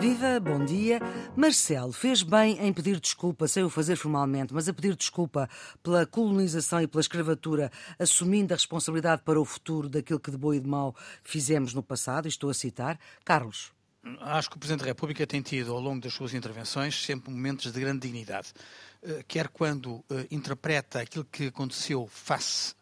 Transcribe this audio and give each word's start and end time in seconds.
Viva, 0.00 0.38
bom 0.38 0.64
dia. 0.64 1.00
Marcelo 1.36 1.92
fez 1.92 2.22
bem 2.22 2.56
em 2.64 2.72
pedir 2.72 3.00
desculpa, 3.00 3.48
sem 3.48 3.64
o 3.64 3.70
fazer 3.70 3.96
formalmente, 3.96 4.54
mas 4.54 4.68
a 4.68 4.72
pedir 4.72 4.94
desculpa 4.94 5.50
pela 5.82 6.06
colonização 6.06 6.80
e 6.80 6.86
pela 6.86 7.00
escravatura, 7.00 7.68
assumindo 7.98 8.54
a 8.54 8.56
responsabilidade 8.56 9.22
para 9.22 9.40
o 9.40 9.44
futuro 9.44 9.88
daquilo 9.88 10.20
que 10.20 10.30
de 10.30 10.36
bom 10.36 10.54
e 10.54 10.60
de 10.60 10.68
mau 10.68 10.94
fizemos 11.24 11.74
no 11.74 11.82
passado, 11.82 12.28
estou 12.28 12.48
a 12.48 12.54
citar. 12.54 12.96
Carlos. 13.24 13.72
Acho 14.20 14.48
que 14.48 14.56
o 14.56 14.60
Presidente 14.60 14.82
da 14.82 14.86
República 14.86 15.26
tem 15.26 15.42
tido, 15.42 15.72
ao 15.72 15.80
longo 15.80 16.00
das 16.00 16.14
suas 16.14 16.32
intervenções, 16.32 17.04
sempre 17.04 17.32
momentos 17.32 17.72
de 17.72 17.80
grande 17.80 18.00
dignidade. 18.00 18.52
Eh, 19.02 19.24
quer 19.26 19.48
quando 19.48 20.04
eh, 20.08 20.28
interpreta 20.30 21.00
aquilo 21.00 21.24
que 21.24 21.48
aconteceu 21.48 22.06
face 22.06 22.77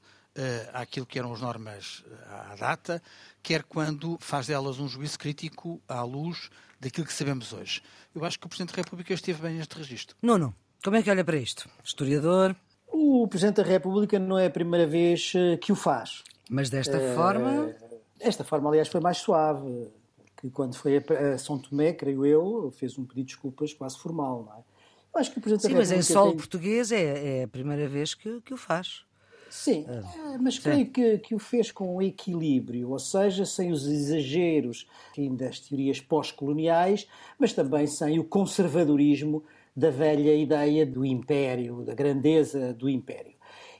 àquilo 0.72 1.06
que 1.06 1.18
eram 1.18 1.32
as 1.32 1.40
normas 1.40 2.04
uh, 2.06 2.52
à 2.52 2.56
data, 2.56 3.02
quer 3.42 3.62
quando 3.62 4.18
faz 4.20 4.46
delas 4.46 4.78
um 4.78 4.88
juízo 4.88 5.18
crítico 5.18 5.80
à 5.88 6.02
luz 6.02 6.50
daquilo 6.80 7.06
que 7.06 7.12
sabemos 7.12 7.52
hoje. 7.52 7.82
Eu 8.14 8.24
acho 8.24 8.38
que 8.38 8.46
o 8.46 8.48
Presidente 8.48 8.74
da 8.74 8.82
República 8.82 9.14
esteve 9.14 9.40
bem 9.42 9.56
neste 9.56 9.76
registro. 9.76 10.16
Não, 10.22 10.38
não. 10.38 10.54
Como 10.84 10.96
é 10.96 11.02
que 11.02 11.10
olha 11.10 11.24
para 11.24 11.36
isto? 11.36 11.68
Historiador? 11.82 12.54
O 12.88 13.26
Presidente 13.28 13.56
da 13.56 13.62
República 13.62 14.18
não 14.18 14.38
é 14.38 14.46
a 14.46 14.50
primeira 14.50 14.86
vez 14.86 15.32
eh, 15.34 15.56
que 15.56 15.72
o 15.72 15.74
faz. 15.74 16.22
Mas 16.48 16.70
desta 16.70 16.98
uh, 16.98 17.14
forma. 17.14 17.74
Esta 18.20 18.44
forma, 18.44 18.68
aliás, 18.68 18.88
foi 18.88 19.00
mais 19.00 19.18
suave. 19.18 19.88
Que 20.36 20.50
quando 20.50 20.76
foi 20.76 20.98
a 20.98 21.38
São 21.38 21.58
Tomé, 21.58 21.92
creio 21.92 22.24
eu, 22.24 22.70
fez 22.76 22.98
um 22.98 23.04
pedido 23.04 23.26
de 23.26 23.32
desculpas 23.32 23.72
quase 23.72 23.98
formal, 23.98 24.44
não 24.44 24.52
é? 24.54 24.64
Eu 25.14 25.20
acho 25.20 25.32
que 25.32 25.38
o 25.38 25.40
Presidente 25.40 25.62
Sim, 25.62 25.68
da 25.68 25.80
República. 25.80 25.96
Mas 25.96 26.10
em 26.10 26.12
solo 26.12 26.28
tem... 26.28 26.36
português 26.36 26.92
é, 26.92 27.40
é, 27.40 27.44
a 27.44 27.48
primeira 27.48 27.88
vez 27.88 28.14
que, 28.14 28.40
que 28.42 28.52
o 28.52 28.56
faz. 28.56 29.05
Sim, 29.56 29.86
ah, 29.88 30.34
eh, 30.34 30.38
mas 30.38 30.58
creio 30.58 30.86
que, 30.86 31.18
que 31.18 31.34
o 31.34 31.38
fez 31.38 31.72
com 31.72 32.00
equilíbrio, 32.02 32.90
ou 32.90 32.98
seja, 32.98 33.46
sem 33.46 33.72
os 33.72 33.86
exageros 33.86 34.86
das 35.32 35.60
teorias 35.60 35.98
pós-coloniais, 35.98 37.08
mas 37.38 37.54
também 37.54 37.86
sem 37.86 38.18
o 38.18 38.24
conservadorismo 38.24 39.42
da 39.74 39.90
velha 39.90 40.34
ideia 40.34 40.84
do 40.84 41.06
império, 41.06 41.82
da 41.82 41.94
grandeza 41.94 42.74
do 42.74 42.88
império. 42.88 43.34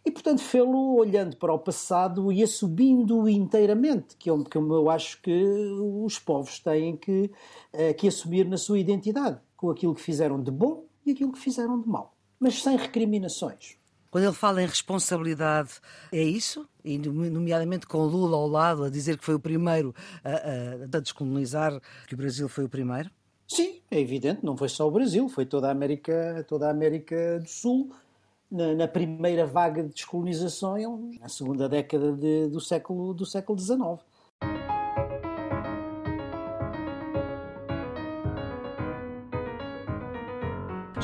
E, 0.05 0.11
portanto, 0.11 0.41
fê-lo 0.41 0.95
olhando 0.95 1.37
para 1.37 1.53
o 1.53 1.59
passado 1.59 2.33
e 2.33 2.43
assumindo 2.43 3.29
inteiramente, 3.29 4.17
que 4.17 4.31
é 4.31 4.33
que 4.45 4.57
eu 4.57 4.89
acho 4.89 5.21
que 5.21 5.45
os 6.03 6.19
povos 6.19 6.59
têm 6.59 6.97
que, 6.97 7.31
eh, 7.73 7.93
que 7.93 8.09
assumir 8.09 8.49
na 8.49 8.57
sua 8.57 8.79
identidade, 8.79 9.39
com 9.57 9.69
aquilo 9.69 9.95
que 9.95 10.01
fizeram 10.01 10.43
de 10.43 10.51
bom 10.51 10.87
e 11.05 11.11
aquilo 11.11 11.33
que 11.33 11.39
fizeram 11.39 11.79
de 11.79 11.87
mal, 11.87 12.15
mas 12.41 12.63
sem 12.63 12.77
recriminações. 12.77 13.77
Quando 14.17 14.25
ele 14.25 14.33
fala 14.33 14.63
em 14.63 14.67
responsabilidade, 14.67 15.73
é 16.11 16.23
isso? 16.23 16.67
E, 16.83 16.97
nomeadamente 16.97 17.87
com 17.87 17.99
Lula 18.07 18.35
ao 18.39 18.49
lado, 18.49 18.85
a 18.85 18.89
dizer 18.89 19.19
que 19.19 19.25
foi 19.27 19.35
o 19.35 19.39
primeiro 19.39 19.95
a, 20.25 20.31
a, 20.31 20.97
a 20.97 21.01
descolonizar, 21.01 21.79
que 22.09 22.15
o 22.15 22.17
Brasil 22.17 22.49
foi 22.49 22.65
o 22.65 22.69
primeiro? 22.71 23.11
Sim, 23.47 23.83
é 23.91 24.01
evidente, 24.01 24.43
não 24.43 24.57
foi 24.57 24.71
só 24.71 24.89
o 24.89 24.91
Brasil, 24.91 25.29
foi 25.29 25.45
toda 25.45 25.69
a 25.69 25.71
América, 25.71 26.43
toda 26.49 26.67
a 26.67 26.71
América 26.71 27.39
do 27.41 27.47
Sul, 27.47 27.93
na, 28.51 28.75
na 28.75 28.89
primeira 28.89 29.45
vaga 29.45 29.83
de 29.83 29.91
descolonização, 29.91 31.11
na 31.21 31.29
segunda 31.29 31.69
década 31.69 32.11
de, 32.13 32.49
do, 32.49 32.59
século, 32.59 33.13
do 33.13 33.27
século 33.27 33.59
XIX. 33.59 34.03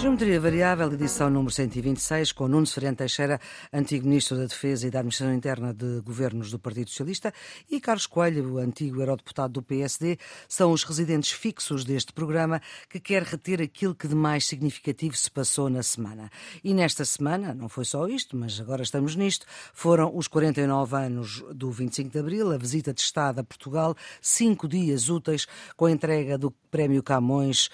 Geometria 0.03 0.41
Variável, 0.41 0.93
edição 0.93 1.31
número 1.31 1.55
126, 1.55 2.33
com 2.33 2.49
Nuno 2.49 2.67
Ferente 2.67 2.97
Teixeira, 2.97 3.41
antigo 3.73 4.05
Ministro 4.05 4.37
da 4.37 4.47
Defesa 4.47 4.89
e 4.89 4.91
da 4.91 4.99
Administração 4.99 5.33
Interna 5.33 5.73
de 5.73 6.01
Governos 6.01 6.51
do 6.51 6.59
Partido 6.59 6.91
Socialista, 6.91 7.33
e 7.71 7.81
Carlos 7.81 8.09
Coelho, 8.09 8.59
antigo 8.59 9.01
eurodeputado 9.01 9.53
do 9.53 9.63
PSD, 9.63 10.19
são 10.49 10.73
os 10.73 10.83
residentes 10.83 11.31
fixos 11.31 11.85
deste 11.85 12.13
programa 12.13 12.61
que 12.91 12.99
quer 12.99 13.23
reter 13.23 13.63
aquilo 13.63 13.95
que 13.95 14.09
de 14.09 14.17
mais 14.17 14.45
significativo 14.45 15.17
se 15.17 15.31
passou 15.31 15.71
na 15.71 15.85
semana. 15.85 16.29
E 16.65 16.75
nesta 16.75 17.05
semana, 17.05 17.55
não 17.55 17.69
foi 17.69 17.85
só 17.85 18.09
isto, 18.09 18.37
mas 18.37 18.59
agora 18.59 18.83
estamos 18.83 19.15
nisto, 19.15 19.47
foram 19.73 20.11
os 20.17 20.27
49 20.27 20.97
anos 20.97 21.45
do 21.55 21.71
25 21.71 22.11
de 22.11 22.19
Abril, 22.19 22.51
a 22.51 22.59
visita 22.59 22.93
de 22.93 23.01
Estado 23.01 23.39
a 23.39 23.45
Portugal, 23.45 23.95
cinco 24.21 24.67
dias 24.67 25.09
úteis 25.09 25.47
com 25.77 25.87
a 25.87 25.93
entrega 25.93 26.37
do 26.37 26.51
Prémio 26.73 27.05
Camões 27.05 27.71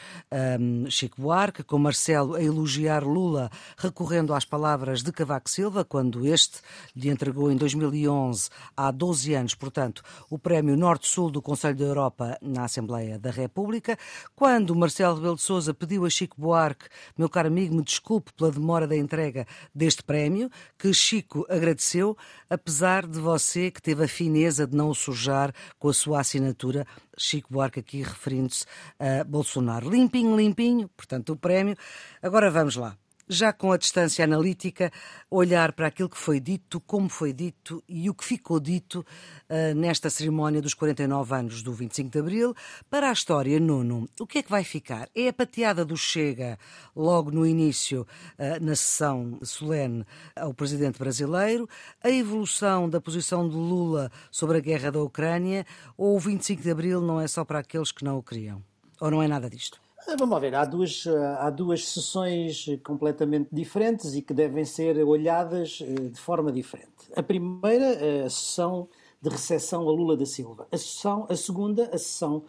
um, 0.61 0.91
Chico 0.91 1.23
Buarque, 1.23 1.63
com 1.63 1.79
Marcelo 1.79 2.18
Marcelo 2.19 2.35
a 2.35 2.43
elogiar 2.43 3.05
Lula, 3.05 3.51
recorrendo 3.77 4.35
às 4.35 4.45
palavras 4.45 5.03
de 5.03 5.13
Cavaco 5.13 5.49
Silva, 5.49 5.85
quando 5.85 6.27
este 6.27 6.61
lhe 6.95 7.09
entregou 7.09 7.51
em 7.51 7.57
2011, 7.57 8.49
há 8.77 8.91
12 8.91 9.35
anos, 9.35 9.55
portanto, 9.55 10.03
o 10.29 10.39
Prémio 10.39 10.77
Norte-Sul 10.77 11.31
do 11.31 11.41
Conselho 11.43 11.77
da 11.77 11.85
Europa 11.85 12.39
na 12.43 12.65
Assembleia 12.65 13.19
da 13.19 13.31
República, 13.31 13.97
quando 14.35 14.75
Marcelo 14.75 15.17
Rebelo 15.17 15.37
de 15.37 15.43
Sousa 15.43 15.73
pediu 15.73 16.05
a 16.05 16.11
Chico 16.11 16.41
Buarque, 16.41 16.87
meu 17.17 17.29
caro 17.29 17.49
amigo, 17.49 17.75
me 17.75 17.83
desculpe 17.83 18.33
pela 18.33 18.51
demora 18.51 18.87
da 18.87 18.97
entrega 18.97 19.47
deste 19.75 20.03
prémio, 20.03 20.51
que 20.79 20.93
Chico 20.93 21.47
agradeceu, 21.49 22.17
apesar 22.51 23.07
de 23.07 23.21
você 23.21 23.71
que 23.71 23.83
teve 23.83 24.05
a 24.05 24.09
fineza 24.09 24.67
de 24.67 24.77
não 24.77 24.91
o 24.91 24.95
sujar 24.95 25.53
com 25.79 25.89
a 25.89 25.95
sua 25.95 26.21
assinatura 26.21 26.87
Chico 27.19 27.53
Buarque 27.53 27.81
aqui 27.81 28.03
referindo-se 28.03 28.65
a 28.99 29.25
Bolsonaro. 29.25 29.91
Limpinho, 29.91 30.37
limpinho, 30.37 30.89
portanto, 30.97 31.33
o 31.33 31.37
prémio. 31.37 31.77
Agora 32.23 32.51
vamos 32.51 32.77
lá 32.77 32.97
já 33.29 33.53
com 33.53 33.73
a 33.73 33.77
distância 33.77 34.25
analítica, 34.25 34.91
olhar 35.31 35.73
para 35.73 35.89
aquilo 35.89 36.09
que 36.09 36.17
foi 36.17 36.41
dito, 36.41 36.81
como 36.81 37.09
foi 37.09 37.33
dito 37.33 37.83
e 37.89 38.09
o 38.09 38.15
que 38.15 38.25
ficou 38.25 38.59
dito 38.59 39.05
uh, 39.49 39.75
nesta 39.75 40.09
cerimónia 40.09 40.63
dos 40.63 40.75
49 40.75 41.35
anos 41.35 41.63
do 41.63 41.73
25 41.73 42.11
de 42.11 42.19
Abril. 42.19 42.55
Para 42.89 43.11
a 43.11 43.13
história, 43.13 43.61
Nuno, 43.61 44.09
o 44.19 44.27
que 44.27 44.39
é 44.39 44.43
que 44.43 44.51
vai 44.51 44.65
ficar? 44.65 45.09
É 45.15 45.29
a 45.29 45.33
pateada 45.33 45.85
do 45.85 45.97
Chega, 45.97 46.59
logo 46.97 47.31
no 47.31 47.47
início, 47.47 48.07
uh, 48.39 48.65
na 48.65 48.75
sessão 48.75 49.39
solene 49.43 50.05
ao 50.35 50.55
presidente 50.55 50.99
brasileiro, 50.99 51.69
a 52.03 52.11
evolução 52.11 52.89
da 52.89 53.01
posição 53.01 53.49
de 53.49 53.57
Lula 53.57 54.11
sobre 54.31 54.59
a 54.59 54.61
guerra 54.61 54.91
da 54.91 55.01
Ucrânia, 55.01 55.67
ou 55.97 56.17
o 56.17 56.21
25 56.21 56.63
de 56.63 56.71
Abril 56.71 57.01
não 57.01 57.21
é 57.21 57.29
só 57.29 57.45
para 57.45 57.59
aqueles 57.59 57.93
que 57.93 58.05
não 58.05 58.19
o 58.19 58.23
queriam? 58.23 58.63
Ou 59.01 59.11
não 59.11 59.23
é 59.23 59.29
nada 59.29 59.49
disto? 59.49 59.88
Ah, 60.11 60.17
vamos 60.19 60.41
ver, 60.41 60.55
há 60.55 60.65
duas, 60.65 61.07
ah, 61.07 61.47
há 61.47 61.51
duas 61.51 61.87
sessões 61.87 62.65
completamente 62.83 63.51
diferentes 63.53 64.15
e 64.15 64.23
que 64.23 64.33
devem 64.33 64.65
ser 64.65 64.97
olhadas 65.05 65.81
eh, 65.83 66.09
de 66.09 66.19
forma 66.19 66.51
diferente. 66.51 67.13
A 67.15 67.23
primeira, 67.23 68.25
a 68.25 68.31
sessão 68.31 68.89
de 69.21 69.29
recepção 69.29 69.87
a 69.87 69.93
Lula 69.93 70.17
da 70.17 70.25
Silva. 70.25 70.67
A, 70.73 70.79
sessão, 70.79 71.27
a 71.29 71.37
segunda, 71.37 71.91
a 71.93 71.99
sessão 71.99 72.43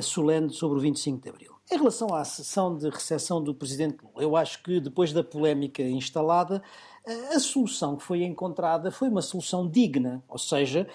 solene 0.00 0.48
sobre 0.54 0.78
o 0.78 0.80
25 0.80 1.22
de 1.22 1.28
Abril. 1.28 1.52
Em 1.70 1.76
relação 1.76 2.14
à 2.14 2.24
sessão 2.24 2.74
de 2.74 2.88
recepção 2.88 3.44
do 3.44 3.54
Presidente 3.54 3.98
Lula, 4.02 4.22
eu 4.22 4.34
acho 4.34 4.62
que 4.62 4.80
depois 4.80 5.12
da 5.12 5.22
polémica 5.22 5.82
instalada, 5.82 6.62
a 7.04 7.38
solução 7.40 7.96
que 7.96 8.04
foi 8.04 8.22
encontrada 8.22 8.90
foi 8.90 9.08
uma 9.08 9.22
solução 9.22 9.68
digna, 9.68 10.22
ou 10.28 10.38
seja, 10.38 10.86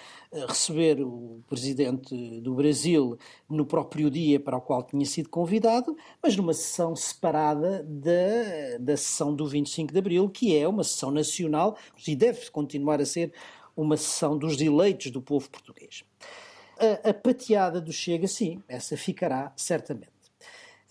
receber 0.48 1.02
o 1.02 1.42
presidente 1.46 2.40
do 2.40 2.54
Brasil 2.54 3.18
no 3.48 3.66
próprio 3.66 4.10
dia 4.10 4.40
para 4.40 4.56
o 4.56 4.60
qual 4.60 4.82
tinha 4.82 5.04
sido 5.04 5.28
convidado, 5.28 5.96
mas 6.22 6.34
numa 6.34 6.54
sessão 6.54 6.96
separada 6.96 7.84
da, 7.86 8.78
da 8.80 8.96
sessão 8.96 9.34
do 9.34 9.46
25 9.46 9.92
de 9.92 9.98
Abril, 9.98 10.30
que 10.30 10.56
é 10.56 10.66
uma 10.66 10.82
sessão 10.82 11.10
nacional 11.10 11.76
e 12.06 12.16
deve 12.16 12.50
continuar 12.50 13.00
a 13.02 13.06
ser 13.06 13.32
uma 13.76 13.96
sessão 13.96 14.36
dos 14.36 14.60
eleitos 14.60 15.10
do 15.10 15.20
povo 15.20 15.48
português. 15.50 16.04
A, 16.78 17.10
a 17.10 17.14
pateada 17.14 17.80
do 17.80 17.92
Chega, 17.92 18.26
sim, 18.26 18.62
essa 18.66 18.96
ficará 18.96 19.52
certamente. 19.56 20.10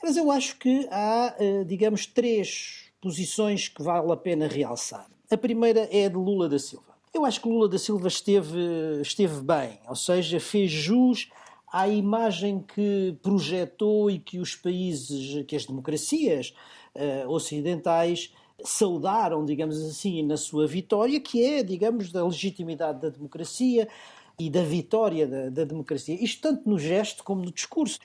Mas 0.02 0.16
eu 0.16 0.30
acho 0.30 0.58
que 0.58 0.88
há, 0.92 1.36
eh, 1.40 1.64
digamos, 1.64 2.06
três 2.06 2.87
posições 3.08 3.70
que 3.70 3.82
vale 3.82 4.12
a 4.12 4.18
pena 4.18 4.48
realçar. 4.48 5.08
A 5.32 5.38
primeira 5.38 5.88
é 5.92 6.06
a 6.06 6.10
de 6.10 6.16
Lula 6.16 6.50
da 6.50 6.60
Silva. 6.60 6.98
Eu 7.14 7.24
acho 7.24 7.42
que 7.42 7.48
Lula 7.48 7.70
da 7.70 7.80
Silva 7.80 8.10
esteve, 8.10 8.60
esteve 9.02 9.40
bem, 9.40 9.80
ou 9.88 9.96
seja, 9.96 10.42
fez 10.42 10.70
jus 10.70 11.30
à 11.72 11.88
imagem 11.88 12.62
que 12.76 13.16
projetou 13.22 14.12
e 14.12 14.20
que 14.20 14.40
os 14.40 14.56
países, 14.56 15.46
que 15.46 15.56
as 15.56 15.66
democracias 15.66 16.54
uh, 16.96 17.30
ocidentais 17.30 18.34
saudaram, 18.62 19.46
digamos 19.46 19.82
assim, 19.86 20.22
na 20.24 20.36
sua 20.36 20.68
vitória, 20.68 21.20
que 21.22 21.44
é, 21.46 21.64
digamos, 21.64 22.12
da 22.12 22.26
legitimidade 22.26 23.02
da 23.02 23.10
democracia 23.10 23.88
e 24.38 24.50
da 24.50 24.64
vitória 24.64 25.26
da, 25.26 25.50
da 25.50 25.64
democracia. 25.64 26.22
Isto 26.22 26.42
tanto 26.42 26.70
no 26.70 26.78
gesto 26.78 27.24
como 27.24 27.42
no 27.42 27.52
discurso. 27.54 28.00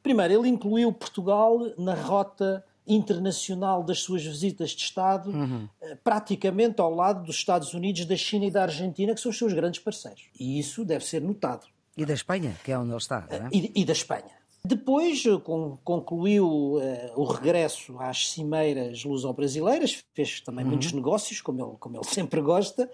Primeiro, 0.00 0.34
ele 0.34 0.48
incluiu 0.48 0.92
Portugal 0.92 1.58
na 1.76 1.94
rota 1.94 2.64
internacional 2.86 3.82
das 3.82 4.00
suas 4.00 4.24
visitas 4.24 4.70
de 4.70 4.82
Estado, 4.82 5.30
uhum. 5.30 5.68
Eh, 5.80 5.96
praticamente 6.02 6.80
ao 6.80 6.94
lado 6.94 7.24
dos 7.24 7.36
Estados 7.36 7.72
Unidos, 7.72 8.04
da 8.04 8.16
China 8.16 8.44
e 8.44 8.50
da 8.50 8.62
Argentina, 8.62 9.14
que 9.14 9.20
são 9.20 9.30
os 9.30 9.38
seus 9.38 9.52
grandes 9.52 9.80
parceiros. 9.80 10.24
E 10.38 10.58
isso 10.58 10.84
deve 10.84 11.04
ser 11.04 11.20
notado. 11.20 11.66
E 11.96 12.04
da 12.04 12.12
Espanha, 12.12 12.54
que 12.64 12.72
é 12.72 12.78
onde 12.78 12.90
ele 12.90 12.98
está, 12.98 13.26
não 13.30 13.46
é? 13.46 13.48
E, 13.52 13.72
e 13.74 13.84
da 13.84 13.92
Espanha. 13.92 14.44
Depois 14.64 15.22
eh, 15.26 15.40
concluiu 15.84 16.46
uh, 16.46 16.80
o 17.16 17.24
regresso 17.24 17.98
às 17.98 18.30
cimeiras 18.30 19.04
luso-brasileiras, 19.04 20.04
fez 20.14 20.40
também 20.40 20.64
uhum. 20.64 20.70
muitos 20.72 20.92
negócios, 20.92 21.40
como 21.40 21.62
ele, 21.62 21.76
como 21.78 21.96
ele 21.96 22.04
sempre 22.08 22.40
gosta, 22.40 22.90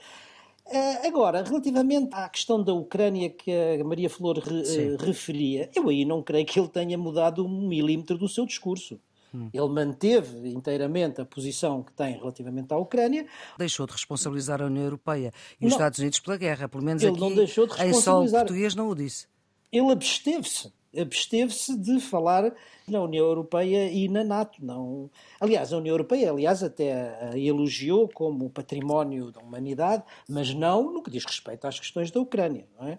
Uh, 0.70 1.04
agora, 1.04 1.42
relativamente 1.42 2.14
à 2.14 2.28
questão 2.28 2.62
da 2.62 2.72
Ucrânia 2.72 3.28
que 3.28 3.50
a 3.50 3.82
Maria 3.82 4.08
Flor 4.08 4.38
re, 4.38 4.62
uh, 4.62 4.96
referia, 5.04 5.68
eu 5.74 5.88
aí 5.88 6.04
não 6.04 6.22
creio 6.22 6.46
que 6.46 6.60
ele 6.60 6.68
tenha 6.68 6.96
mudado 6.96 7.44
um 7.44 7.66
milímetro 7.66 8.16
do 8.16 8.28
seu 8.28 8.46
discurso. 8.46 9.00
Hum. 9.34 9.48
Ele 9.52 9.68
manteve 9.68 10.48
inteiramente 10.48 11.20
a 11.20 11.24
posição 11.24 11.82
que 11.82 11.92
tem 11.92 12.18
relativamente 12.18 12.72
à 12.72 12.76
Ucrânia. 12.76 13.26
Deixou 13.58 13.86
de 13.86 13.92
responsabilizar 13.92 14.60
a 14.62 14.66
União 14.66 14.84
Europeia 14.84 15.32
e 15.60 15.66
os 15.66 15.70
não, 15.70 15.76
Estados 15.78 15.98
Unidos 15.98 16.20
pela 16.20 16.36
guerra, 16.36 16.68
pelo 16.68 16.82
menos 16.82 17.02
ele 17.02 17.12
aqui 17.12 17.20
não 17.20 17.34
deixou 17.34 17.66
de 17.66 17.82
em 17.82 17.92
solo 17.92 18.30
português 18.30 18.74
não 18.74 18.88
o 18.88 18.94
disse. 18.94 19.26
Ele 19.72 19.92
absteve-se 19.92 20.72
absteve-se 20.98 21.76
de 21.78 22.00
falar 22.00 22.52
na 22.88 23.00
União 23.00 23.24
Europeia 23.24 23.90
e 23.90 24.08
na 24.08 24.24
NATO. 24.24 24.64
Não. 24.64 25.10
Aliás, 25.38 25.72
a 25.72 25.76
União 25.76 25.92
Europeia, 25.92 26.30
aliás, 26.30 26.62
até 26.62 27.30
a 27.32 27.38
elogiou 27.38 28.08
como 28.08 28.50
património 28.50 29.30
da 29.30 29.40
humanidade, 29.40 30.02
mas 30.28 30.52
não 30.52 30.92
no 30.92 31.02
que 31.02 31.10
diz 31.10 31.24
respeito 31.24 31.66
às 31.66 31.78
questões 31.78 32.10
da 32.10 32.20
Ucrânia. 32.20 32.66
Não 32.78 32.88
é? 32.88 32.98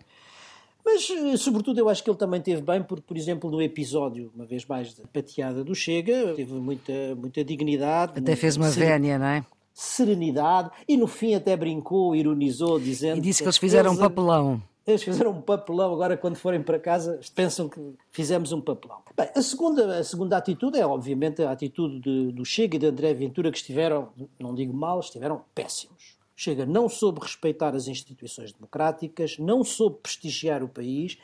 Mas, 0.85 1.09
eh, 1.09 1.37
sobretudo, 1.37 1.79
eu 1.79 1.89
acho 1.89 2.03
que 2.03 2.09
ele 2.09 2.17
também 2.17 2.41
teve 2.41 2.61
bem, 2.61 2.81
porque, 2.81 3.03
por 3.05 3.17
exemplo, 3.17 3.49
no 3.49 3.61
episódio, 3.61 4.31
uma 4.35 4.45
vez 4.45 4.65
mais, 4.65 4.93
de 4.93 5.01
pateada 5.13 5.63
do 5.63 5.75
Chega, 5.75 6.33
teve 6.35 6.53
muita, 6.53 6.93
muita 7.15 7.43
dignidade. 7.43 8.13
Até 8.19 8.35
fez 8.35 8.57
uma 8.57 8.69
vénia, 8.69 9.17
não 9.17 9.25
é? 9.25 9.45
Serenidade, 9.73 10.69
e 10.87 10.97
no 10.97 11.07
fim 11.07 11.33
até 11.33 11.55
brincou, 11.55 12.15
ironizou, 12.15 12.79
dizendo. 12.79 13.17
E 13.17 13.21
disse 13.21 13.41
que 13.41 13.47
eles 13.47 13.57
fizeram 13.57 13.93
um 13.93 13.97
papelão. 13.97 14.61
Eles 14.85 15.03
fizeram 15.03 15.31
um 15.31 15.41
papelão, 15.41 15.93
agora 15.93 16.17
quando 16.17 16.35
forem 16.35 16.61
para 16.61 16.79
casa 16.79 17.19
pensam 17.35 17.69
que 17.69 17.79
fizemos 18.09 18.51
um 18.51 18.59
papelão. 18.59 18.97
Bem, 19.15 19.29
a 19.35 19.41
segunda, 19.41 19.99
a 19.99 20.03
segunda 20.03 20.37
atitude 20.37 20.79
é, 20.79 20.85
obviamente, 20.85 21.41
a 21.43 21.51
atitude 21.51 21.99
de, 21.99 22.31
do 22.31 22.43
Chega 22.43 22.75
e 22.75 22.79
de 22.79 22.87
André 22.87 23.13
Ventura, 23.13 23.51
que 23.51 23.57
estiveram, 23.57 24.09
não 24.39 24.55
digo 24.55 24.73
mal, 24.73 24.99
estiveram 24.99 25.43
péssimos. 25.53 26.19
Chega 26.41 26.65
não 26.65 26.89
soube 26.89 27.19
respeitar 27.21 27.75
as 27.75 27.87
instituições 27.87 28.51
democráticas, 28.51 29.37
não 29.37 29.63
soube 29.63 29.99
prestigiar 30.01 30.63
o 30.63 30.67
país 30.67 31.19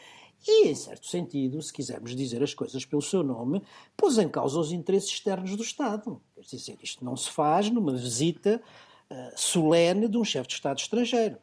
e, 0.47 0.67
em 0.67 0.75
certo 0.75 1.07
sentido, 1.07 1.59
se 1.59 1.73
quisermos 1.73 2.15
dizer 2.15 2.43
as 2.43 2.53
coisas 2.53 2.85
pelo 2.85 3.01
seu 3.01 3.23
nome, 3.23 3.63
pôs 3.97 4.19
em 4.19 4.29
causa 4.29 4.59
os 4.59 4.71
interesses 4.71 5.09
externos 5.09 5.55
do 5.55 5.63
Estado. 5.63 6.21
Quer 6.35 6.41
dizer, 6.41 6.77
isto 6.83 7.03
não 7.03 7.17
se 7.17 7.31
faz 7.31 7.67
numa 7.71 7.93
visita 7.93 8.61
uh, 9.09 9.15
solene 9.35 10.07
de 10.07 10.19
um 10.19 10.23
chefe 10.23 10.49
de 10.49 10.53
Estado 10.53 10.77
estrangeiro 10.77 11.39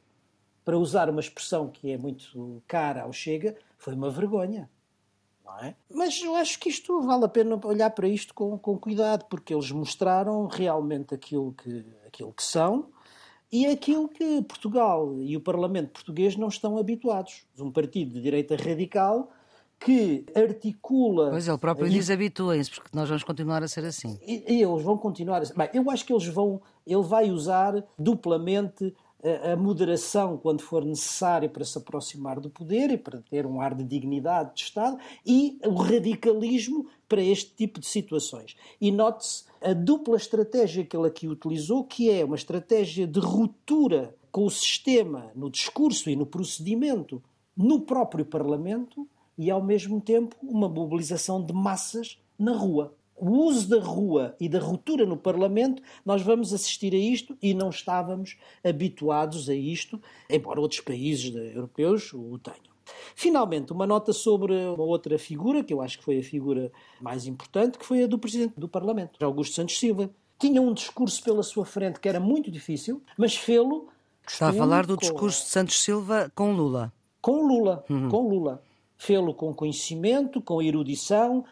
para 0.65 0.79
usar 0.79 1.11
uma 1.11 1.21
expressão 1.21 1.69
que 1.69 1.91
é 1.91 1.99
muito 1.99 2.63
cara 2.69 3.03
ao 3.03 3.13
Chega, 3.13 3.57
foi 3.77 3.95
uma 3.95 4.09
vergonha. 4.09 4.71
É? 5.63 5.75
Mas 5.93 6.23
eu 6.23 6.37
acho 6.37 6.61
que 6.61 6.69
isto 6.69 7.03
vale 7.03 7.25
a 7.25 7.29
pena 7.29 7.61
olhar 7.65 7.91
para 7.91 8.07
isto 8.07 8.33
com, 8.33 8.57
com 8.57 8.79
cuidado, 8.79 9.25
porque 9.25 9.53
eles 9.53 9.73
mostraram 9.73 10.47
realmente 10.47 11.13
aquilo 11.13 11.53
que, 11.53 11.85
aquilo 12.07 12.33
que 12.33 12.43
são 12.45 12.94
e 13.55 13.67
aquilo 13.67 14.09
que 14.09 14.43
Portugal 14.43 15.15
e 15.21 15.37
o 15.37 15.41
Parlamento 15.41 15.93
português 15.93 16.37
não 16.37 16.49
estão 16.49 16.77
habituados. 16.77 17.45
Um 17.57 17.71
partido 17.71 18.15
de 18.15 18.21
direita 18.21 18.57
radical 18.57 19.31
que 19.79 20.27
articula. 20.35 21.31
Pois 21.31 21.47
ele 21.47 21.59
próprio 21.59 21.89
diz 21.89 22.11
habituem-se, 22.11 22.69
porque 22.69 22.91
nós 22.93 23.09
vamos 23.09 23.23
continuar 23.23 23.63
a 23.63 23.69
ser 23.69 23.85
assim. 23.85 24.19
E, 24.27 24.55
e, 24.55 24.61
eles 24.61 24.83
vão 24.83 24.99
continuar 24.99 25.41
a 25.41 25.45
ser. 25.45 25.55
Bem, 25.55 25.69
eu 25.73 25.89
acho 25.89 26.05
que 26.05 26.13
eles 26.13 26.27
vão. 26.27 26.61
Ele 26.85 27.03
vai 27.03 27.31
usar 27.31 27.85
duplamente 27.97 28.93
a 29.53 29.57
moderação 29.57 30.37
quando 30.37 30.63
for 30.63 30.85
necessário 30.85 31.49
para 31.49 31.65
se 31.65 31.79
aproximar 31.79 32.39
do 32.39 32.51
poder 32.51 32.91
e 32.91 32.99
para 32.99 33.21
ter 33.23 33.47
um 33.47 33.61
ar 33.61 33.75
de 33.75 33.83
dignidade 33.83 34.55
de 34.55 34.63
Estado 34.63 34.99
e 35.25 35.59
o 35.65 35.75
radicalismo 35.75 36.87
para 37.09 37.23
este 37.23 37.55
tipo 37.55 37.81
de 37.81 37.87
situações. 37.87 38.55
E 38.81 38.91
note-se 38.91 39.45
a 39.63 39.73
dupla 39.73 40.17
estratégia 40.17 40.85
que 40.85 40.97
ele 40.97 41.09
aqui 41.09 41.27
utilizou, 41.27 41.85
que 41.85 42.11
é 42.11 42.25
uma 42.25 42.37
estratégia 42.37 43.07
de 43.07 43.19
ruptura 43.19 44.15
com 44.31 44.45
o 44.45 44.51
sistema 44.51 45.31
no 45.35 45.51
discurso 45.51 46.11
e 46.11 46.17
no 46.17 46.27
procedimento 46.27 47.23
no 47.57 47.81
próprio 47.81 48.27
Parlamento 48.27 49.09
e, 49.39 49.51
ao 49.51 49.63
mesmo 49.63 50.01
tempo, 50.01 50.37
uma 50.43 50.69
mobilização 50.69 51.43
de 51.43 51.53
massas 51.53 52.19
na 52.39 52.57
rua 52.57 52.95
o 53.17 53.31
uso 53.45 53.69
da 53.69 53.81
rua 53.81 54.35
e 54.41 54.49
da 54.49 54.59
ruptura 54.59 55.07
no 55.07 55.17
Parlamento, 55.17 55.83
nós 56.05 56.23
vamos 56.23 56.53
assistir 56.53 56.95
a 56.95 56.99
isto 56.99 57.37
e 57.41 57.55
não 57.55 57.71
estávamos 57.71 58.37
habituados 58.63 59.49
a 59.49 59.55
isto, 59.55 60.01
embora 60.29 60.61
outros 60.61 60.81
países 60.81 61.35
europeus 61.35 62.13
o 62.13 62.39
tenham. 62.39 62.75
Finalmente, 63.15 63.73
uma 63.73 63.87
nota 63.87 64.13
sobre 64.13 64.55
uma 64.55 64.85
outra 64.85 65.19
figura, 65.19 65.63
que 65.63 65.73
eu 65.73 65.81
acho 65.81 65.99
que 65.99 66.05
foi 66.05 66.19
a 66.19 66.23
figura 66.23 66.71
mais 67.01 67.27
importante, 67.27 67.79
que 67.79 67.87
foi 67.87 68.03
a 68.03 68.07
do 68.07 68.19
Presidente 68.19 68.55
do 68.59 68.69
Parlamento, 68.69 69.25
Augusto 69.25 69.55
Santos 69.55 69.79
Silva. 69.79 70.11
Tinha 70.39 70.61
um 70.61 70.75
discurso 70.75 71.23
pela 71.23 71.43
sua 71.43 71.65
frente 71.65 72.01
que 72.01 72.09
era 72.09 72.21
muito 72.21 72.51
difícil, 72.51 73.03
mas 73.17 73.37
fê-lo. 73.37 73.89
Está 74.27 74.49
a 74.49 74.53
falar 74.53 74.87
do 74.87 74.97
discurso 74.97 75.45
de 75.45 75.49
Santos 75.49 75.81
Silva 75.81 76.31
com 76.35 76.53
Lula. 76.53 76.93
Com 77.21 77.47
Lula, 77.47 77.85
uhum. 77.89 78.09
com 78.09 78.29
Lula. 78.29 78.63
Fê-lo 78.97 79.35
com 79.35 79.55
conhecimento, 79.55 80.41
com 80.41 80.63
erudição, 80.63 81.45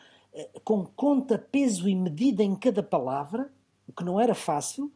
com 0.65 0.85
conta, 0.85 1.39
peso 1.39 1.89
e 1.89 1.95
medida 1.95 2.43
em 2.43 2.55
cada 2.55 2.83
palavra, 2.83 3.51
o 3.87 3.93
que 3.93 4.05
não 4.05 4.21
era 4.21 4.35
fácil. 4.35 4.91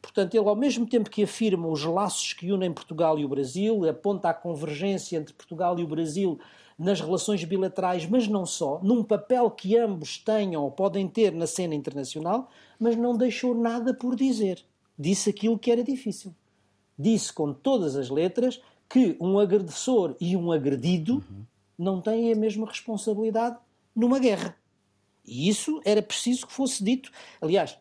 Portanto, 0.00 0.34
ele, 0.34 0.48
ao 0.48 0.56
mesmo 0.56 0.86
tempo 0.86 1.08
que 1.08 1.22
afirma 1.22 1.68
os 1.68 1.84
laços 1.84 2.32
que 2.32 2.50
unem 2.50 2.72
Portugal 2.72 3.18
e 3.18 3.24
o 3.24 3.28
Brasil, 3.28 3.88
aponta 3.88 4.28
a 4.28 4.34
convergência 4.34 5.16
entre 5.16 5.32
Portugal 5.32 5.78
e 5.78 5.84
o 5.84 5.86
Brasil 5.86 6.40
nas 6.76 7.00
relações 7.00 7.44
bilaterais, 7.44 8.06
mas 8.06 8.26
não 8.26 8.44
só, 8.44 8.80
num 8.82 9.04
papel 9.04 9.48
que 9.50 9.76
ambos 9.76 10.18
tenham 10.18 10.64
ou 10.64 10.70
podem 10.70 11.06
ter 11.06 11.32
na 11.32 11.46
cena 11.46 11.74
internacional, 11.74 12.50
mas 12.78 12.96
não 12.96 13.16
deixou 13.16 13.54
nada 13.54 13.94
por 13.94 14.16
dizer. 14.16 14.64
Disse 14.98 15.30
aquilo 15.30 15.58
que 15.58 15.70
era 15.70 15.84
difícil. 15.84 16.34
Disse 16.98 17.32
com 17.32 17.52
todas 17.52 17.94
as 17.94 18.10
letras 18.10 18.60
que 18.88 19.16
um 19.20 19.38
agressor 19.38 20.16
e 20.20 20.36
um 20.36 20.50
agredido 20.50 21.14
uhum. 21.14 21.44
não 21.78 22.00
têm 22.00 22.32
a 22.32 22.36
mesma 22.36 22.66
responsabilidade 22.66 23.56
numa 23.94 24.18
guerra. 24.18 24.56
E 25.24 25.48
isso 25.48 25.80
era 25.84 26.02
preciso 26.02 26.46
que 26.46 26.52
fosse 26.52 26.82
dito. 26.82 27.10
Aliás, 27.40 27.78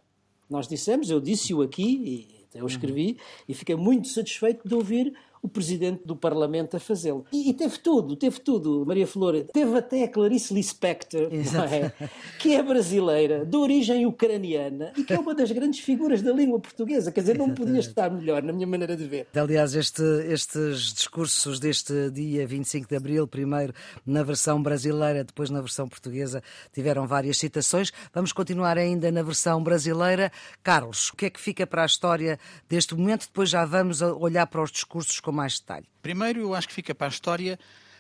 nós 0.50 0.68
dissemos, 0.68 1.10
eu 1.10 1.20
disse-o 1.20 1.62
aqui, 1.62 2.46
e 2.54 2.58
eu 2.58 2.68
escrevi, 2.68 3.18
e 3.48 3.54
fiquei 3.54 3.76
muito 3.76 4.10
satisfeito 4.10 4.68
de 4.68 4.76
ouvir 4.76 5.14
o 5.42 5.50
Presidente 5.50 6.04
do 6.06 6.16
Parlamento 6.16 6.78
a 6.78 6.80
fazê-lo. 6.80 7.26
E, 7.32 7.50
e, 7.50 7.54
teve 7.54 7.80
tudo, 7.80 8.16
teve 8.16 8.40
tudo, 8.40 8.86
Maria 8.86 9.08
Flor. 9.08 9.46
Teve 9.52 9.78
até 9.78 10.04
a 10.04 10.08
Clarice 10.08 10.54
Lispector, 10.54 11.30
é? 11.32 11.92
que 12.38 12.54
é 12.54 12.62
brasileira, 12.62 13.46
de 13.46 13.58
origem 13.58 14.06
ucraniana, 14.06 14.92
e 14.96 15.04
que 15.04 15.14
é 15.14 15.20
uma 15.20 15.34
das 15.34 15.52
grandes 15.52 15.80
figuras 15.80 16.22
da 16.22 16.32
língua 16.32 16.60
portuguesa. 16.60 17.12
Quer 17.12 17.22
dizer, 17.22 17.38
não 17.38 17.50
podia 17.54 17.80
estar 17.80 18.12
melhor, 18.12 18.44
na 18.44 18.54
minha 18.54 18.68
maneira 18.68 18.96
de 18.96 19.06
ver. 19.06 19.28
Aliás, 19.36 19.74
este, 19.74 20.04
estes 20.30 20.94
discursos 20.94 21.60
deste 21.60 22.12
dia 22.12 22.46
25 22.46 22.88
de 22.88 22.96
Abril, 22.96 23.28
primeiro 23.28 23.74
na 24.06 24.24
versão 24.24 24.62
brasileira, 24.62 25.24
depois 25.24 25.50
na 25.50 25.62
versão 25.62 25.88
portuguesa, 25.88 26.44
tiveram 26.74 27.08
várias 27.08 27.38
citações. 27.38 27.92
Vamos 28.14 28.32
continuar 28.32 28.78
ainda 28.78 29.12
na 29.12 29.24
versão 29.24 29.64
brasileira. 29.64 30.32
Carlos, 30.62 31.10
o 31.10 31.16
que 31.16 31.26
é 31.26 31.30
que 31.30 31.40
fica 31.40 31.66
para 31.66 31.84
a 31.84 31.86
história 31.86 32.38
deste 32.70 32.94
momento? 32.96 33.28
Depois 33.28 33.50
já 33.50 33.66
vamos 33.66 34.02
olhar 34.02 34.46
para 34.46 34.62
os 34.62 34.72
discursos 34.72 35.20
com 35.20 35.31
mais 35.32 35.60
detalhe. 35.60 35.88
Primeiro, 36.02 36.40
eu 36.40 36.56
acho 36.56 36.68
que 36.68 36.74
fica 36.74 36.94
para 36.94 37.08
a 37.08 37.10
história 37.10 37.60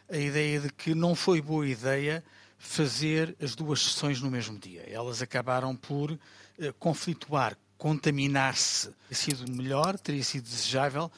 a 0.09 0.17
ideia 0.17 0.59
de 0.59 0.69
que 0.69 0.93
não 0.93 1.15
foi 1.15 1.41
boa 1.41 1.67
ideia 1.67 2.23
fazer 2.57 3.35
as 3.41 3.55
duas 3.55 3.81
sessões 3.81 4.21
no 4.21 4.29
mesmo 4.29 4.57
dia. 4.59 4.83
Elas 4.87 5.21
acabaram 5.21 5.75
por 5.75 6.11
eh, 6.59 6.73
conflituar, 6.77 7.57
contaminar-se. 7.77 8.89
Teria 9.09 9.15
sido 9.15 9.51
melhor, 9.51 9.97
teria 9.97 10.23
sido 10.23 10.43
desejável 10.43 11.11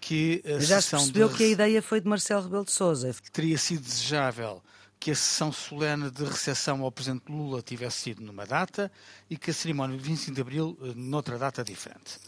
que 0.00 0.42
a 0.44 0.58
Já 0.58 0.80
sessão 0.80 1.00
se 1.00 1.06
percebeu 1.06 1.28
de... 1.28 1.36
que 1.36 1.44
a 1.44 1.48
ideia 1.48 1.82
foi 1.82 2.00
de 2.00 2.08
Marcelo 2.08 2.42
Rebelo 2.42 2.64
de 2.64 2.72
Sousa. 2.72 3.14
Teria 3.32 3.56
sido 3.56 3.82
desejável 3.82 4.62
que 4.98 5.10
a 5.10 5.14
sessão 5.14 5.50
solene 5.50 6.10
de 6.10 6.24
recepção 6.24 6.82
ao 6.82 6.92
Presidente 6.92 7.30
Lula 7.30 7.62
tivesse 7.62 7.96
sido 8.02 8.22
numa 8.22 8.44
data 8.44 8.92
e 9.30 9.36
que 9.36 9.50
a 9.50 9.54
cerimónia 9.54 9.96
de 9.96 10.02
25 10.02 10.34
de 10.34 10.40
Abril 10.40 10.78
eh, 10.82 10.92
noutra 10.94 11.38
data 11.38 11.64
diferente. 11.64 12.18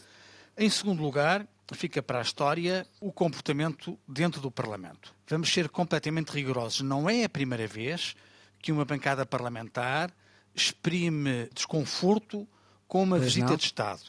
Em 0.55 0.69
segundo 0.69 1.01
lugar, 1.01 1.47
fica 1.73 2.01
para 2.03 2.19
a 2.19 2.21
história 2.21 2.85
o 3.01 3.11
comportamento 3.11 3.97
dentro 4.07 4.39
do 4.39 4.51
Parlamento. 4.51 5.13
Vamos 5.27 5.51
ser 5.51 5.67
completamente 5.67 6.29
rigorosos. 6.29 6.81
Não 6.81 7.09
é 7.09 7.23
a 7.23 7.29
primeira 7.29 7.65
vez 7.65 8.15
que 8.59 8.71
uma 8.71 8.85
bancada 8.85 9.25
parlamentar 9.25 10.11
exprime 10.53 11.49
desconforto 11.55 12.47
com 12.93 13.01
uma 13.01 13.17
pois 13.17 13.33
visita 13.33 13.49
não. 13.49 13.57
de 13.57 13.63
Estado. 13.63 14.01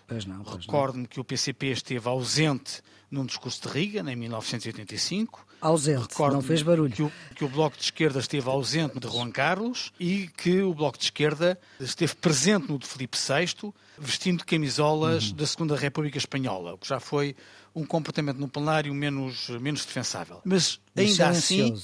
Recordo-me 0.61 1.07
que 1.07 1.19
o 1.19 1.25
PCP 1.25 1.69
esteve 1.69 2.07
ausente 2.07 2.83
num 3.11 3.25
discurso 3.25 3.63
de 3.63 3.69
Reagan, 3.69 4.13
em 4.13 4.15
1985. 4.15 5.47
Ausente, 5.59 6.09
não 6.19 6.43
fez 6.43 6.61
barulho. 6.61 6.93
Que 6.93 7.03
o, 7.03 7.13
que 7.35 7.45
o, 7.47 7.49
Bloco 7.49 7.79
de 7.79 7.85
Esquerda 7.85 8.21
esteve 8.21 8.47
ausente 8.47 9.01
de 9.01 9.09
Juan 9.09 9.31
Carlos 9.31 9.91
e 9.99 10.29
que 10.37 10.61
o 10.61 10.75
Bloco 10.75 10.99
de 10.99 11.05
Esquerda 11.05 11.59
esteve 11.81 12.15
presente 12.17 12.69
no 12.69 12.79
de 12.79 12.87
Filipe 12.87 13.17
VI, 13.17 13.73
vestindo 13.99 14.45
camisolas 14.45 15.31
uhum. 15.31 15.37
da 15.37 15.47
Segunda 15.47 15.77
República 15.77 16.19
Espanhola, 16.19 16.75
o 16.75 16.79
que 16.79 16.87
já 16.87 17.01
foi 17.01 17.35
um 17.75 17.87
comportamento 17.87 18.37
no 18.37 18.49
plenário 18.49 18.93
menos, 18.93 19.49
menos 19.49 19.87
defensável. 19.87 20.43
Mas 20.45 20.79
ainda 20.95 21.29
assim, 21.31 21.75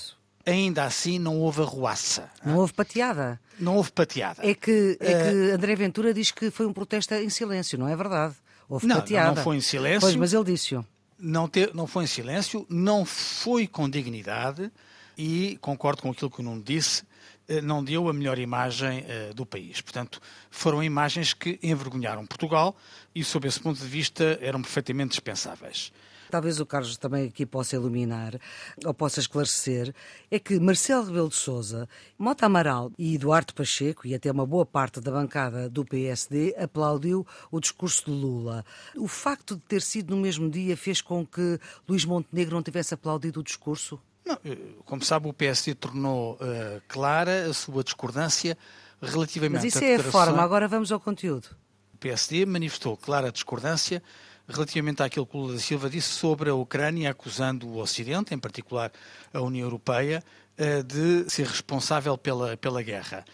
ainda 0.46 0.84
assim 0.84 1.18
não 1.18 1.38
houve 1.38 1.62
arruaça. 1.62 2.30
Não 2.44 2.56
houve 2.56 2.72
pateada. 2.72 3.40
Não 3.58 3.76
houve 3.76 3.92
pateada. 3.92 4.40
É 4.46 4.54
que, 4.54 4.96
é 5.00 5.30
que 5.30 5.50
André 5.52 5.74
Ventura 5.74 6.14
diz 6.14 6.30
que 6.30 6.50
foi 6.50 6.66
um 6.66 6.72
protesto 6.72 7.14
em 7.14 7.28
silêncio, 7.28 7.78
não 7.78 7.88
é 7.88 7.96
verdade? 7.96 8.34
Houve 8.68 8.86
não, 8.86 8.96
pateada. 8.96 9.34
Não 9.34 9.42
foi 9.42 9.56
em 9.56 9.60
silêncio. 9.60 10.00
Pois, 10.00 10.16
mas 10.16 10.32
ele 10.32 10.44
disse-o. 10.44 10.84
não, 11.18 11.50
não 11.74 11.86
foi 11.86 12.04
em 12.04 12.06
silêncio, 12.06 12.66
não 12.68 13.04
foi 13.04 13.66
com 13.66 13.88
dignidade 13.88 14.70
e 15.16 15.58
concordo 15.60 16.02
com 16.02 16.10
aquilo 16.10 16.30
que 16.30 16.40
o 16.40 16.42
Nuno 16.42 16.62
disse, 16.62 17.02
eh, 17.46 17.60
não 17.60 17.84
deu 17.84 18.08
a 18.08 18.12
melhor 18.12 18.38
imagem 18.38 19.00
uh, 19.00 19.34
do 19.34 19.44
país. 19.44 19.80
Portanto, 19.80 20.20
foram 20.50 20.82
imagens 20.82 21.34
que 21.34 21.58
envergonharam 21.62 22.24
Portugal 22.24 22.76
e, 23.14 23.22
sob 23.24 23.46
esse 23.46 23.60
ponto 23.60 23.78
de 23.78 23.86
vista, 23.86 24.38
eram 24.40 24.62
perfeitamente 24.62 25.10
dispensáveis. 25.10 25.92
Talvez 26.30 26.60
o 26.60 26.66
Carlos 26.66 26.96
também 26.96 27.26
aqui 27.26 27.44
possa 27.44 27.76
iluminar 27.76 28.38
ou 28.84 28.94
possa 28.94 29.20
esclarecer, 29.20 29.94
é 30.30 30.38
que 30.38 30.58
Marcelo 30.60 31.04
Rebelo 31.04 31.28
de 31.28 31.34
Sousa, 31.34 31.88
Mota 32.18 32.46
Amaral 32.46 32.92
e 32.98 33.16
Eduardo 33.16 33.52
Pacheco, 33.52 34.06
e 34.06 34.14
até 34.14 34.30
uma 34.30 34.46
boa 34.46 34.64
parte 34.64 35.00
da 35.00 35.10
bancada 35.10 35.68
do 35.68 35.84
PSD, 35.84 36.54
aplaudiu 36.56 37.26
o 37.50 37.60
discurso 37.60 38.04
de 38.06 38.10
Lula. 38.12 38.64
O 38.96 39.08
facto 39.08 39.56
de 39.56 39.62
ter 39.62 39.82
sido 39.82 40.14
no 40.14 40.22
mesmo 40.22 40.48
dia 40.48 40.76
fez 40.76 41.00
com 41.00 41.26
que 41.26 41.58
Luís 41.88 42.04
Montenegro 42.04 42.54
não 42.54 42.62
tivesse 42.62 42.94
aplaudido 42.94 43.40
o 43.40 43.42
discurso? 43.42 44.00
Não, 44.24 44.38
eh, 44.44 44.56
como 44.84 45.02
sabe, 45.02 45.28
o 45.28 45.32
PSD 45.32 45.74
tornou 45.74 46.34
uh, 46.34 46.80
clara 46.88 47.46
a 47.46 47.52
sua 47.52 47.82
discordância 47.82 48.56
relativamente 49.02 49.64
Mas 49.64 49.74
isso 49.74 49.82
é 49.82 49.96
a 49.96 50.02
forma, 50.02 50.42
agora 50.42 50.68
vamos 50.68 50.92
ao 50.92 51.00
conteúdo. 51.00 51.48
O 51.94 51.98
PSD 51.98 52.46
manifestou 52.46 52.96
clara 52.96 53.32
discordância 53.32 54.02
relativamente 54.50 55.02
àquilo 55.02 55.26
que 55.26 55.36
Lula 55.36 55.54
da 55.54 55.58
Silva 55.58 55.88
disse 55.88 56.08
sobre 56.08 56.50
a 56.50 56.54
Ucrânia, 56.54 57.10
acusando 57.10 57.68
o 57.68 57.78
Ocidente, 57.78 58.34
em 58.34 58.38
particular 58.38 58.92
a 59.32 59.40
União 59.40 59.66
Europeia, 59.66 60.22
uh, 60.58 60.82
de 60.82 61.30
ser 61.30 61.46
responsável 61.46 62.16
pela, 62.18 62.56
pela 62.56 62.82
guerra. 62.82 63.24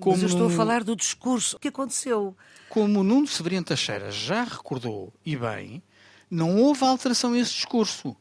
Como, 0.00 0.16
Mas 0.16 0.22
eu 0.22 0.28
estou 0.28 0.46
a 0.46 0.50
falar 0.50 0.82
do 0.82 0.96
discurso. 0.96 1.56
O 1.56 1.58
que 1.60 1.68
aconteceu? 1.68 2.34
Como 2.70 3.04
Nuno 3.04 3.26
Severino 3.26 3.62
Teixeira 3.62 4.10
já 4.10 4.42
recordou, 4.42 5.12
e 5.22 5.36
bem, 5.36 5.82
não 6.30 6.56
houve 6.56 6.82
alteração 6.82 7.34
a 7.34 7.38
esse 7.38 7.52
discurso 7.52 8.16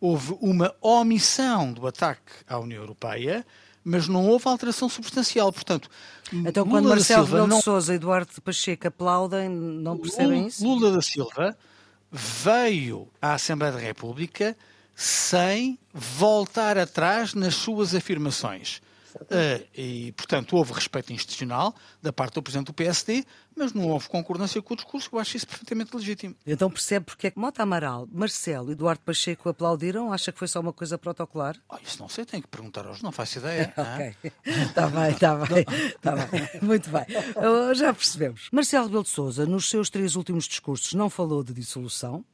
houve 0.00 0.36
uma 0.40 0.74
omissão 0.80 1.72
do 1.72 1.86
ataque 1.86 2.32
à 2.46 2.58
União 2.58 2.82
Europeia, 2.82 3.44
mas 3.84 4.08
não 4.08 4.26
houve 4.28 4.48
alteração 4.48 4.88
substancial. 4.88 5.52
Portanto, 5.52 5.88
então, 6.32 6.64
Lula 6.64 6.76
quando 6.76 6.88
Marcelo 6.88 7.24
Rebelo 7.24 7.46
não... 7.46 7.58
de 7.58 7.64
Sousa 7.64 7.92
e 7.92 7.96
Eduardo 7.96 8.42
Pacheco 8.42 8.88
aplaudem, 8.88 9.48
não 9.48 9.96
percebem 9.96 10.38
Lula, 10.38 10.48
isso? 10.48 10.64
Lula 10.64 10.92
da 10.92 11.02
Silva 11.02 11.56
veio 12.10 13.08
à 13.20 13.34
Assembleia 13.34 13.72
da 13.72 13.78
República 13.78 14.56
sem 14.94 15.78
voltar 15.92 16.78
atrás 16.78 17.34
nas 17.34 17.54
suas 17.54 17.94
afirmações. 17.94 18.80
Uh, 19.22 19.66
e, 19.74 20.12
portanto, 20.12 20.56
houve 20.56 20.72
respeito 20.72 21.12
institucional 21.12 21.74
da 22.02 22.12
parte 22.12 22.34
do 22.34 22.42
Presidente 22.42 22.66
do 22.66 22.72
PSD, 22.72 23.24
mas 23.56 23.72
não 23.72 23.88
houve 23.88 24.08
concordância 24.08 24.60
com 24.60 24.74
o 24.74 24.76
discurso, 24.76 25.08
eu 25.12 25.18
acho 25.18 25.36
isso 25.36 25.46
perfeitamente 25.46 25.96
legítimo. 25.96 26.36
Então 26.46 26.70
percebe 26.70 27.06
porque 27.06 27.28
é 27.28 27.30
que 27.30 27.38
Mota 27.38 27.62
Amaral, 27.62 28.06
Marcelo 28.12 28.68
e 28.68 28.72
Eduardo 28.72 29.00
Pacheco 29.02 29.48
aplaudiram? 29.48 30.12
Acha 30.12 30.30
que 30.30 30.38
foi 30.38 30.46
só 30.46 30.60
uma 30.60 30.72
coisa 30.72 30.98
protocolar? 30.98 31.56
Oh, 31.68 31.76
isso 31.82 31.98
não 31.98 32.08
sei, 32.08 32.26
tenho 32.26 32.42
que 32.42 32.48
perguntar 32.48 32.86
aos, 32.86 33.00
não 33.00 33.10
faço 33.10 33.38
ideia. 33.38 33.72
ok, 33.76 34.32
está 34.44 34.88
bem, 34.88 35.10
está 35.10 35.34
bem, 35.36 35.64
está 35.88 36.16
bem, 36.16 36.48
muito 36.60 36.90
bem. 36.90 37.06
Já 37.74 37.94
percebemos. 37.94 38.48
Marcelo 38.52 38.86
Rebelo 38.86 39.04
de 39.04 39.08
Sousa, 39.08 39.46
nos 39.46 39.70
seus 39.70 39.88
três 39.88 40.16
últimos 40.16 40.46
discursos, 40.46 40.92
não 40.92 41.08
falou 41.08 41.42
de 41.42 41.54
dissolução, 41.54 42.24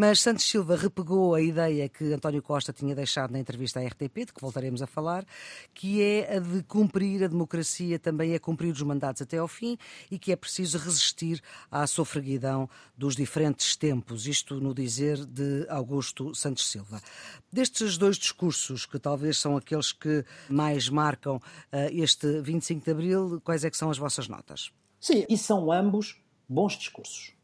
mas 0.00 0.22
Santos 0.22 0.46
Silva 0.46 0.76
repegou 0.76 1.34
a 1.34 1.42
ideia 1.42 1.86
que 1.86 2.10
António 2.14 2.40
Costa 2.40 2.72
tinha 2.72 2.94
deixado 2.94 3.32
na 3.32 3.38
entrevista 3.38 3.80
à 3.80 3.86
RTP, 3.86 4.24
de 4.24 4.32
que 4.32 4.40
voltaremos 4.40 4.80
a 4.80 4.86
falar, 4.86 5.26
que 5.74 6.00
é 6.00 6.38
a 6.38 6.40
de 6.40 6.62
cumprir 6.62 7.22
a 7.22 7.26
democracia, 7.26 7.98
também 7.98 8.32
é 8.32 8.38
cumprir 8.38 8.72
os 8.72 8.80
mandatos 8.80 9.20
até 9.20 9.36
ao 9.36 9.46
fim 9.46 9.76
e 10.10 10.18
que 10.18 10.32
é 10.32 10.36
preciso 10.36 10.78
resistir 10.78 11.42
à 11.70 11.86
sofreguidão 11.86 12.66
dos 12.96 13.14
diferentes 13.14 13.76
tempos, 13.76 14.26
isto 14.26 14.58
no 14.58 14.72
dizer 14.72 15.22
de 15.26 15.66
Augusto 15.68 16.34
Santos 16.34 16.66
Silva. 16.66 16.98
Destes 17.52 17.98
dois 17.98 18.16
discursos, 18.16 18.86
que 18.86 18.98
talvez 18.98 19.36
são 19.36 19.54
aqueles 19.54 19.92
que 19.92 20.24
mais 20.48 20.88
marcam 20.88 21.36
uh, 21.36 21.42
este 21.92 22.40
25 22.40 22.82
de 22.82 22.90
Abril, 22.90 23.40
quais 23.44 23.66
é 23.66 23.70
que 23.70 23.76
são 23.76 23.90
as 23.90 23.98
vossas 23.98 24.28
notas? 24.28 24.72
Sim, 24.98 25.26
e 25.28 25.36
são 25.36 25.70
ambos 25.70 26.16
bons 26.48 26.78
discursos. 26.78 27.38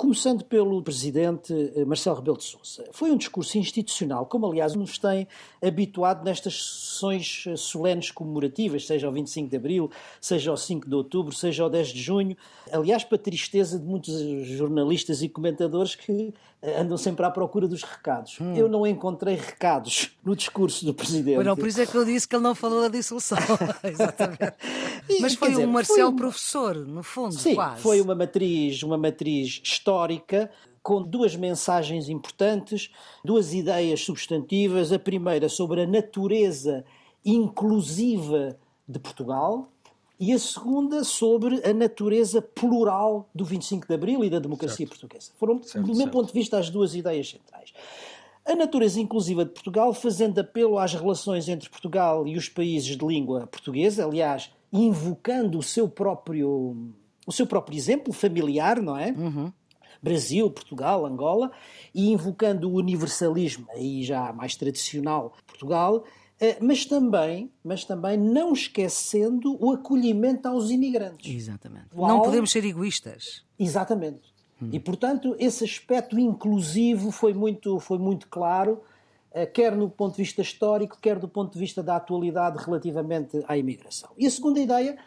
Começando 0.00 0.42
pelo 0.46 0.82
presidente 0.82 1.52
eh, 1.76 1.84
Marcelo 1.84 2.16
Rebelo 2.16 2.38
de 2.38 2.44
Sousa. 2.44 2.88
Foi 2.90 3.10
um 3.10 3.18
discurso 3.18 3.58
institucional, 3.58 4.24
como 4.24 4.46
aliás 4.46 4.74
nos 4.74 4.96
tem 4.96 5.28
habituado 5.62 6.24
nestas 6.24 6.54
sessões 6.54 7.44
eh, 7.46 7.54
solenes 7.54 8.10
comemorativas, 8.10 8.86
seja 8.86 9.06
ao 9.06 9.12
25 9.12 9.50
de 9.50 9.56
Abril, 9.58 9.90
seja 10.18 10.50
ao 10.50 10.56
5 10.56 10.88
de 10.88 10.94
Outubro, 10.94 11.34
seja 11.34 11.64
ao 11.64 11.68
10 11.68 11.88
de 11.88 12.00
Junho. 12.00 12.36
Aliás, 12.72 13.04
para 13.04 13.18
tristeza 13.18 13.78
de 13.78 13.84
muitos 13.84 14.14
jornalistas 14.46 15.22
e 15.22 15.28
comentadores 15.28 15.94
que 15.94 16.32
andam 16.62 16.96
sempre 16.96 17.24
à 17.24 17.30
procura 17.30 17.66
dos 17.66 17.82
recados. 17.82 18.38
Hum. 18.40 18.54
Eu 18.54 18.68
não 18.68 18.86
encontrei 18.86 19.34
recados 19.34 20.10
no 20.24 20.36
discurso 20.36 20.84
do 20.84 20.92
presidente. 20.92 21.42
Não, 21.42 21.56
por 21.56 21.66
isso 21.66 21.80
é 21.80 21.86
que 21.86 21.94
eu 21.94 22.04
disse 22.04 22.28
que 22.28 22.36
ele 22.36 22.42
não 22.42 22.54
falou 22.54 22.82
da 22.82 22.88
dissolução. 22.88 23.38
Exatamente. 23.82 24.54
Mas 25.20 25.34
foi 25.34 25.50
dizer, 25.50 25.66
um 25.66 25.70
Marcelo 25.70 26.10
foi 26.10 26.18
professor, 26.18 26.74
no 26.76 27.02
fundo, 27.02 27.34
Sim, 27.34 27.54
quase. 27.54 27.80
foi 27.80 28.00
uma 28.00 28.14
matriz, 28.14 28.82
uma 28.82 28.98
matriz 28.98 29.60
histórica 29.62 30.50
com 30.82 31.02
duas 31.02 31.36
mensagens 31.36 32.08
importantes, 32.08 32.90
duas 33.24 33.52
ideias 33.52 34.00
substantivas. 34.02 34.92
A 34.92 34.98
primeira 34.98 35.48
sobre 35.48 35.82
a 35.82 35.86
natureza 35.86 36.84
inclusiva 37.24 38.56
de 38.88 38.98
Portugal 38.98 39.70
e 40.20 40.34
a 40.34 40.38
segunda 40.38 41.02
sobre 41.02 41.66
a 41.66 41.72
natureza 41.72 42.42
plural 42.42 43.26
do 43.34 43.42
25 43.42 43.88
de 43.88 43.94
Abril 43.94 44.22
e 44.22 44.28
da 44.28 44.38
democracia 44.38 44.86
certo. 44.86 44.90
portuguesa. 44.90 45.32
Foram, 45.38 45.62
certo, 45.62 45.86
do 45.86 45.92
meu 45.92 45.96
certo. 45.96 46.12
ponto 46.12 46.26
de 46.26 46.34
vista, 46.34 46.58
as 46.58 46.68
duas 46.68 46.94
ideias 46.94 47.30
centrais. 47.30 47.72
A 48.44 48.54
natureza 48.54 49.00
inclusiva 49.00 49.46
de 49.46 49.52
Portugal, 49.52 49.94
fazendo 49.94 50.38
apelo 50.38 50.78
às 50.78 50.92
relações 50.92 51.48
entre 51.48 51.70
Portugal 51.70 52.26
e 52.26 52.36
os 52.36 52.50
países 52.50 52.98
de 52.98 53.06
língua 53.06 53.46
portuguesa, 53.46 54.04
aliás, 54.04 54.52
invocando 54.70 55.58
o 55.58 55.62
seu 55.62 55.88
próprio, 55.88 56.76
o 57.26 57.32
seu 57.32 57.46
próprio 57.46 57.78
exemplo 57.78 58.12
familiar, 58.12 58.82
não 58.82 58.98
é? 58.98 59.12
Uhum. 59.12 59.50
Brasil, 60.02 60.50
Portugal, 60.50 61.06
Angola, 61.06 61.50
e 61.94 62.10
invocando 62.10 62.68
o 62.68 62.74
universalismo, 62.74 63.66
aí 63.70 64.02
já 64.02 64.32
mais 64.32 64.54
tradicional, 64.54 65.34
Portugal, 65.46 66.04
mas 66.60 66.86
também, 66.86 67.50
mas 67.62 67.84
também 67.84 68.16
não 68.16 68.52
esquecendo 68.52 69.56
o 69.62 69.72
acolhimento 69.72 70.48
aos 70.48 70.70
imigrantes. 70.70 71.34
Exatamente. 71.34 71.88
Não 71.94 72.22
podemos 72.22 72.50
ser 72.50 72.64
egoístas. 72.64 73.44
Exatamente. 73.58 74.32
Hum. 74.60 74.70
E, 74.72 74.80
portanto, 74.80 75.36
esse 75.38 75.64
aspecto 75.64 76.18
inclusivo 76.18 77.10
foi 77.10 77.34
muito, 77.34 77.78
foi 77.78 77.98
muito 77.98 78.28
claro, 78.28 78.82
eh, 79.32 79.46
quer 79.46 79.76
no 79.76 79.88
ponto 79.90 80.12
de 80.12 80.22
vista 80.22 80.40
histórico, 80.40 80.98
quer 81.00 81.18
do 81.18 81.28
ponto 81.28 81.52
de 81.52 81.58
vista 81.58 81.82
da 81.82 81.96
atualidade 81.96 82.62
relativamente 82.64 83.42
à 83.46 83.56
imigração. 83.56 84.10
E 84.16 84.26
a 84.26 84.30
segunda 84.30 84.60
ideia 84.60 84.98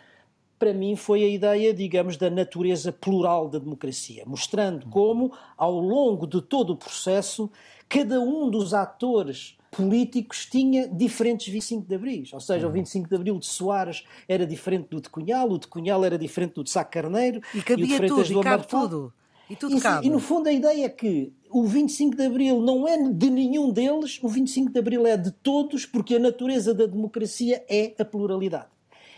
para 0.64 0.74
mim, 0.74 0.96
foi 0.96 1.26
a 1.26 1.28
ideia, 1.28 1.74
digamos, 1.74 2.16
da 2.16 2.30
natureza 2.30 2.90
plural 2.90 3.50
da 3.50 3.60
democracia, 3.60 4.24
mostrando 4.26 4.86
como, 4.88 5.34
ao 5.58 5.78
longo 5.78 6.26
de 6.26 6.42
todo 6.42 6.72
o 6.72 6.78
processo, 6.78 7.52
cada 7.90 8.22
um 8.22 8.50
dos 8.50 8.74
atores 8.74 9.58
políticos 9.76 10.46
tinha 10.46 10.88
diferentes 10.88 11.52
25 11.52 11.88
de 11.88 11.96
Abril. 11.96 12.24
Ou 12.32 12.40
seja, 12.40 12.68
o 12.68 12.72
25 12.72 13.10
de 13.10 13.16
Abril 13.16 13.40
de 13.40 13.46
Soares 13.46 14.04
era 14.28 14.46
diferente 14.46 14.88
do 14.90 15.02
de 15.02 15.10
Cunhal, 15.10 15.50
o 15.50 15.60
de 15.60 15.68
Cunhal 15.68 16.04
era 16.06 16.18
diferente 16.18 16.54
do 16.54 16.64
de 16.64 16.70
Sá 16.70 16.84
Carneiro. 16.84 17.42
E 17.54 17.62
cabia 17.62 17.98
e 17.98 18.08
tudo, 18.08 18.40
e 18.40 18.44
cabe 18.44 18.68
tudo. 18.68 19.14
E, 19.50 19.56
tudo 19.56 19.78
e, 19.78 19.82
cabe. 19.82 20.08
e 20.08 20.10
no 20.10 20.20
fundo 20.20 20.48
a 20.48 20.54
ideia 20.54 20.86
é 20.86 20.90
que 20.90 21.34
o 21.50 21.66
25 21.66 22.16
de 22.16 22.26
Abril 22.26 22.62
não 22.62 22.88
é 22.88 22.98
de 22.98 23.30
nenhum 23.30 23.72
deles, 23.72 24.20
o 24.24 24.28
25 24.28 24.72
de 24.72 24.80
Abril 24.80 25.06
é 25.06 25.18
de 25.18 25.32
todos, 25.32 25.86
porque 25.86 26.16
a 26.16 26.20
natureza 26.20 26.74
da 26.74 26.86
democracia 26.86 27.64
é 27.70 27.94
a 28.00 28.06
pluralidade. 28.06 28.74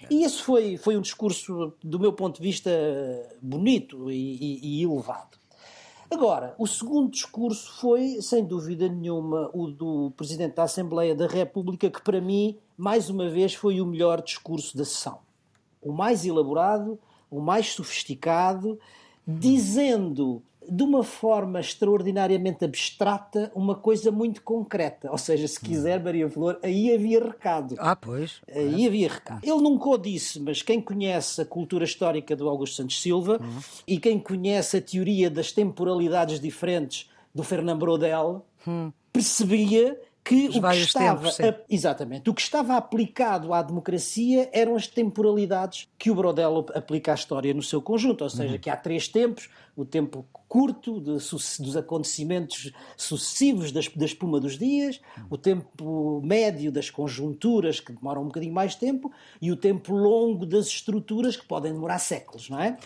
E 0.10 0.24
esse 0.24 0.42
foi, 0.42 0.78
foi 0.78 0.98
um 0.98 1.02
discurso, 1.02 1.74
do 1.84 2.00
meu 2.00 2.14
ponto 2.14 2.38
de 2.38 2.48
vista, 2.48 2.70
bonito 3.42 4.12
e, 4.12 4.60
e, 4.62 4.82
e 4.82 4.84
elevado. 4.84 5.38
Agora, 6.16 6.56
o 6.58 6.66
segundo 6.66 7.12
discurso 7.12 7.74
foi, 7.74 8.22
sem 8.22 8.46
dúvida 8.46 8.88
nenhuma, 8.88 9.52
o 9.54 9.68
do 9.68 10.14
Presidente 10.16 10.56
da 10.56 10.64
Assembleia 10.64 11.14
da 11.14 11.28
República, 11.28 11.90
que 11.92 12.02
para 12.02 12.22
mim, 12.22 12.58
mais 12.78 13.10
uma 13.10 13.30
vez, 13.30 13.54
foi 13.54 13.82
o 13.82 13.86
melhor 13.86 14.22
discurso 14.22 14.78
da 14.78 14.86
sessão. 14.86 15.20
O 15.82 15.92
mais 15.92 16.26
elaborado, 16.26 16.98
o 17.30 17.42
mais 17.42 17.74
sofisticado, 17.74 18.80
dizendo 19.28 20.42
de 20.70 20.84
uma 20.84 21.04
forma 21.04 21.60
extraordinariamente 21.60 22.66
abstrata 22.66 23.52
uma 23.56 23.76
coisa 23.76 24.12
muito 24.12 24.42
concreta. 24.42 25.12
Ou 25.12 25.18
seja, 25.18 25.48
se 25.48 25.60
quiser, 25.60 26.04
Maria 26.04 26.30
Flor, 26.30 26.60
aí 26.64 26.94
havia 26.94 27.24
recado. 27.24 27.76
Ah, 27.78 27.96
pois. 27.96 28.42
Aí 28.50 28.84
é. 28.84 28.88
havia 28.88 29.10
recado. 29.10 29.44
Ele 29.44 29.62
nunca 29.62 29.90
o 29.90 29.98
disse, 29.98 30.40
mas 30.40 30.62
quem 30.62 30.82
conhece 30.82 31.42
a 31.42 31.46
cultura 31.46 31.84
histórica 31.84 32.36
do 32.36 32.50
Augusto 32.50 32.78
Santos 32.78 33.02
Silva 33.02 33.40
uhum. 33.42 33.60
e 33.88 34.00
quem 34.00 34.20
conhece 34.20 34.78
a 34.78 34.82
teoria 34.82 35.30
das 35.30 35.52
temporalidades 35.52 36.40
diferentes 36.40 37.10
do 37.34 37.44
Fernando 37.44 37.80
Brodel, 37.80 38.46
uhum. 38.66 38.92
percebia 39.12 40.00
que 40.26 40.48
o 40.48 40.62
que 40.62 40.76
estava 40.78 41.32
tempos, 41.32 41.66
exatamente 41.70 42.30
o 42.32 42.34
que 42.34 42.42
estava 42.42 42.76
aplicado 42.76 43.54
à 43.54 43.62
democracia 43.62 44.50
eram 44.52 44.76
as 44.76 44.88
temporalidades 44.88 45.88
que 46.00 46.10
o 46.10 46.16
Brodel 46.16 46.66
aplica 46.74 47.12
à 47.12 47.16
história 47.16 47.54
no 47.54 47.62
seu 47.62 47.80
conjunto, 47.80 48.24
ou 48.24 48.30
seja, 48.30 48.54
uhum. 48.54 48.60
que 48.60 48.70
há 48.70 48.76
três 48.76 49.08
tempos, 49.08 49.50
o 49.76 49.86
tempo 49.86 50.26
curto 50.48 51.00
de, 51.00 51.12
dos 51.14 51.78
acontecimentos 51.78 52.72
sucessivos 52.96 53.72
da, 53.72 53.82
da 53.96 54.06
espuma 54.06 54.40
dos 54.40 54.58
dias, 54.58 55.02
o 55.30 55.38
tempo 55.38 56.22
médio 56.24 56.72
das 56.72 56.90
conjunturas 56.90 57.80
que 57.80 57.92
demoram 57.92 58.24
um 58.24 58.28
bocadinho 58.28 58.54
mais 58.54 58.76
tempo 58.76 59.12
e 59.42 59.52
o 59.52 59.56
tempo 59.56 59.94
longo 59.94 60.46
das 60.46 60.68
estruturas 60.68 61.36
que 61.36 61.46
podem 61.46 61.74
demorar 61.74 62.00
séculos, 62.00 62.50
não 62.50 62.60
é? 62.60 62.78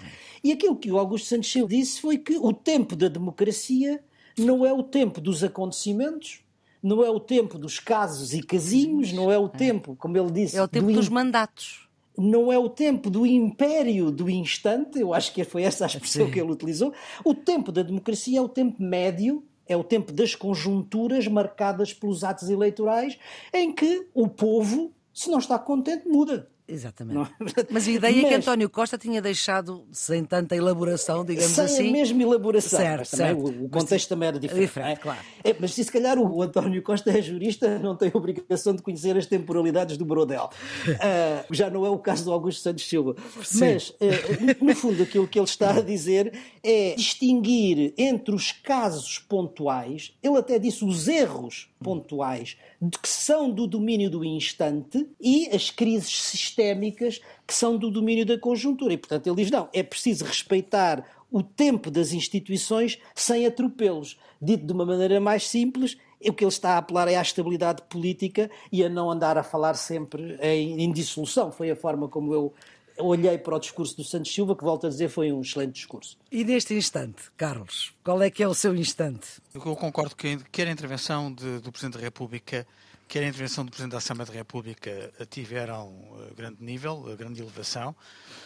E 0.44 0.52
aquilo 0.52 0.76
que 0.76 0.92
o 0.92 0.98
Augusto 0.98 1.28
Santos 1.28 1.52
Silva 1.52 1.70
disse 1.70 2.02
foi 2.02 2.18
que 2.18 2.38
o 2.38 2.54
tempo 2.54 2.96
da 2.96 3.08
democracia 3.08 4.04
não 4.38 4.66
é 4.66 4.74
o 4.74 4.82
tempo 4.82 5.20
dos 5.20 5.44
acontecimentos 5.44 6.42
não 6.82 7.04
é 7.04 7.10
o 7.10 7.20
tempo 7.20 7.60
dos 7.60 7.78
casos 7.78 8.34
e 8.34 8.42
casinhos, 8.42 9.12
não 9.12 9.30
é 9.30 9.38
o 9.38 9.50
tempo, 9.50 9.98
como 9.98 10.18
ele 10.18 10.32
disse. 10.32 10.56
É 10.56 10.64
o 10.64 10.68
tempo 10.68 10.88
do 10.88 10.94
dos 10.94 11.10
mandatos. 11.10 11.89
Não 12.18 12.52
é 12.52 12.58
o 12.58 12.70
tempo 12.70 13.10
do 13.10 13.26
império 13.26 14.12
do 14.12 14.30
instante, 14.30 15.00
eu 15.00 15.14
acho 15.14 15.34
que 15.34 15.44
foi 15.44 15.64
essa 15.64 15.86
a 15.86 15.88
expressão 15.88 16.26
Sim. 16.26 16.32
que 16.32 16.40
ele 16.40 16.52
utilizou. 16.52 16.94
O 17.24 17.34
tempo 17.34 17.72
da 17.72 17.82
democracia 17.82 18.40
é 18.40 18.42
o 18.42 18.50
tempo 18.50 18.82
médio, 18.82 19.44
é 19.68 19.78
o 19.78 19.84
tempo 19.84 20.12
das 20.12 20.36
conjunturas 20.36 21.28
marcadas 21.28 21.94
pelos 21.94 22.24
atos 22.24 22.50
eleitorais, 22.50 23.18
em 23.54 23.72
que 23.72 24.08
o 24.14 24.28
povo, 24.28 24.92
se 25.14 25.30
não 25.30 25.40
está 25.40 25.58
contente, 25.60 26.08
muda. 26.08 26.50
Exatamente. 26.70 27.20
É 27.20 27.66
Mas 27.72 27.88
a 27.88 27.92
ideia 27.92 28.16
Mas, 28.16 28.26
é 28.26 28.28
que 28.30 28.36
António 28.36 28.70
Costa 28.70 28.98
tinha 28.98 29.22
deixado 29.22 29.86
sem 29.92 30.24
tanta 30.24 30.56
elaboração, 30.56 31.26
digamos 31.26 31.52
sem 31.52 31.66
assim. 31.66 31.76
Sem 31.78 31.90
a 31.90 31.92
mesma 31.92 32.22
elaboração. 32.24 32.80
Certo, 32.80 33.06
certo. 33.06 33.40
O, 33.40 33.66
o 33.66 33.70
contexto 33.70 33.92
mas, 33.92 34.06
também 34.06 34.28
era 34.28 34.40
diferente. 34.40 34.68
diferente 34.68 34.92
é? 34.92 34.96
claro. 34.96 35.20
É, 35.44 35.56
mas 35.60 35.74
se, 35.74 35.84
se 35.84 35.92
calhar 35.92 36.18
o 36.18 36.42
António 36.42 36.82
Costa 36.84 37.12
é 37.12 37.22
jurista, 37.22 37.80
não 37.80 37.96
tem 37.96 38.12
obrigação 38.14 38.76
de 38.76 38.82
conhecer 38.82 39.18
as 39.18 39.26
temporalidades 39.26 39.98
do 39.98 40.06
Brodel. 40.06 40.50
Uh, 40.88 41.46
já 41.54 41.70
não 41.70 41.86
é 41.86 41.90
o 41.90 41.98
caso 41.98 42.26
do 42.26 42.32
Augusto 42.32 42.62
Santos 42.62 42.88
Silva. 42.88 43.16
Sim. 43.44 43.60
Mas, 43.60 43.90
uh, 43.90 44.64
no 44.64 44.76
fundo, 44.76 45.04
aquilo 45.04 45.28
que 45.28 45.40
ele 45.40 45.46
está 45.46 45.78
a 45.78 45.82
dizer 45.82 46.38
é 46.64 46.94
distinguir 46.96 47.94
entre 47.98 48.36
os 48.36 48.52
casos 48.52 49.18
pontuais, 49.20 50.14
ele 50.22 50.38
até 50.38 50.60
disse 50.60 50.86
os 50.86 51.08
erros 51.08 51.70
pontuais, 51.82 52.58
que 53.02 53.10
são 53.10 53.50
do 53.50 53.68
domínio 53.68 54.10
do 54.10 54.24
instante, 54.24 55.06
e 55.20 55.50
as 55.50 55.70
crises 55.70 56.22
sistémicas 56.22 57.20
que 57.46 57.54
são 57.54 57.78
do 57.78 57.92
domínio 57.92 58.26
da 58.26 58.38
conjuntura. 58.38 58.94
E, 58.94 58.98
portanto, 58.98 59.28
ele 59.28 59.36
diz: 59.36 59.52
não, 59.52 59.68
é 59.74 59.84
preciso 59.84 60.24
respeitar 60.24 61.06
o 61.32 61.44
tempo 61.44 61.92
das 61.92 62.14
instituições 62.14 62.98
sem 63.14 63.46
atropelos. 63.46 64.18
Dito 64.42 64.66
de 64.66 64.74
uma 64.74 64.86
maneira 64.86 65.20
mais 65.20 65.48
simples, 65.48 65.98
o 66.22 66.34
que 66.34 66.44
ele 66.44 66.50
está 66.50 66.72
a 66.72 66.78
apelar 66.78 67.08
é 67.08 67.16
à 67.16 67.22
estabilidade 67.22 67.84
política 67.90 68.50
e 68.72 68.84
a 68.84 68.90
não 68.90 69.12
andar 69.12 69.38
a 69.38 69.44
falar 69.44 69.76
sempre 69.76 70.38
em, 70.42 70.82
em 70.82 70.92
dissolução. 70.92 71.52
Foi 71.52 71.70
a 71.70 71.76
forma 71.76 72.08
como 72.08 72.34
eu 72.34 72.54
olhei 73.00 73.38
para 73.38 73.56
o 73.56 73.60
discurso 73.60 73.96
do 73.98 74.04
Santos 74.04 74.34
Silva, 74.34 74.56
que 74.56 74.64
volto 74.64 74.88
a 74.88 74.90
dizer 74.90 75.10
foi 75.10 75.32
um 75.32 75.42
excelente 75.42 75.74
discurso. 75.74 76.18
E 76.32 76.44
neste 76.44 76.74
instante, 76.74 77.24
Carlos, 77.38 77.94
qual 78.04 78.22
é 78.22 78.30
que 78.30 78.44
é 78.44 78.48
o 78.48 78.54
seu 78.54 78.76
instante? 78.76 79.28
Eu 79.54 79.62
concordo 79.76 80.16
que 80.16 80.38
quer 80.52 80.68
a 80.68 80.72
intervenção 80.72 81.32
de, 81.34 81.60
do 81.60 81.72
Presidente 81.72 81.98
da 81.98 82.02
República, 82.02 82.68
quer 83.08 83.24
a 83.24 83.28
intervenção 83.28 83.66
do 83.66 83.72
Presidente 83.72 83.94
da 83.94 83.98
Assembleia 83.98 84.28
da 84.28 84.38
República 84.38 85.12
tiveram 85.30 85.88
uh, 85.88 86.36
grande 86.36 86.58
nível, 86.64 87.06
uh, 87.06 87.16
grande 87.16 87.42
elevação. 87.42 87.96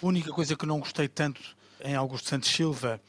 A 0.02 0.06
única 0.06 0.32
coisa 0.32 0.56
que 0.56 0.66
não 0.66 0.80
gostei 0.80 1.08
tanto 1.08 1.42
em 1.84 1.96
Augusto 1.96 2.30
Santos 2.30 2.50
Silva 2.50 3.02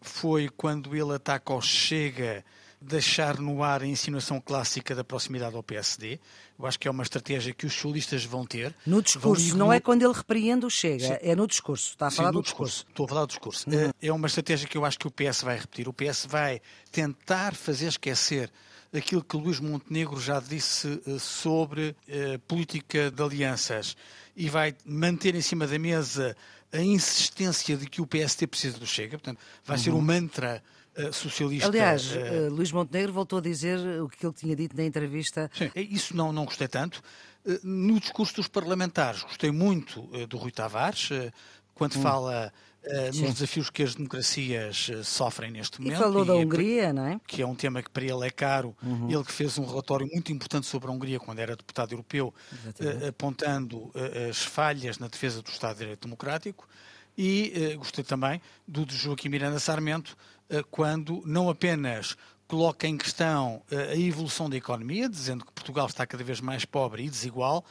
foi 0.00 0.48
quando 0.48 0.96
ele 0.96 1.14
ataca 1.14 1.52
o 1.52 1.60
Chega 1.60 2.44
deixar 2.82 3.38
no 3.38 3.62
ar 3.62 3.82
a 3.82 3.86
insinuação 3.86 4.40
clássica 4.40 4.94
da 4.94 5.04
proximidade 5.04 5.54
ao 5.54 5.62
PSD. 5.62 6.18
Eu 6.58 6.66
acho 6.66 6.78
que 6.78 6.86
é 6.86 6.90
uma 6.90 7.02
estratégia 7.02 7.52
que 7.52 7.66
os 7.66 7.72
socialistas 7.72 8.24
vão 8.24 8.44
ter. 8.46 8.74
No 8.86 9.02
discurso, 9.02 9.56
não 9.56 9.72
é 9.72 9.80
quando 9.80 10.02
ele 10.02 10.12
repreende 10.12 10.66
o 10.66 10.70
Chega, 10.70 11.06
Sim. 11.06 11.18
é 11.20 11.34
no 11.34 11.46
discurso. 11.46 11.90
Está 11.90 12.08
a 12.08 12.10
falar 12.10 12.28
Sim, 12.28 12.34
do 12.34 12.42
discurso. 12.42 12.72
discurso. 12.74 12.90
Estou 12.90 13.06
a 13.06 13.08
falar 13.08 13.20
do 13.22 13.28
discurso. 13.28 13.70
Uhum. 13.70 13.90
É 14.00 14.12
uma 14.12 14.26
estratégia 14.26 14.68
que 14.68 14.76
eu 14.76 14.84
acho 14.84 14.98
que 14.98 15.06
o 15.06 15.10
PS 15.10 15.42
vai 15.42 15.58
repetir. 15.58 15.88
O 15.88 15.92
PS 15.92 16.26
vai 16.28 16.60
tentar 16.90 17.54
fazer 17.54 17.86
esquecer 17.86 18.50
aquilo 18.92 19.24
que 19.24 19.36
Luís 19.36 19.58
Montenegro 19.58 20.20
já 20.20 20.38
disse 20.38 21.00
eh, 21.06 21.18
sobre 21.18 21.96
eh, 22.06 22.38
política 22.46 23.10
de 23.10 23.22
alianças 23.22 23.96
e 24.36 24.48
vai 24.48 24.74
manter 24.84 25.34
em 25.34 25.40
cima 25.40 25.66
da 25.66 25.78
mesa 25.78 26.36
a 26.72 26.80
insistência 26.80 27.76
de 27.76 27.86
que 27.86 28.00
o 28.00 28.06
PST 28.06 28.46
precisa 28.46 28.78
do 28.78 28.86
Chega. 28.86 29.18
Portanto, 29.18 29.38
vai 29.64 29.76
uhum. 29.76 29.82
ser 29.82 29.90
um 29.90 30.00
mantra 30.00 30.56
eh, 30.56 30.81
socialista. 31.12 31.68
Aliás, 31.68 32.12
uh, 32.12 32.50
Luís 32.50 32.70
Montenegro 32.70 33.12
voltou 33.12 33.38
a 33.38 33.42
dizer 33.42 33.78
o 34.00 34.08
que 34.08 34.24
ele 34.24 34.34
tinha 34.34 34.56
dito 34.56 34.76
na 34.76 34.84
entrevista. 34.84 35.50
Sim, 35.54 35.70
isso 35.74 36.16
não, 36.16 36.32
não 36.32 36.44
gostei 36.44 36.68
tanto. 36.68 37.02
Uh, 37.44 37.58
no 37.62 37.98
discurso 37.98 38.36
dos 38.36 38.48
parlamentares, 38.48 39.22
gostei 39.22 39.50
muito 39.50 40.02
do 40.28 40.36
Rui 40.36 40.50
Tavares, 40.50 41.08
quando 41.74 41.96
hum. 41.96 42.02
fala 42.02 42.52
nos 43.14 43.34
desafios 43.34 43.70
que 43.70 43.84
as 43.84 43.94
democracias 43.94 44.90
sofrem 45.04 45.52
neste 45.52 45.80
momento. 45.80 45.98
E 45.98 46.02
falou 46.02 46.24
e 46.24 46.26
da 46.26 46.32
é 46.34 46.36
Hungria, 46.36 46.92
não 46.92 47.06
é? 47.06 47.20
Que 47.26 47.40
é 47.40 47.46
um 47.46 47.54
tema 47.54 47.80
que 47.80 47.88
para 47.88 48.04
ele 48.04 48.26
é 48.26 48.30
caro. 48.30 48.76
Uhum. 48.82 49.08
Ele 49.08 49.22
que 49.22 49.30
fez 49.30 49.56
um 49.56 49.64
relatório 49.64 50.04
muito 50.12 50.32
importante 50.32 50.66
sobre 50.66 50.90
a 50.90 50.92
Hungria 50.92 51.20
quando 51.20 51.38
era 51.38 51.54
deputado 51.54 51.92
europeu, 51.92 52.34
apontando 53.08 53.92
as 54.28 54.42
falhas 54.42 54.98
na 54.98 55.06
defesa 55.06 55.40
do 55.40 55.48
Estado 55.48 55.74
de 55.74 55.78
Direito 55.78 56.02
Democrático. 56.02 56.66
E 57.16 57.76
gostei 57.76 58.02
também 58.02 58.40
do 58.66 58.84
de 58.84 58.96
Joaquim 58.96 59.28
Miranda 59.28 59.58
Sarmento, 59.60 60.16
eh, 60.16 60.41
quando 60.70 61.22
não 61.24 61.48
apenas 61.48 62.16
coloca 62.46 62.86
em 62.86 62.98
questão 62.98 63.62
eh, 63.70 63.92
a 63.92 63.96
evolução 63.96 64.50
da 64.50 64.56
economia, 64.56 65.08
dizendo 65.08 65.44
que 65.44 65.52
Portugal 65.52 65.86
está 65.86 66.06
cada 66.06 66.22
vez 66.22 66.40
mais 66.40 66.66
pobre 66.66 67.04
e 67.04 67.08
desigual, 67.08 67.64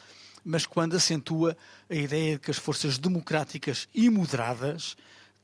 mas 0.44 0.66
quando 0.66 0.96
acentua 0.96 1.56
a 1.90 1.94
ideia 1.94 2.36
de 2.36 2.40
que 2.40 2.50
as 2.50 2.58
forças 2.58 2.98
democráticas 2.98 3.88
e 3.94 4.10
moderadas 4.10 4.96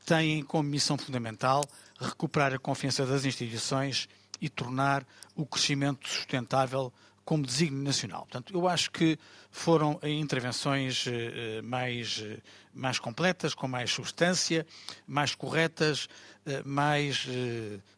têm 0.05 0.41
como 0.43 0.67
missão 0.67 0.97
fundamental 0.97 1.63
recuperar 1.99 2.53
a 2.53 2.59
confiança 2.59 3.05
das 3.05 3.25
instituições 3.25 4.09
e 4.41 4.49
tornar 4.49 5.05
o 5.35 5.45
crescimento 5.45 6.07
sustentável 6.09 6.91
como 7.27 7.45
desígnio 7.45 7.83
nacional. 7.83 8.21
Portanto, 8.21 8.53
eu 8.53 8.65
acho 8.69 8.89
que 8.89 9.19
foram 9.51 9.99
intervenções 10.01 11.03
eh, 11.07 11.61
mais, 11.61 12.23
eh, 12.25 12.37
mais 12.73 12.99
completas, 12.99 13.53
com 13.53 13.67
mais 13.67 13.91
substância, 13.91 14.65
mais 15.05 15.35
corretas, 15.35 16.07
eh, 16.45 16.63
mais 16.63 17.27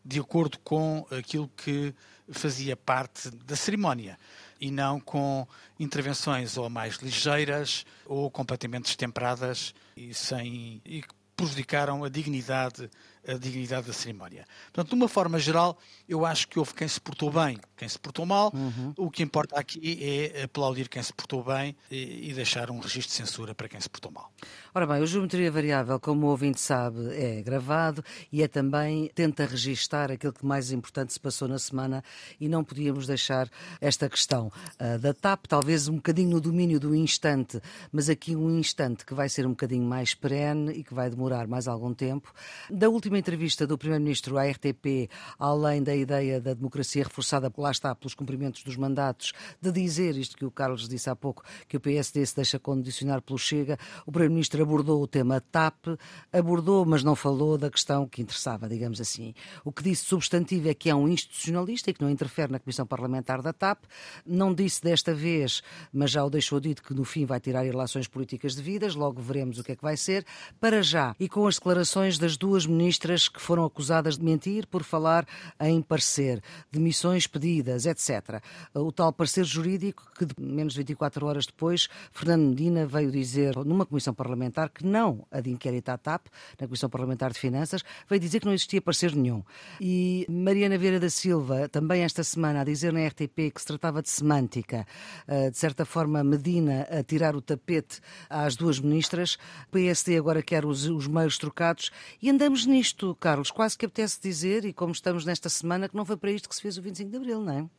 de 0.04 0.20
acordo 0.20 0.58
com 0.64 1.06
aquilo 1.12 1.48
que 1.56 1.94
fazia 2.32 2.76
parte 2.76 3.30
da 3.30 3.56
cerimónia 3.56 4.18
e 4.60 4.72
não 4.72 5.00
com 5.00 5.48
intervenções 5.80 6.58
ou 6.58 6.68
mais 6.68 6.96
ligeiras 6.96 7.86
ou 8.08 8.32
completamente 8.32 8.86
destemperadas 8.86 9.76
e 9.96 10.12
sem 10.12 10.82
e 10.84 11.04
que 11.04 11.14
prejudicaram 11.36 12.04
a 12.04 12.10
dignidade 12.10 12.90
a 13.28 13.34
dignidade 13.34 13.88
da 13.88 13.94
cerimónia. 13.94 14.46
Portanto, 14.66 14.90
de 14.90 14.96
uma 14.96 15.08
forma 15.08 15.40
geral, 15.40 15.78
eu 16.08 16.26
acho 16.26 16.48
que 16.48 16.58
houve 16.60 16.74
quem 16.74 16.88
se 16.88 17.00
portou 17.00 17.32
bem, 17.32 17.58
quem 17.78 17.88
se 17.88 17.98
portou 18.00 18.26
mal. 18.26 18.52
Uhum. 18.54 18.94
O 18.98 19.10
que 19.12 19.24
importa 19.24 19.60
aqui 19.60 19.98
é 20.02 20.44
aplaudir 20.44 20.90
quem 20.90 21.02
se 21.02 21.14
portou 21.14 21.44
bem 21.44 21.76
e, 21.90 22.30
e, 22.30 22.34
deixar 22.34 22.70
um 22.72 22.80
registro 22.80 23.10
de 23.10 23.14
censura 23.14 23.54
para 23.54 23.68
quem 23.68 23.80
se 23.80 23.90
portou 23.90 24.12
mal. 24.12 24.32
Ora 24.74 24.86
bem, 24.86 25.02
o 25.02 25.08
Geometria 25.08 25.52
Variável, 25.52 26.00
como 26.00 26.28
o 26.28 26.30
ouvinte 26.30 26.60
sabe, 26.60 27.14
é 27.14 27.42
gravado 27.42 28.04
e 28.32 28.44
é 28.44 28.48
também, 28.48 29.10
tenta 29.14 29.46
registar 29.46 30.12
aquilo 30.12 30.34
que 30.34 30.46
mais 30.46 30.72
importante 30.72 31.14
se 31.14 31.20
passou 31.20 31.48
na 31.48 31.60
semana 31.60 32.04
e 32.40 32.48
não 32.48 32.64
podíamos 32.64 33.08
deixar 33.08 33.50
esta 33.80 34.10
questão 34.10 34.52
uh, 34.80 35.00
da 35.00 35.14
TAP, 35.14 35.46
talvez 35.48 35.88
um 35.88 35.96
bocadinho 35.96 36.30
no 36.30 36.42
domínio 36.42 36.80
do 36.80 36.96
instante, 36.96 37.62
mas 37.92 38.10
aqui 38.10 38.36
um 38.36 38.58
instante 38.58 39.06
que 39.06 39.14
vai 39.14 39.30
ser 39.30 39.46
um 39.46 39.52
bocadinho 39.52 39.84
mais 39.84 40.14
perene 40.14 40.72
e 40.74 40.84
que 40.84 40.94
vai 40.94 41.10
demorar 41.10 41.48
mais 41.48 41.68
algum 41.68 41.94
tempo. 41.94 42.34
Da 42.70 42.90
última 42.90 43.09
última 43.10 43.18
entrevista 43.18 43.66
do 43.66 43.76
Primeiro-Ministro 43.76 44.38
à 44.38 44.46
RTP, 44.46 45.10
além 45.40 45.82
da 45.82 45.96
ideia 45.96 46.40
da 46.40 46.54
democracia 46.54 47.04
reforçada, 47.04 47.52
lá 47.58 47.72
está, 47.72 47.96
pelos 47.96 48.14
cumprimentos 48.14 48.62
dos 48.62 48.78
mandatos, 48.78 49.34
de 49.60 49.72
dizer 49.72 50.16
isto 50.16 50.38
que 50.38 50.46
o 50.46 50.52
Carlos 50.52 50.88
disse 50.88 51.10
há 51.10 51.16
pouco, 51.16 51.44
que 51.68 51.76
o 51.76 51.80
PSD 51.80 52.24
se 52.24 52.36
deixa 52.36 52.60
condicionar 52.60 53.24
pelo 53.24 53.40
Chega, 53.40 53.80
o 54.06 54.12
Primeiro-Ministro 54.12 54.62
abordou 54.62 55.02
o 55.02 55.08
tema 55.08 55.42
TAP, 55.42 55.88
abordou, 56.32 56.86
mas 56.86 57.04
não 57.04 57.16
falou 57.16 57.58
da 57.58 57.72
questão 57.72 58.08
que 58.08 58.22
interessava, 58.22 58.70
digamos 58.70 59.02
assim. 59.02 59.34
O 59.66 59.72
que 59.72 59.82
disse 59.82 60.06
substantivo 60.06 60.70
é 60.70 60.76
que 60.76 60.88
é 60.88 60.94
um 60.94 61.08
institucionalista 61.08 61.90
e 61.90 61.94
que 61.96 62.04
não 62.04 62.12
interfere 62.12 62.52
na 62.52 62.60
Comissão 62.60 62.86
Parlamentar 62.86 63.42
da 63.42 63.52
TAP. 63.52 63.86
Não 64.24 64.54
disse 64.54 64.84
desta 64.84 65.16
vez, 65.16 65.64
mas 65.92 66.12
já 66.12 66.24
o 66.24 66.30
deixou 66.30 66.60
dito 66.60 66.84
que 66.84 66.94
no 66.94 67.04
fim 67.04 67.26
vai 67.26 67.40
tirar 67.40 67.64
relações 67.64 68.08
políticas 68.08 68.54
devidas, 68.54 68.94
logo 68.94 69.20
veremos 69.20 69.58
o 69.58 69.64
que 69.64 69.72
é 69.72 69.76
que 69.76 69.82
vai 69.82 69.98
ser. 69.98 70.24
Para 70.60 70.84
já, 70.84 71.16
e 71.20 71.28
com 71.28 71.48
as 71.48 71.56
declarações 71.56 72.20
das 72.20 72.38
duas 72.38 72.68
ministras 72.68 72.99
ministras 73.00 73.30
que 73.30 73.42
foram 73.42 73.64
acusadas 73.64 74.18
de 74.18 74.26
mentir 74.26 74.68
por 74.68 74.84
falar 74.84 75.26
em 75.60 75.82
parecer, 75.82 76.44
demissões 76.70 77.28
pedidas, 77.28 77.86
etc. 77.86 78.42
O 78.74 78.92
tal 78.92 79.14
parecer 79.14 79.46
jurídico 79.46 80.04
que, 80.18 80.28
menos 80.38 80.74
de 80.74 80.80
24 80.80 81.26
horas 81.26 81.46
depois, 81.46 81.88
Fernando 82.12 82.50
Medina 82.50 82.86
veio 82.86 83.10
dizer 83.10 83.56
numa 83.58 83.86
comissão 83.86 84.14
parlamentar 84.14 84.70
que 84.70 84.86
não 84.86 85.26
a 85.32 85.40
de 85.40 85.50
inquérito 85.50 85.90
à 85.90 85.98
TAP, 85.98 86.28
na 86.60 86.68
Comissão 86.68 86.90
Parlamentar 86.90 87.32
de 87.32 87.40
Finanças, 87.40 87.84
veio 88.10 88.20
dizer 88.20 88.42
que 88.42 88.46
não 88.46 88.54
existia 88.54 88.82
parecer 88.82 89.16
nenhum. 89.16 89.44
E 89.80 90.26
Mariana 90.30 90.78
Vieira 90.78 91.00
da 91.00 91.10
Silva, 91.10 91.70
também 91.70 92.04
esta 92.04 92.24
semana, 92.24 92.62
a 92.62 92.64
dizer 92.66 92.92
na 92.92 93.08
RTP 93.08 93.54
que 93.54 93.62
se 93.62 93.66
tratava 93.68 94.02
de 94.02 94.10
semântica, 94.10 94.86
eh, 95.28 95.50
de 95.50 95.58
certa 95.58 95.86
forma, 95.86 96.24
Medina 96.24 96.82
a 96.90 97.02
tirar 97.04 97.36
o 97.36 97.42
tapete 97.42 98.02
às 98.30 98.56
duas 98.56 98.80
ministras, 98.80 99.38
o 99.68 99.72
PSD 99.72 100.18
agora 100.18 100.42
quer 100.42 100.66
os, 100.66 100.86
os 100.86 101.08
meios 101.08 101.38
trocados, 101.38 101.92
e 102.22 102.30
andamos 102.30 102.66
nisto, 102.66 102.89
Carlos. 103.16 103.52
Quase 103.52 103.78
que 103.78 103.86
apetece 103.86 104.20
dizer, 104.22 104.66
e 104.66 104.74
como 104.74 104.92
estamos 104.92 105.26
nesta 105.26 105.50
semana, 105.50 105.88
que 105.88 105.96
não 105.96 106.06
foi 106.06 106.18
para 106.18 106.32
isto 106.32 106.50
que 106.50 106.56
se 106.56 106.62
fez 106.62 106.78
o 106.78 106.82
25 106.82 107.10
de 107.10 107.18
Abril, 107.18 107.42
não 107.42 107.54
é? 107.54 107.70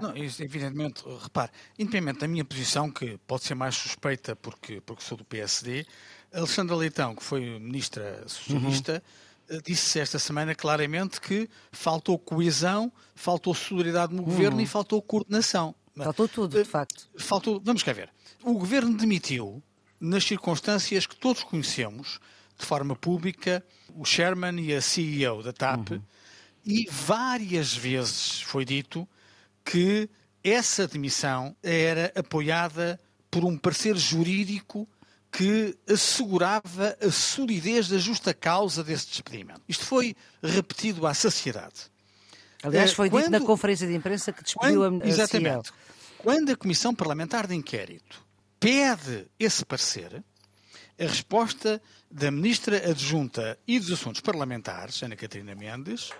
Não, 0.00 0.16
isso, 0.16 0.42
evidentemente, 0.42 1.02
repare, 1.20 1.50
independente 1.78 2.20
da 2.20 2.28
minha 2.28 2.44
posição, 2.44 2.90
que 2.90 3.18
pode 3.26 3.44
ser 3.44 3.54
mais 3.54 3.74
suspeita 3.74 4.36
porque, 4.36 4.80
porque 4.80 5.02
sou 5.02 5.18
do 5.18 5.24
PSD, 5.24 5.84
Alexandra 6.32 6.76
Leitão, 6.76 7.14
que 7.14 7.24
foi 7.24 7.58
ministra 7.58 8.22
socialista, 8.26 9.02
uhum. 9.50 9.60
disse 9.64 9.98
esta 9.98 10.18
semana 10.18 10.54
claramente 10.54 11.20
que 11.20 11.48
faltou 11.72 12.18
coesão, 12.18 12.92
faltou 13.16 13.52
solidariedade 13.52 14.14
no 14.14 14.22
uhum. 14.22 14.28
governo 14.28 14.60
e 14.60 14.66
faltou 14.66 15.02
coordenação. 15.02 15.74
Faltou 15.96 16.28
tudo, 16.28 16.54
de 16.54 16.60
eh, 16.60 16.64
facto. 16.64 17.08
Faltou, 17.18 17.60
vamos 17.62 17.82
cá 17.82 17.92
ver. 17.92 18.10
O 18.44 18.54
governo 18.54 18.96
demitiu, 18.96 19.60
nas 20.00 20.24
circunstâncias 20.24 21.04
que 21.04 21.16
todos 21.16 21.42
conhecemos, 21.42 22.20
de 22.60 22.66
forma 22.66 22.94
pública, 22.94 23.64
o 23.94 24.04
chairman 24.04 24.60
e 24.60 24.74
a 24.74 24.80
CEO 24.80 25.42
da 25.42 25.52
TAP, 25.52 25.92
uhum. 25.92 26.02
e 26.64 26.86
várias 26.90 27.74
vezes 27.74 28.40
foi 28.42 28.64
dito 28.64 29.08
que 29.64 30.08
essa 30.44 30.86
demissão 30.86 31.56
era 31.62 32.12
apoiada 32.14 33.00
por 33.30 33.44
um 33.44 33.56
parecer 33.56 33.96
jurídico 33.96 34.88
que 35.30 35.76
assegurava 35.88 36.96
a 37.00 37.10
solidez 37.10 37.88
da 37.88 37.98
justa 37.98 38.34
causa 38.34 38.82
desse 38.82 39.06
despedimento. 39.08 39.62
Isto 39.68 39.84
foi 39.84 40.16
repetido 40.42 41.06
à 41.06 41.14
saciedade. 41.14 41.90
Aliás, 42.62 42.92
foi 42.92 43.08
quando, 43.08 43.24
dito 43.24 43.40
na 43.40 43.46
conferência 43.46 43.86
de 43.86 43.94
imprensa 43.94 44.32
que 44.32 44.42
despediu 44.42 44.80
quando, 44.80 45.02
a 45.02 45.06
Exatamente. 45.06 45.68
CEO. 45.68 45.76
Quando 46.18 46.50
a 46.50 46.56
Comissão 46.56 46.94
Parlamentar 46.94 47.46
de 47.46 47.54
Inquérito 47.54 48.22
pede 48.58 49.26
esse 49.38 49.64
parecer, 49.64 50.22
a 51.00 51.04
resposta 51.04 51.80
da 52.10 52.30
Ministra 52.30 52.90
Adjunta 52.90 53.58
e 53.66 53.80
dos 53.80 53.90
Assuntos 53.90 54.20
Parlamentares, 54.20 55.02
Ana 55.02 55.16
Catarina 55.16 55.54
Mendes, 55.54 56.10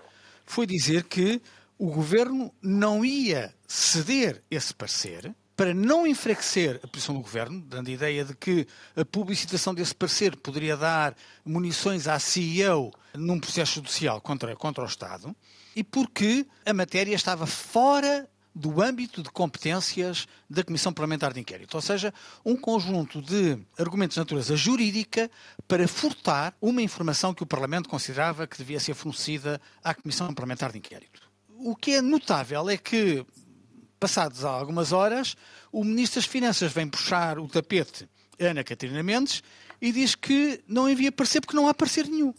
foi 0.47 0.67
dizer 0.67 1.05
que 1.05 1.43
o 1.79 1.91
governo 1.91 2.51
não 2.63 3.05
ia 3.05 3.55
ceder 3.69 4.43
esse 4.51 4.73
parecer 4.73 5.35
para 5.55 5.75
não 5.75 6.07
enfraquecer 6.07 6.81
a 6.83 6.89
posição 6.89 7.15
do 7.15 7.21
governo, 7.21 7.61
dando 7.61 7.89
a 7.89 7.93
ideia 7.93 8.25
de 8.25 8.35
que 8.35 8.67
a 8.97 9.05
publicitação 9.05 9.75
desse 9.75 9.95
parecer 9.95 10.35
poderia 10.35 10.75
dar 10.75 11.15
munições 11.45 12.09
à 12.09 12.19
CEO 12.19 12.91
num 13.15 13.39
processo 13.39 13.75
judicial 13.75 14.23
contra, 14.23 14.57
contra 14.57 14.83
o 14.83 14.87
Estado, 14.87 15.37
e 15.77 15.85
porque 15.85 16.47
a 16.65 16.73
matéria 16.73 17.15
estava 17.15 17.47
fora 17.47 18.27
do 18.55 18.83
âmbito 18.83 19.23
de 19.23 19.31
competências 19.31 20.27
da 20.49 20.65
Comissão 20.65 20.93
Parlamentar 20.93 21.33
de 21.33 21.41
Inquérito. 21.41 21.75
Ou 21.75 21.81
seja, 21.81 22.13
um 22.45 22.57
conjunto 22.57 23.23
de 23.23 23.59
argumentos 23.79 24.15
de 24.15 24.21
natureza 24.21 24.57
jurídica 24.57 25.31
para 25.69 25.87
furtar 25.87 26.55
uma 26.61 26.83
informação 26.83 27.33
que 27.33 27.43
o 27.43 27.47
Parlamento 27.47 27.89
considerava 27.89 28.47
que 28.47 28.59
devia 28.59 28.81
ser 28.81 28.95
fornecida 28.95 29.61
à 29.85 29.95
Comissão 29.95 30.33
Parlamentar 30.35 30.73
de 30.73 30.79
Inquérito 30.79 31.31
o 31.61 31.77
que 31.77 31.93
é 31.93 32.03
notável 32.03 32.69
é 32.71 32.77
que, 32.77 33.25
passados 33.99 34.45
algumas 34.45 34.93
horas, 34.93 35.37
o 35.71 35.85
Ministro 35.85 36.21
das 36.21 36.29
Finanças 36.29 36.73
vem 36.73 36.89
puxar 36.89 37.39
o 37.39 37.47
tapete 37.47 38.09
a 38.41 38.47
Ana 38.47 38.65
Catarina 38.65 39.03
Mendes 39.03 39.43
e 39.81 39.93
diz 39.93 40.15
que 40.15 40.63
não 40.67 40.89
envia 40.89 41.13
parecer 41.13 41.41
porque 41.41 41.57
não 41.57 41.69
há 41.69 41.75
parecer 41.75 42.07
nenhum. 42.07 42.33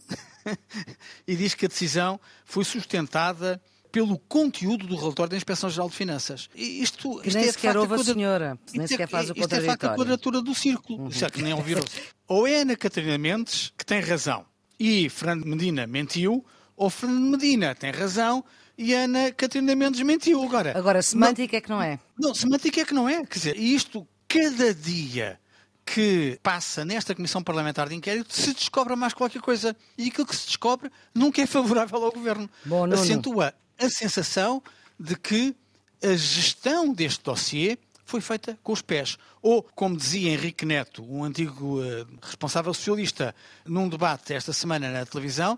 e 1.28 1.36
diz 1.36 1.54
que 1.54 1.66
a 1.66 1.70
decisão 1.70 2.20
foi 2.44 2.66
sustentada 2.66 3.62
pelo 3.92 4.18
conteúdo 4.18 4.88
do 4.88 4.96
relatório 4.96 5.32
da 5.32 5.38
Inspeção-Geral 5.38 5.90
de 5.90 5.96
Finanças. 5.96 6.50
Isto, 6.56 7.22
isto 7.24 7.38
nem 7.38 7.48
é 7.48 7.52
sequer 7.52 7.76
a, 7.76 8.04
senhora, 8.04 8.58
nem 8.74 8.88
sequer 8.88 9.08
faz 9.08 9.30
o 9.30 9.34
Isto 9.36 9.54
é 9.54 9.60
de 9.60 9.66
facto 9.66 9.84
a 9.86 9.96
quadratura 9.96 10.42
do 10.42 10.56
círculo. 10.56 11.04
Uhum. 11.04 11.10
É 11.10 11.30
que 11.30 11.42
nem 11.42 11.54
ouviram. 11.54 11.84
ou 12.28 12.48
é 12.48 12.62
Ana 12.62 12.76
Catarina 12.76 13.18
Mendes 13.18 13.74
que 13.78 13.86
tem 13.86 14.00
razão 14.00 14.46
e 14.80 15.10
Fernando 15.10 15.46
Medina 15.46 15.86
mentiu, 15.86 16.44
ou 16.76 16.90
Fernando 16.90 17.30
Medina 17.30 17.76
tem 17.76 17.92
razão 17.92 18.44
e 18.78 18.94
Ana 18.94 19.32
Catarina 19.32 19.76
Mendes 19.76 20.02
mentiu. 20.02 20.42
Agora, 20.44 20.76
Agora 20.76 21.02
semântica 21.02 21.52
não, 21.52 21.58
é 21.58 21.62
que 21.62 21.70
não 21.70 21.82
é. 21.82 22.00
Não, 22.18 22.34
semântica 22.34 22.82
é 22.82 22.86
que 22.86 22.94
não 22.94 23.08
é. 23.08 23.26
Quer 23.26 23.38
dizer, 23.38 23.58
isto, 23.58 24.08
cada 24.28 24.74
dia 24.74 25.40
que 25.86 26.40
passa 26.42 26.86
nesta 26.86 27.14
Comissão 27.14 27.44
Parlamentar 27.44 27.90
de 27.90 27.96
Inquérito 27.96 28.34
se 28.34 28.54
descobre 28.54 28.96
mais 28.96 29.14
qualquer 29.14 29.42
coisa. 29.42 29.76
E 29.98 30.08
aquilo 30.08 30.26
que 30.26 30.36
se 30.36 30.48
descobre 30.48 30.90
nunca 31.14 31.42
é 31.42 31.46
favorável 31.46 32.04
ao 32.04 32.12
Governo. 32.12 32.50
Bom, 32.66 32.88
não, 32.88 32.98
Acentua. 32.98 33.54
A 33.82 33.90
sensação 33.90 34.62
de 35.00 35.16
que 35.16 35.56
a 36.04 36.16
gestão 36.16 36.94
deste 36.94 37.24
dossiê 37.24 37.78
foi 38.06 38.22
feita 38.22 38.60
com 38.62 38.74
os 38.74 38.82
pés. 38.82 39.18
Ou, 39.42 39.64
como 39.76 39.96
dizia 39.96 40.32
Henrique 40.32 40.66
Neto, 40.66 41.04
um 41.04 41.24
antigo 41.24 41.80
uh, 41.80 42.08
responsável 42.22 42.74
socialista, 42.74 43.34
num 43.66 43.88
debate 43.88 44.34
esta 44.34 44.52
semana 44.52 44.92
na 44.92 45.06
televisão, 45.06 45.58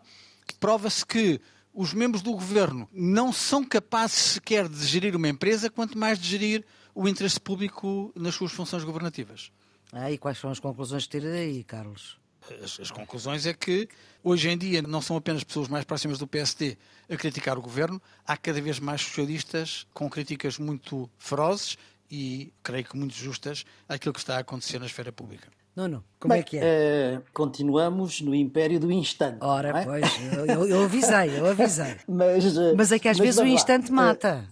prova-se 0.60 1.06
que 1.06 1.42
os 1.74 1.94
membros 1.94 2.22
do 2.22 2.32
governo 2.32 2.88
não 2.94 3.34
são 3.34 3.64
capazes 3.64 4.34
sequer 4.34 4.70
de 4.70 4.86
gerir 4.86 5.16
uma 5.16 5.28
empresa, 5.28 5.70
quanto 5.70 5.98
mais 5.98 6.20
de 6.20 6.28
gerir 6.28 6.64
o 6.94 7.08
interesse 7.08 7.40
público 7.40 8.12
nas 8.16 8.36
suas 8.36 8.52
funções 8.52 8.84
governativas. 8.84 9.52
Ah, 9.92 10.12
e 10.12 10.18
quais 10.18 10.38
são 10.38 10.52
as 10.52 10.60
conclusões 10.60 11.06
que 11.06 11.20
tira 11.20 11.32
daí, 11.32 11.64
Carlos? 11.64 12.23
As, 12.64 12.80
as, 12.80 12.92
conclusões 12.92 13.46
é 13.46 13.54
que 13.54 13.88
hoje 14.24 14.50
em 14.50 14.58
dia 14.58 14.82
não 14.82 15.02
são 15.02 15.16
apenas 15.16 15.44
pessoas 15.44 15.68
mais 15.68 15.86
próximas 15.86 16.18
do 16.18 16.28
PSD 16.28 16.78
a 17.10 17.16
criticar 17.16 17.58
o 17.58 17.62
governo, 17.62 18.02
há 18.26 18.36
cada 18.36 18.62
vez 18.62 18.80
mais 18.80 19.02
socialistas 19.02 19.88
com 19.94 20.10
críticas 20.10 20.58
muito 20.58 21.10
ferozes 21.18 21.78
e, 22.12 22.54
creio 22.62 22.86
que 22.86 22.98
muito 22.98 23.14
justas, 23.14 23.66
àquilo 23.88 24.14
que 24.14 24.20
está 24.20 24.38
a 24.38 24.40
acontecer 24.40 24.80
na 24.80 24.86
esfera 24.86 25.12
pública. 25.12 25.48
Nuno, 25.76 26.04
como 26.20 26.36
Bem, 26.36 26.42
é 26.42 26.44
que 26.44 26.58
é? 26.62 27.18
Uh, 27.18 27.24
continuamos 27.34 28.22
no 28.22 28.36
império 28.36 28.80
do 28.80 28.92
instante. 28.92 29.40
Ora, 29.42 29.80
é? 29.80 29.84
pois, 29.84 30.06
eu, 30.48 30.68
eu, 30.68 30.84
avisei, 30.84 31.40
eu 31.40 31.48
avisei. 31.48 31.96
mas, 32.08 32.56
uh, 32.56 32.76
mas 32.78 32.92
é 32.92 33.00
que 33.00 33.10
às 33.10 33.18
vezes 33.18 33.40
o 33.40 33.46
instante 33.46 33.90
lá. 33.90 33.96
mata. 33.96 34.48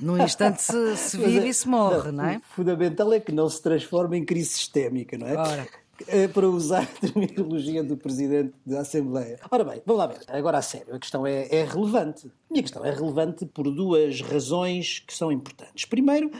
No 0.00 0.20
instante 0.20 0.62
se, 0.62 0.96
se 0.96 1.16
vive 1.24 1.46
é, 1.46 1.48
e 1.48 1.54
se 1.54 1.68
morre, 1.68 2.10
não, 2.10 2.24
não 2.24 2.24
é? 2.24 2.36
O 2.38 2.54
fundamental 2.56 3.12
é 3.12 3.20
que 3.20 3.30
não 3.30 3.48
se 3.48 3.62
transforme 3.62 4.18
em 4.18 4.24
crise 4.24 4.50
sistémica, 4.50 5.16
não 5.16 5.28
é? 5.28 5.36
Ora. 5.36 5.68
Uh, 6.02 6.28
para 6.32 6.48
usar 6.48 6.82
a 6.82 6.86
terminologia 6.86 7.82
do 7.82 7.96
Presidente 7.96 8.52
da 8.66 8.80
Assembleia. 8.80 9.38
Ora 9.50 9.62
bem, 9.62 9.80
vamos 9.86 10.00
lá 10.00 10.06
ver. 10.08 10.20
Agora 10.28 10.58
a 10.58 10.62
sério, 10.62 10.94
a 10.94 10.98
questão 10.98 11.24
é, 11.24 11.46
é 11.48 11.64
relevante. 11.64 12.26
A 12.26 12.52
minha 12.52 12.62
questão 12.62 12.84
é 12.84 12.90
relevante 12.90 13.46
por 13.46 13.70
duas 13.70 14.20
razões 14.20 14.98
que 14.98 15.14
são 15.14 15.30
importantes. 15.30 15.84
Primeiro, 15.84 16.32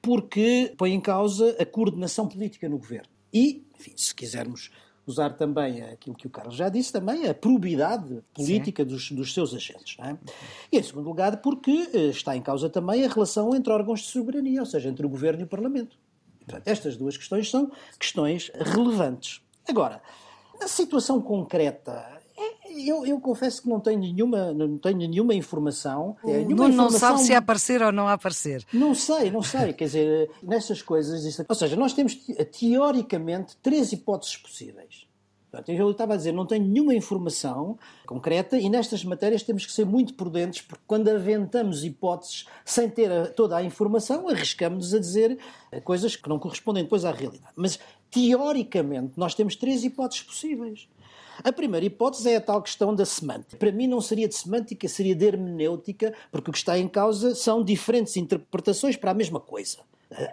porque 0.00 0.74
põe 0.78 0.94
em 0.94 1.00
causa 1.00 1.54
a 1.60 1.66
coordenação 1.66 2.26
política 2.26 2.68
no 2.68 2.78
governo. 2.78 3.08
E 3.32 3.64
enfim, 3.78 3.92
se 3.96 4.14
quisermos 4.14 4.70
usar 5.06 5.30
também 5.30 5.82
aquilo 5.82 6.14
que 6.14 6.26
o 6.26 6.30
Carlos 6.30 6.54
já 6.54 6.68
disse, 6.68 6.92
também 6.92 7.28
a 7.28 7.34
probidade 7.34 8.22
política 8.32 8.84
dos, 8.84 9.10
dos, 9.10 9.34
seus 9.34 9.54
agentes. 9.54 9.96
É? 9.98 10.16
E, 10.70 10.78
em 10.78 10.82
segundo 10.82 11.06
lugar, 11.06 11.38
porque 11.38 11.90
eh, 11.92 12.06
está 12.08 12.36
em 12.36 12.42
causa 12.42 12.70
também 12.70 13.04
a 13.04 13.08
relação 13.08 13.54
entre 13.54 13.72
órgãos 13.72 14.00
de 14.00 14.06
soberania, 14.06 14.60
ou 14.60 14.66
seja, 14.66 14.88
entre 14.88 15.04
o 15.04 15.08
Governo 15.08 15.40
e 15.40 15.44
o 15.44 15.48
Parlamento. 15.48 15.96
Portanto, 16.52 16.68
estas 16.68 16.96
duas 16.96 17.16
questões 17.16 17.50
são 17.50 17.70
questões 17.98 18.50
relevantes. 18.54 19.40
Agora, 19.66 20.02
na 20.60 20.68
situação 20.68 21.20
concreta 21.20 22.20
eu, 22.74 23.06
eu, 23.06 23.20
confesso 23.20 23.62
que 23.62 23.68
não 23.68 23.78
tenho 23.78 24.00
nenhuma, 24.00 24.52
não 24.52 24.78
tenho 24.78 24.98
nenhuma 24.98 25.34
informação. 25.34 26.16
É, 26.24 26.38
nenhuma 26.38 26.64
não, 26.64 26.70
informação... 26.70 27.10
não 27.10 27.16
sabe 27.16 27.20
se 27.20 27.34
aparecer 27.34 27.82
ou 27.82 27.92
não 27.92 28.08
aparecer. 28.08 28.64
Não 28.72 28.94
sei, 28.94 29.30
não 29.30 29.42
sei. 29.42 29.72
Quer 29.72 29.84
dizer, 29.84 30.30
nessas 30.42 30.80
coisas. 30.82 31.24
Isso... 31.24 31.44
Ou 31.46 31.54
seja, 31.54 31.76
nós 31.76 31.92
temos 31.92 32.16
teoricamente 32.58 33.56
três 33.62 33.92
hipóteses 33.92 34.36
possíveis. 34.36 35.06
Eu 35.68 35.90
estava 35.90 36.14
a 36.14 36.16
dizer, 36.16 36.32
não 36.32 36.46
tenho 36.46 36.66
nenhuma 36.66 36.94
informação 36.94 37.78
concreta 38.06 38.58
e 38.58 38.70
nestas 38.70 39.04
matérias 39.04 39.42
temos 39.42 39.66
que 39.66 39.72
ser 39.72 39.84
muito 39.84 40.14
prudentes 40.14 40.62
porque 40.62 40.82
quando 40.86 41.08
aventamos 41.08 41.84
hipóteses 41.84 42.46
sem 42.64 42.88
ter 42.88 43.34
toda 43.34 43.56
a 43.56 43.62
informação, 43.62 44.28
arriscamos 44.28 44.94
a 44.94 44.98
dizer 44.98 45.38
coisas 45.84 46.16
que 46.16 46.28
não 46.28 46.38
correspondem 46.38 46.84
depois 46.84 47.04
à 47.04 47.12
realidade. 47.12 47.52
Mas, 47.54 47.78
teoricamente, 48.10 49.12
nós 49.16 49.34
temos 49.34 49.54
três 49.54 49.84
hipóteses 49.84 50.22
possíveis. 50.22 50.88
A 51.44 51.52
primeira 51.52 51.84
hipótese 51.84 52.30
é 52.30 52.36
a 52.36 52.40
tal 52.40 52.62
questão 52.62 52.94
da 52.94 53.04
semântica. 53.04 53.56
Para 53.56 53.72
mim 53.72 53.86
não 53.86 54.00
seria 54.00 54.28
de 54.28 54.34
semântica, 54.34 54.86
seria 54.88 55.14
de 55.14 55.24
hermenêutica, 55.24 56.14
porque 56.30 56.50
o 56.50 56.52
que 56.52 56.58
está 56.58 56.78
em 56.78 56.88
causa 56.88 57.34
são 57.34 57.62
diferentes 57.62 58.16
interpretações 58.16 58.96
para 58.96 59.10
a 59.10 59.14
mesma 59.14 59.40
coisa. 59.40 59.78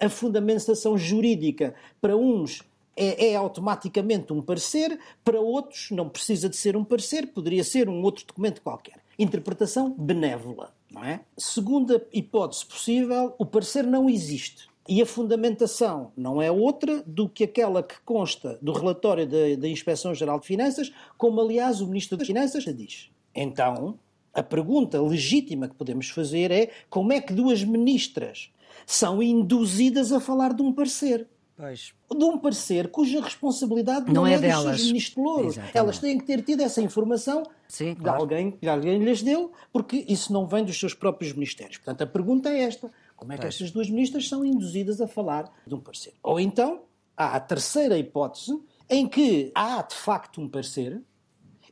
A 0.01 0.09
fundamentação 0.09 0.97
jurídica 0.97 1.73
para 2.01 2.15
uns 2.15 2.63
é, 2.99 3.29
é, 3.29 3.35
automaticamente 3.35 4.33
um 4.33 4.41
parecer, 4.41 4.99
para 5.23 5.39
outros 5.39 5.89
não 5.91 6.09
precisa 6.09 6.49
de 6.49 6.57
ser 6.57 6.75
um 6.75 6.83
parecer, 6.83 7.27
poderia 7.27 7.63
ser 7.63 7.87
um 7.87 8.03
outro 8.03 8.25
documento 8.25 8.61
qualquer. 8.61 8.99
Interpretação 9.17 9.95
benévola, 9.97 10.73
não 10.91 11.03
é? 11.03 11.21
Segunda 11.37 12.05
hipótese 12.11 12.65
possível, 12.65 13.33
o 13.37 13.45
parecer 13.45 13.85
não 13.85 14.09
existe. 14.09 14.67
E 14.87 15.01
a 15.01 15.05
fundamentação 15.05 16.11
não 16.17 16.41
é 16.41 16.51
outra 16.51 17.03
do 17.05 17.29
que 17.29 17.43
aquela 17.43 17.83
que 17.83 17.99
consta 18.03 18.57
do 18.61 18.71
relatório 18.71 19.27
da, 19.27 19.67
Inspeção-Geral 19.67 20.39
de 20.39 20.47
Finanças, 20.47 20.91
como 21.17 21.39
aliás 21.39 21.79
o 21.79 21.87
Ministro 21.87 22.17
das 22.17 22.27
Finanças 22.27 22.63
diz. 22.75 23.11
Então, 23.35 23.99
a 24.33 24.41
pergunta 24.41 25.01
legítima 25.01 25.67
que 25.67 25.75
podemos 25.75 26.09
fazer 26.09 26.49
é 26.49 26.71
como 26.89 27.13
é 27.13 27.21
que 27.21 27.33
duas 27.33 27.63
ministras 27.63 28.51
são 28.85 29.21
induzidas 29.21 30.11
a 30.11 30.19
falar 30.19 30.53
de 30.53 30.63
um 30.63 30.73
parecer? 30.73 31.27
Pois. 31.59 31.93
De 32.09 32.23
um 32.23 32.37
parecer 32.37 32.89
cuja 32.89 33.19
responsabilidade 33.19 34.05
não, 34.05 34.21
não 34.21 34.27
é, 34.27 34.35
é 34.35 34.39
delas. 34.39 34.77
dos 34.77 34.87
ministros 34.87 35.25
louros. 35.25 35.55
Elas 35.73 35.99
têm 35.99 36.17
que 36.17 36.23
ter 36.23 36.41
tido 36.41 36.61
essa 36.61 36.81
informação 36.81 37.43
Sim, 37.67 37.95
de 37.95 38.07
alguém 38.07 38.51
que 38.51 38.65
alguém 38.65 38.97
lhes 39.03 39.21
deu, 39.21 39.51
porque 39.69 40.05
isso 40.07 40.31
não 40.31 40.47
vem 40.47 40.63
dos 40.63 40.79
seus 40.79 40.93
próprios 40.93 41.33
ministérios. 41.33 41.75
Portanto, 41.75 42.01
a 42.01 42.07
pergunta 42.07 42.47
é 42.47 42.61
esta: 42.61 42.89
como 43.13 43.33
é 43.33 43.37
que 43.37 43.45
estas 43.45 43.71
duas 43.71 43.89
ministras 43.89 44.29
são 44.29 44.45
induzidas 44.45 45.01
a 45.01 45.07
falar 45.07 45.51
de 45.67 45.75
um 45.75 45.81
parecer? 45.81 46.13
Ou 46.23 46.39
então, 46.39 46.83
há 47.17 47.35
a 47.35 47.39
terceira 47.41 47.97
hipótese, 47.97 48.57
em 48.89 49.05
que 49.05 49.51
há 49.53 49.81
de 49.81 49.95
facto 49.95 50.39
um 50.39 50.47
parecer, 50.47 51.01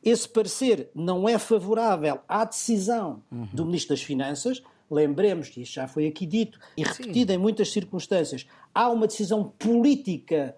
esse 0.04 0.28
parecer 0.28 0.90
não 0.94 1.30
é 1.30 1.38
favorável 1.38 2.20
à 2.28 2.44
decisão 2.44 3.24
uhum. 3.32 3.48
do 3.54 3.66
Ministro 3.66 3.96
das 3.96 4.04
Finanças, 4.04 4.62
lembremos 4.90 5.50
que 5.50 5.62
isto 5.62 5.74
já 5.74 5.88
foi 5.88 6.08
aqui 6.08 6.26
dito 6.26 6.60
e 6.76 6.84
repetido 6.84 7.32
Sim. 7.32 7.38
em 7.38 7.42
muitas 7.42 7.72
circunstâncias, 7.72 8.46
há 8.78 8.90
uma 8.90 9.08
decisão 9.08 9.44
política 9.58 10.56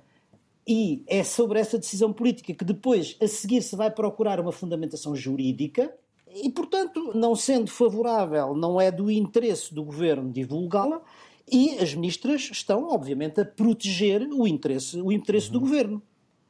e 0.67 1.05
é 1.07 1.23
sobre 1.23 1.57
essa 1.57 1.79
decisão 1.79 2.11
política 2.11 2.53
que 2.53 2.65
depois, 2.65 3.15
a 3.21 3.27
seguir, 3.27 3.61
se 3.61 3.77
vai 3.77 3.89
procurar 3.89 4.41
uma 4.41 4.51
fundamentação 4.51 5.15
jurídica 5.15 5.95
e, 6.27 6.49
portanto, 6.49 7.13
não 7.15 7.33
sendo 7.33 7.71
favorável, 7.71 8.53
não 8.53 8.79
é 8.79 8.91
do 8.91 9.09
interesse 9.09 9.73
do 9.73 9.85
governo 9.85 10.29
divulgá-la 10.33 11.01
e 11.49 11.79
as 11.79 11.95
ministras 11.95 12.49
estão, 12.51 12.89
obviamente, 12.89 13.39
a 13.39 13.45
proteger 13.45 14.27
o 14.33 14.45
interesse, 14.45 14.99
o 15.01 15.13
interesse 15.13 15.47
uhum. 15.47 15.53
do 15.53 15.59
governo. 15.61 16.01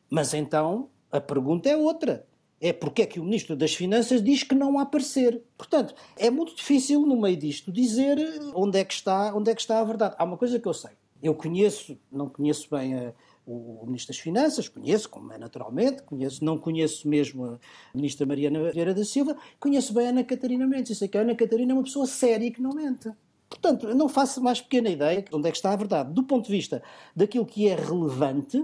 Mas 0.09 0.33
então 0.33 0.89
a 1.11 1.21
pergunta 1.21 1.69
é 1.69 1.77
outra 1.77 2.25
é 2.59 2.73
porque 2.73 3.03
é 3.03 3.05
que 3.05 3.19
o 3.19 3.23
Ministro 3.23 3.55
das 3.55 3.73
Finanças 3.73 4.21
diz 4.21 4.43
que 4.43 4.53
não 4.53 4.79
há 4.79 4.85
parecer. 4.85 5.41
Portanto, 5.57 5.93
é 6.17 6.29
muito 6.29 6.55
difícil 6.55 7.05
no 7.05 7.15
meio 7.15 7.37
disto 7.37 7.71
dizer 7.71 8.17
onde 8.53 8.79
é 8.79 8.83
que 8.83 8.93
está, 8.93 9.33
onde 9.33 9.49
é 9.49 9.55
que 9.55 9.61
está 9.61 9.79
a 9.79 9.83
verdade. 9.83 10.15
Há 10.17 10.25
uma 10.25 10.35
coisa 10.35 10.59
que 10.59 10.67
eu 10.67 10.73
sei. 10.73 10.91
Eu 11.21 11.35
conheço, 11.35 11.97
não 12.11 12.29
conheço 12.29 12.67
bem 12.69 12.95
a, 12.95 13.13
o 13.45 13.83
Ministro 13.85 14.13
das 14.13 14.21
Finanças, 14.21 14.69
conheço, 14.69 15.09
como 15.09 15.33
é 15.33 15.37
naturalmente, 15.37 16.03
conheço, 16.03 16.43
não 16.45 16.57
conheço 16.57 17.07
mesmo 17.07 17.45
a 17.45 17.59
Ministra 17.93 18.25
Mariana 18.25 18.71
Vieira 18.71 18.93
da 18.93 19.03
Silva, 19.03 19.35
conheço 19.59 19.93
bem 19.93 20.07
a 20.07 20.09
Ana 20.09 20.23
Catarina 20.23 20.67
Mendes. 20.67 20.91
Eu 20.91 20.95
sei 20.95 21.07
que 21.07 21.17
a 21.17 21.21
Ana 21.21 21.35
Catarina 21.35 21.71
é 21.71 21.75
uma 21.75 21.83
pessoa 21.83 22.05
séria 22.05 22.45
e 22.45 22.51
que 22.51 22.61
não 22.61 22.71
mente. 22.71 23.11
Portanto, 23.49 23.93
não 23.95 24.07
faço 24.07 24.41
mais 24.41 24.61
pequena 24.61 24.89
ideia 24.89 25.23
de 25.23 25.35
onde 25.35 25.47
é 25.47 25.51
que 25.51 25.57
está 25.57 25.73
a 25.73 25.75
verdade. 25.75 26.13
Do 26.13 26.23
ponto 26.23 26.45
de 26.45 26.51
vista 26.51 26.83
daquilo 27.15 27.45
que 27.45 27.67
é 27.67 27.75
relevante, 27.75 28.63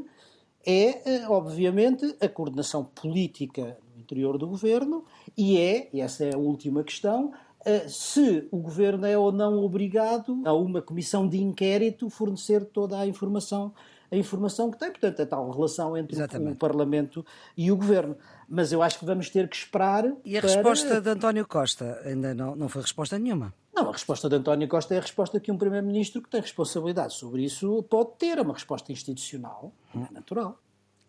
é, 0.66 1.02
eh, 1.06 1.28
obviamente, 1.28 2.16
a 2.22 2.30
coordenação 2.30 2.86
política 2.86 3.78
interior 3.98 4.38
do 4.38 4.48
governo 4.48 5.04
e 5.36 5.58
é, 5.58 5.90
e 5.92 6.02
essa 6.02 6.24
é 6.24 6.36
a 6.36 6.38
última 6.38 6.84
questão, 6.84 7.34
eh, 7.34 7.38
se 7.88 8.48
o 8.52 8.58
governo 8.58 9.06
é 9.06 9.18
ou 9.18 9.32
não 9.32 9.58
obrigado 9.64 10.42
a 10.46 10.54
uma 10.54 10.82
comissão 10.82 11.28
de 11.28 11.42
inquérito 11.42 12.10
fornecer 12.10 12.66
toda 12.66 13.00
a 13.00 13.08
informação 13.08 13.74
a 14.12 14.16
informação 14.16 14.70
que 14.70 14.78
tem, 14.78 14.92
portanto, 14.92 15.22
a 15.22 15.26
tal 15.26 15.50
relação 15.50 15.98
entre 15.98 16.16
Exatamente. 16.16 16.54
o 16.54 16.56
Parlamento 16.56 17.26
e 17.58 17.72
o 17.72 17.76
Governo. 17.76 18.16
Mas 18.48 18.72
eu 18.72 18.82
acho 18.82 19.00
que 19.00 19.06
vamos 19.06 19.30
ter 19.30 19.50
que 19.50 19.56
esperar. 19.56 20.06
E 20.24 20.38
a 20.38 20.42
para... 20.42 20.52
resposta 20.52 21.02
de 21.02 21.10
António 21.10 21.48
Costa 21.48 22.00
ainda 22.06 22.34
não, 22.34 22.56
não 22.56 22.70
foi 22.70 22.84
resposta 22.84 23.18
nenhuma. 23.18 23.54
Não, 23.74 23.90
a 23.90 23.92
resposta 23.92 24.30
de 24.30 24.36
António 24.36 24.68
Costa 24.68 24.94
é 24.94 25.00
a 25.00 25.02
resposta 25.02 25.40
que 25.40 25.52
um 25.52 25.58
Primeiro-Ministro 25.58 26.22
que 26.22 26.30
tem 26.30 26.40
responsabilidade 26.40 27.14
sobre 27.14 27.44
isso 27.44 27.84
pode 27.90 28.12
ter, 28.18 28.38
é 28.38 28.42
uma 28.42 28.54
resposta 28.54 28.92
institucional, 28.92 29.74
hum. 29.94 30.06
natural. 30.12 30.58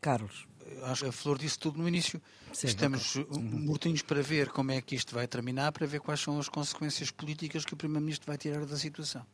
Carlos 0.00 0.48
acho 0.84 1.04
que 1.04 1.08
a 1.08 1.12
Flor 1.12 1.38
disse 1.38 1.58
tudo 1.58 1.78
no 1.78 1.88
início. 1.88 2.20
Sim, 2.52 2.66
Estamos 2.66 3.16
okay. 3.16 3.42
mortinhos 3.42 4.02
para 4.02 4.22
ver 4.22 4.48
como 4.48 4.72
é 4.72 4.80
que 4.80 4.94
isto 4.94 5.14
vai 5.14 5.26
terminar, 5.26 5.72
para 5.72 5.86
ver 5.86 6.00
quais 6.00 6.20
são 6.20 6.38
as 6.38 6.48
consequências 6.48 7.10
políticas 7.10 7.64
que 7.64 7.74
o 7.74 7.76
Primeiro-Ministro 7.76 8.26
vai 8.26 8.38
tirar 8.38 8.64
da 8.64 8.76
situação. 8.76 9.24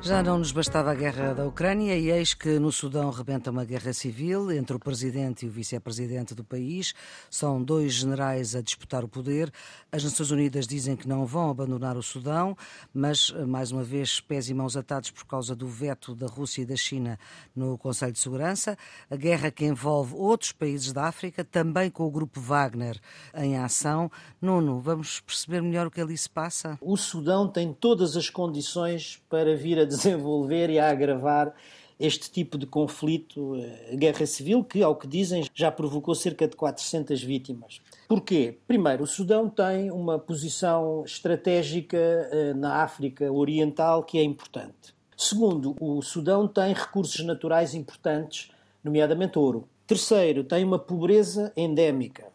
Já 0.00 0.22
não 0.22 0.38
nos 0.38 0.52
bastava 0.52 0.92
a 0.92 0.94
guerra 0.94 1.34
da 1.34 1.44
Ucrânia 1.44 1.98
e 1.98 2.10
eis 2.10 2.32
que 2.32 2.58
no 2.60 2.70
Sudão 2.70 3.10
rebenta 3.10 3.50
uma 3.50 3.64
guerra 3.64 3.92
civil 3.92 4.50
entre 4.52 4.76
o 4.76 4.78
presidente 4.78 5.44
e 5.44 5.48
o 5.48 5.52
vice-presidente 5.52 6.36
do 6.36 6.44
país. 6.44 6.94
São 7.28 7.62
dois 7.62 7.94
generais 7.94 8.54
a 8.54 8.62
disputar 8.62 9.04
o 9.04 9.08
poder. 9.08 9.52
As 9.90 10.04
Nações 10.04 10.30
Unidas 10.30 10.68
dizem 10.68 10.94
que 10.96 11.08
não 11.08 11.26
vão 11.26 11.50
abandonar 11.50 11.96
o 11.96 12.02
Sudão, 12.02 12.56
mas, 12.94 13.30
mais 13.46 13.72
uma 13.72 13.82
vez, 13.82 14.20
pés 14.20 14.48
e 14.48 14.54
mãos 14.54 14.76
atados 14.76 15.10
por 15.10 15.26
causa 15.26 15.54
do 15.54 15.66
veto 15.66 16.14
da 16.14 16.26
Rússia 16.26 16.62
e 16.62 16.66
da 16.66 16.76
China 16.76 17.18
no 17.54 17.76
Conselho 17.76 18.12
de 18.12 18.20
Segurança. 18.20 18.78
A 19.10 19.16
guerra 19.16 19.50
que 19.50 19.66
envolve 19.66 20.14
outros 20.14 20.52
países 20.52 20.92
da 20.92 21.06
África, 21.06 21.44
também 21.44 21.90
com 21.90 22.06
o 22.06 22.10
grupo 22.10 22.40
Wagner 22.40 22.98
em 23.34 23.58
ação. 23.58 24.10
Nuno, 24.40 24.80
vamos 24.80 25.20
perceber 25.20 25.60
melhor 25.60 25.88
o 25.88 25.90
que 25.90 26.00
ali 26.00 26.16
se 26.16 26.30
passa? 26.30 26.78
O 26.80 26.96
Sudão 26.96 27.48
tem 27.48 27.72
todas 27.72 28.16
as 28.16 28.30
condições 28.30 29.20
para 29.28 29.56
vir 29.56 29.80
a 29.80 29.87
desenvolver 29.88 30.70
e 30.70 30.78
a 30.78 30.90
agravar 30.90 31.54
este 31.98 32.30
tipo 32.30 32.56
de 32.56 32.64
conflito, 32.64 33.56
eh, 33.56 33.96
guerra 33.96 34.24
civil, 34.24 34.62
que, 34.62 34.82
ao 34.82 34.94
que 34.94 35.06
dizem, 35.06 35.44
já 35.52 35.70
provocou 35.70 36.14
cerca 36.14 36.46
de 36.46 36.54
400 36.54 37.22
vítimas. 37.22 37.80
Porquê? 38.06 38.58
Primeiro, 38.66 39.02
o 39.02 39.06
Sudão 39.06 39.50
tem 39.50 39.90
uma 39.90 40.18
posição 40.18 41.02
estratégica 41.04 41.96
eh, 41.96 42.54
na 42.54 42.82
África 42.82 43.30
Oriental 43.32 44.04
que 44.04 44.16
é 44.16 44.22
importante. 44.22 44.94
Segundo, 45.16 45.74
o 45.80 46.00
Sudão 46.00 46.46
tem 46.46 46.72
recursos 46.72 47.24
naturais 47.24 47.74
importantes, 47.74 48.52
nomeadamente 48.84 49.36
ouro. 49.36 49.68
Terceiro, 49.84 50.44
tem 50.44 50.64
uma 50.64 50.78
pobreza 50.78 51.52
endémica. 51.56 52.28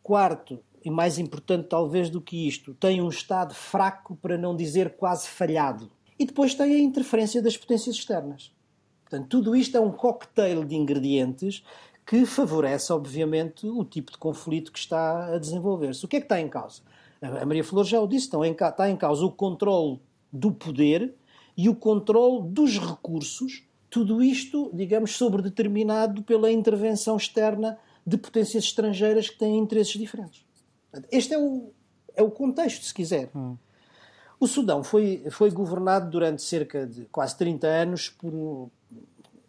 Quarto, 0.00 0.60
e 0.84 0.90
mais 0.90 1.18
importante 1.18 1.66
talvez 1.68 2.10
do 2.10 2.20
que 2.20 2.46
isto, 2.46 2.74
tem 2.74 3.02
um 3.02 3.08
Estado 3.08 3.54
fraco, 3.54 4.14
para 4.14 4.38
não 4.38 4.54
dizer 4.54 4.90
quase 4.90 5.28
falhado. 5.28 5.90
E 6.18 6.24
depois 6.24 6.54
tem 6.54 6.74
a 6.74 6.78
interferência 6.78 7.42
das 7.42 7.56
potências 7.56 7.96
externas. 7.96 8.52
Portanto, 9.02 9.28
tudo 9.28 9.54
isto 9.54 9.76
é 9.76 9.80
um 9.80 9.90
cocktail 9.90 10.64
de 10.64 10.74
ingredientes 10.74 11.64
que 12.06 12.26
favorece, 12.26 12.92
obviamente, 12.92 13.66
o 13.66 13.84
tipo 13.84 14.12
de 14.12 14.18
conflito 14.18 14.72
que 14.72 14.78
está 14.78 15.34
a 15.34 15.38
desenvolver-se. 15.38 16.04
O 16.04 16.08
que 16.08 16.16
é 16.16 16.20
que 16.20 16.26
está 16.26 16.40
em 16.40 16.48
causa? 16.48 16.82
A 17.20 17.46
Maria 17.46 17.64
Flor 17.64 17.84
já 17.84 18.00
o 18.00 18.06
disse, 18.06 18.28
está 18.28 18.90
em 18.90 18.96
causa 18.96 19.24
o 19.24 19.32
controle 19.32 19.98
do 20.30 20.52
poder 20.52 21.14
e 21.56 21.68
o 21.68 21.74
controle 21.74 22.48
dos 22.48 22.78
recursos, 22.78 23.64
tudo 23.88 24.22
isto, 24.22 24.70
digamos, 24.74 25.12
sobredeterminado 25.12 26.22
pela 26.22 26.50
intervenção 26.50 27.16
externa 27.16 27.78
de 28.06 28.18
potências 28.18 28.64
estrangeiras 28.64 29.30
que 29.30 29.38
têm 29.38 29.56
interesses 29.56 29.98
diferentes. 29.98 30.44
Este 31.10 31.34
é 31.34 31.38
o, 31.38 31.70
é 32.14 32.22
o 32.22 32.30
contexto, 32.30 32.84
se 32.84 32.92
quiser. 32.92 33.30
Hum. 33.34 33.56
O 34.38 34.46
Sudão 34.46 34.82
foi, 34.82 35.24
foi 35.30 35.50
governado 35.50 36.10
durante 36.10 36.42
cerca 36.42 36.86
de 36.86 37.04
quase 37.06 37.36
30 37.36 37.66
anos 37.66 38.08
por, 38.08 38.70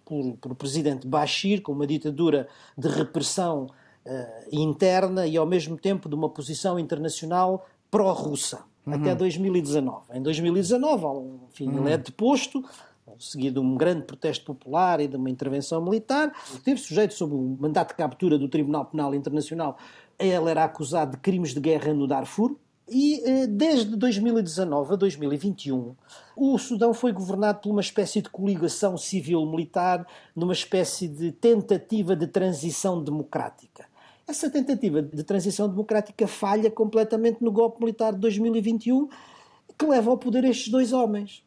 por, 0.06 0.38
por 0.38 0.52
o 0.52 0.56
presidente 0.56 1.08
Bashir, 1.08 1.62
com 1.62 1.72
uma 1.72 1.88
ditadura 1.88 2.48
de 2.78 2.88
repressão 2.88 3.68
uh, 4.06 4.48
interna 4.52 5.26
e, 5.26 5.36
ao 5.38 5.46
mesmo 5.46 5.78
tempo, 5.78 6.08
de 6.08 6.16
uma 6.16 6.30
posição 6.30 6.80
internacional 6.80 7.68
pró-russa, 7.90 8.64
uhum. 8.86 8.94
até 8.94 9.16
2019. 9.16 10.04
Em 10.14 10.22
2019, 10.22 11.06
enfim, 11.50 11.68
uhum. 11.68 11.80
ele 11.80 11.94
é 11.94 11.98
deposto, 11.98 12.64
seguido 13.20 13.62
de 13.62 13.68
um 13.68 13.76
grande 13.76 14.04
protesto 14.04 14.46
popular 14.46 15.00
e 15.00 15.08
de 15.08 15.16
uma 15.16 15.30
intervenção 15.30 15.82
militar, 15.84 16.32
teve 16.64 16.80
sujeito 16.80 17.14
sob 17.14 17.34
o 17.34 17.58
mandato 17.60 17.90
de 17.90 17.96
captura 17.96 18.38
do 18.38 18.48
Tribunal 18.48 18.86
Penal 18.86 19.14
Internacional. 19.16 19.78
Ele 20.18 20.50
era 20.50 20.64
acusado 20.64 21.12
de 21.12 21.18
crimes 21.18 21.54
de 21.54 21.60
guerra 21.60 21.94
no 21.94 22.08
Darfur, 22.08 22.56
e 22.88 23.22
eh, 23.26 23.48
desde 23.48 23.96
2019 23.96 24.94
a 24.94 24.96
2021, 24.96 25.96
o 26.36 26.58
Sudão 26.58 26.94
foi 26.94 27.12
governado 27.12 27.60
por 27.60 27.72
uma 27.72 27.82
espécie 27.82 28.22
de 28.22 28.30
coligação 28.30 28.98
civil-militar, 28.98 30.06
numa 30.36 30.54
espécie 30.54 31.08
de 31.08 31.32
tentativa 31.32 32.16
de 32.16 32.28
transição 32.28 33.04
democrática. 33.04 33.86
Essa 34.28 34.50
tentativa 34.50 35.02
de 35.02 35.24
transição 35.24 35.68
democrática 35.68 36.28
falha 36.28 36.70
completamente 36.70 37.44
no 37.44 37.52
golpe 37.52 37.80
militar 37.80 38.14
de 38.14 38.20
2021, 38.20 39.08
que 39.78 39.86
leva 39.86 40.12
ao 40.12 40.18
poder 40.18 40.44
estes 40.44 40.70
dois 40.70 40.94
homens, 40.94 41.44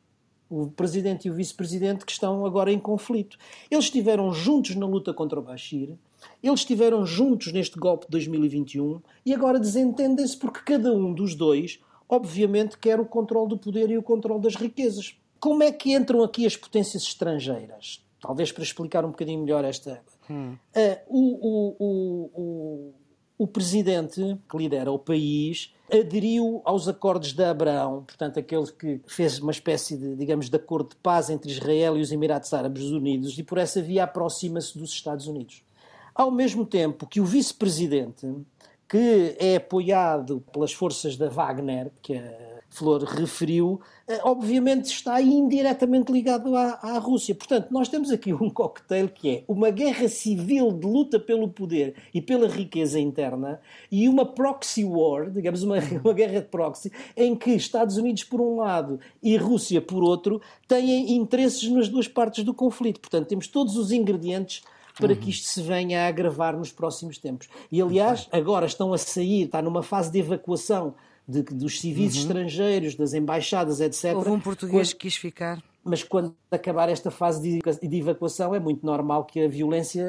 o 0.51 0.69
presidente 0.69 1.29
e 1.29 1.31
o 1.31 1.35
vice-presidente, 1.35 2.05
que 2.05 2.13
estão 2.13 2.45
agora 2.45 2.73
em 2.73 2.79
conflito. 2.79 3.39
Eles 3.71 3.85
estiveram 3.85 4.33
juntos 4.33 4.75
na 4.75 4.87
luta 4.87 5.15
contra 5.15 5.39
o 5.39 5.43
Bashir, 5.43 5.97
eles 6.43 6.61
estiveram 6.61 7.05
juntos 7.05 7.53
neste 7.53 7.79
golpe 7.79 8.07
de 8.07 8.13
2021 8.13 9.01
e 9.25 9.35
agora 9.35 9.59
desentendem-se 9.59 10.37
porque 10.37 10.61
cada 10.61 10.93
um 10.93 11.13
dos 11.13 11.35
dois, 11.35 11.81
obviamente, 12.09 12.79
quer 12.79 13.01
o 13.01 13.07
controle 13.07 13.49
do 13.49 13.59
poder 13.59 13.91
e 13.91 13.99
o 13.99 14.03
controle 14.03 14.43
das 14.43 14.55
riquezas. 14.55 15.17
Como 15.41 15.63
é 15.63 15.71
que 15.71 15.93
entram 15.93 16.23
aqui 16.23 16.47
as 16.47 16.57
potências 16.57 17.03
estrangeiras? 17.05 18.05
Talvez 18.21 18.51
para 18.51 18.65
explicar 18.65 19.05
um 19.05 19.11
bocadinho 19.11 19.41
melhor 19.41 19.65
esta. 19.65 20.01
Hum. 20.29 20.57
Uh, 20.77 20.99
o, 21.09 21.49
o, 21.49 22.31
o, 22.35 22.95
o 23.39 23.47
presidente 23.47 24.37
que 24.51 24.57
lidera 24.57 24.91
o 24.91 24.99
país 24.99 25.73
aderiu 25.91 26.61
aos 26.65 26.87
acordos 26.89 27.33
de 27.33 27.45
Abraão, 27.45 28.05
portanto, 28.05 28.39
aquele 28.39 28.67
que 28.73 29.01
fez 29.07 29.39
uma 29.39 29.53
espécie 29.53 29.97
de, 29.97 30.17
digamos, 30.17 30.51
de 30.51 30.57
acordo 30.57 30.91
de 30.91 30.97
paz 30.97 31.31
entre 31.31 31.51
Israel 31.51 31.97
e 31.97 32.01
os 32.01 32.13
Emirados 32.13 32.53
Árabes 32.53 32.85
Unidos 32.85 33.39
e 33.39 33.43
por 33.43 33.57
essa 33.57 33.81
via 33.81 34.05
aproxima-se 34.05 34.77
dos 34.77 34.91
Estados 34.91 35.27
Unidos. 35.27 35.63
Ao 36.19 36.33
mesmo 36.33 36.67
tempo 36.67 37.07
que 37.07 37.21
o 37.21 37.25
vice-presidente, 37.25 38.27
que 38.89 39.37
é 39.39 39.55
apoiado 39.55 40.43
pelas 40.53 40.73
forças 40.73 41.17
da 41.17 41.29
Wagner, 41.29 41.93
que 42.03 42.15
a 42.15 42.59
Flor 42.69 43.05
referiu, 43.05 43.81
eh, 44.09 44.19
obviamente 44.25 44.87
está 44.87 45.23
indiretamente 45.23 46.11
ligado 46.11 46.57
à, 46.57 46.81
à, 46.83 46.99
Rússia. 46.99 47.37
Portanto, 47.37 47.69
nós 47.71 47.89
temos 47.89 48.11
aqui 48.11 48.33
um 48.35 48.51
cocktail 48.51 49.09
que 49.09 49.31
é 49.31 49.45
uma 49.47 49.71
guerra 49.71 50.09
civil 50.09 50.73
de 50.73 50.85
luta 50.89 51.21
pelo 51.21 51.49
poder 51.49 51.95
e 52.13 52.21
pela 52.21 52.49
riqueza 52.49 52.99
interna 52.99 53.61
e 53.89 54.09
uma 54.09 54.27
proxy 54.27 54.85
war, 54.85 55.31
digamos, 55.31 55.63
uma, 55.63 55.77
uma 56.03 56.13
guerra 56.13 56.41
de 56.41 56.49
proxy, 56.49 56.91
em 57.17 57.37
que 57.37 57.53
Estados 57.53 57.97
Unidos 57.97 58.25
por 58.25 58.41
um 58.41 58.57
lado 58.57 58.99
e 59.23 59.37
Rússia 59.37 59.81
por 59.81 60.03
outro 60.03 60.43
têm 60.67 61.13
interesses 61.13 61.71
nas 61.71 61.89
duas 61.89 62.09
partes 62.09 62.43
do 62.43 62.53
conflito. 62.53 62.99
Portanto, 62.99 63.29
temos 63.29 63.47
todos 63.47 63.77
os 63.77 63.93
ingredientes 63.93 64.65
para 64.99 65.15
que 65.15 65.31
isto 65.31 65.47
se 65.47 65.63
venha 65.63 66.05
a 66.05 66.09
agravar 66.09 66.57
nos 66.57 66.73
próximos 66.73 67.19
tempos. 67.19 67.49
E, 67.71 67.81
aliás, 67.81 68.29
agora 68.33 68.67
estão 68.67 68.93
a 68.93 68.99
sair, 68.99 69.45
está 69.45 69.63
numa 69.63 69.83
fase 69.83 70.11
de 70.11 70.19
evacuação 70.19 70.95
de, 71.27 71.43
dos 71.43 71.81
civis 71.81 72.15
uhum. 72.15 72.21
estrangeiros, 72.23 72.95
das 72.95 73.13
embaixadas, 73.15 73.81
etc. 73.81 74.15
Houve 74.17 74.31
um 74.31 74.41
português 74.41 74.93
que 74.93 75.01
quis 75.01 75.17
ficar. 75.17 75.63
Mas 75.85 76.03
quando 76.03 76.35
acabar 76.51 76.89
esta 76.89 77.11
fase 77.11 77.61
de, 77.61 77.97
evacuação, 77.97 78.55
é 78.55 78.61
muito 78.61 78.85
normal 78.85 79.25
que 79.25 79.41
a 79.41 79.49
violência 79.49 80.05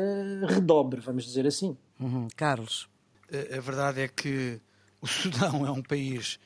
redobre, 0.48 1.00
vamos 1.00 1.26
dizer 1.26 1.46
assim. 1.46 1.78
Uhum. 2.00 2.28
Carlos. 2.36 2.90
A, 3.32 3.58
a 3.58 3.62
verdade 3.62 4.02
é 4.02 4.08
que 4.08 4.60
o 5.02 5.08
Sudão 5.08 5.66
é 5.66 5.72
um 5.72 5.82
país 5.82 6.40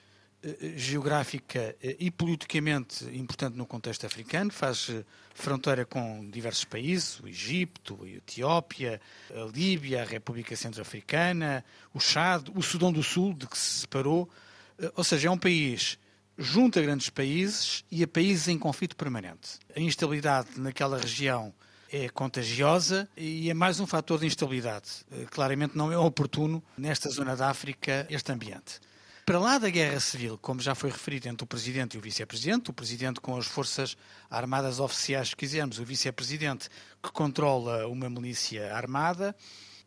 geográfica 0.75 1.75
eh, 1.81 1.95
e 1.99 2.11
politicamente 2.11 3.05
importante 3.15 3.57
no 3.57 3.65
contexto 3.65 4.05
africano, 4.05 4.51
faz 4.51 4.89
eh, 4.89 5.05
fronteira 5.33 5.85
com 5.85 6.29
diversos 6.29 6.65
países, 6.65 7.19
o 7.19 7.27
Egito, 7.27 7.99
a 8.03 8.09
Etiópia, 8.09 9.01
a 9.31 9.51
Líbia, 9.51 10.01
a 10.01 10.05
República 10.05 10.55
Centro-Africana, 10.55 11.63
o 11.93 11.99
Chad, 11.99 12.49
o 12.55 12.61
Sudão 12.61 12.91
do 12.91 13.01
Sul, 13.01 13.33
de 13.33 13.47
que 13.47 13.57
se 13.57 13.81
separou, 13.81 14.29
eh, 14.77 14.91
ou 14.95 15.03
seja, 15.03 15.29
é 15.29 15.31
um 15.31 15.37
país 15.37 15.97
junto 16.37 16.79
a 16.79 16.81
grandes 16.81 17.09
países 17.09 17.85
e 17.91 18.03
a 18.03 18.07
países 18.07 18.47
em 18.47 18.57
conflito 18.57 18.95
permanente. 18.95 19.59
A 19.75 19.79
instabilidade 19.79 20.59
naquela 20.59 20.97
região 20.97 21.53
é 21.91 22.09
contagiosa 22.09 23.07
e 23.15 23.49
é 23.49 23.53
mais 23.53 23.79
um 23.79 23.85
fator 23.85 24.19
de 24.19 24.25
instabilidade. 24.25 25.05
Eh, 25.11 25.25
claramente 25.29 25.77
não 25.77 25.91
é 25.91 25.97
oportuno 25.97 26.61
nesta 26.77 27.09
zona 27.09 27.35
da 27.35 27.49
África 27.49 28.05
este 28.09 28.31
ambiente. 28.31 28.81
Para 29.25 29.39
lá 29.39 29.57
da 29.57 29.69
guerra 29.69 30.01
civil, 30.01 30.37
como 30.37 30.59
já 30.59 30.75
foi 30.75 30.89
referido 30.89 31.29
entre 31.29 31.45
o 31.45 31.47
Presidente 31.47 31.93
e 31.93 31.97
o 31.97 32.01
Vice-Presidente, 32.01 32.71
o 32.71 32.73
Presidente 32.73 33.21
com 33.21 33.37
as 33.37 33.45
forças 33.45 33.95
armadas 34.29 34.81
oficiais, 34.81 35.29
se 35.29 35.35
quisermos, 35.35 35.79
o 35.79 35.85
Vice-Presidente 35.85 36.67
que 37.01 37.09
controla 37.09 37.87
uma 37.87 38.09
milícia 38.09 38.75
armada, 38.75 39.33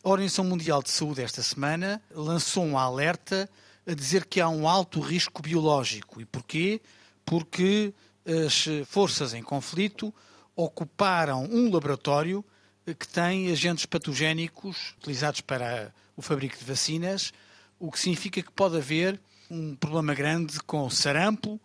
a 0.02 0.08
Organização 0.08 0.42
Mundial 0.46 0.82
de 0.82 0.88
Saúde 0.88 1.20
esta 1.20 1.42
semana 1.42 2.00
lançou 2.10 2.64
um 2.64 2.78
alerta 2.78 3.46
a 3.86 3.92
dizer 3.92 4.24
que 4.24 4.40
há 4.40 4.48
um 4.48 4.66
alto 4.66 5.00
risco 5.00 5.42
biológico. 5.42 6.18
E 6.18 6.24
porquê? 6.24 6.80
Porque 7.22 7.92
as 8.24 8.64
forças 8.86 9.34
em 9.34 9.42
conflito 9.42 10.14
ocuparam 10.56 11.44
um 11.44 11.70
laboratório 11.70 12.42
que 12.86 13.06
tem 13.06 13.52
agentes 13.52 13.84
patogénicos 13.84 14.94
utilizados 14.98 15.42
para 15.42 15.92
o 16.16 16.22
fabrico 16.22 16.56
de 16.56 16.64
vacinas, 16.64 17.34
o 17.78 17.90
que 17.90 17.98
significa 17.98 18.42
que 18.42 18.50
pode 18.52 18.76
haver 18.76 19.20
um 19.50 19.74
problema 19.76 20.14
grande 20.14 20.60
com 20.62 20.88
sarampo, 20.90 21.60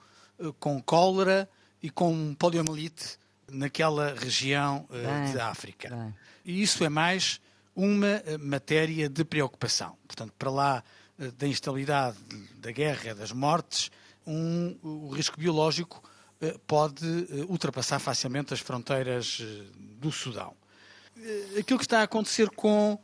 com 0.60 0.82
cólera 0.82 1.50
e 1.82 1.89
com 1.89 2.36
poliomielite 2.36 3.17
naquela 3.50 4.13
região 4.13 4.88
uh, 4.89 4.93
bem, 4.93 5.32
de 5.32 5.39
África. 5.39 5.89
Bem. 5.89 6.15
E 6.45 6.62
isso 6.62 6.84
é 6.84 6.89
mais 6.89 7.41
uma 7.76 8.21
matéria 8.39 9.10
de 9.10 9.24
preocupação. 9.24 9.97
Portanto, 10.08 10.34
para 10.38 10.50
lá 10.50 10.84
da 11.38 11.47
instabilidade, 11.47 12.17
da 12.58 12.71
guerra, 12.71 13.13
das 13.13 13.32
mortes, 13.32 13.91
um, 14.26 14.78
o 14.82 15.10
risco 15.10 15.39
biológico 15.39 16.02
eh, 16.41 16.58
pode 16.65 17.06
eh, 17.06 17.45
ultrapassar 17.47 18.00
facilmente 18.00 18.54
as 18.54 18.60
fronteiras 18.60 19.39
eh, 19.41 19.63
do 20.00 20.12
Sudão. 20.12 20.56
Aquilo 21.60 21.78
que 21.78 21.86
está 21.86 22.00
a 22.00 22.04
acontecer 22.04 22.50
com 22.50 23.00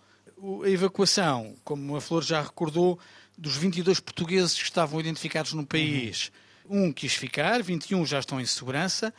a 0.63 0.69
evacuação, 0.69 1.55
como 1.63 1.95
a 1.95 2.01
Flor 2.01 2.23
já 2.23 2.41
recordou, 2.41 2.99
dos 3.37 3.55
22 3.55 3.99
portugueses 3.99 4.55
que 4.55 4.63
estavam 4.63 4.99
identificados 4.99 5.53
no 5.53 5.65
país, 5.65 6.31
uhum. 6.65 6.87
um 6.87 6.93
quis 6.93 7.13
ficar, 7.13 7.61
21 7.61 8.05
já 8.05 8.19
estão 8.19 8.41
em 8.41 8.45
segurança. 8.45 9.13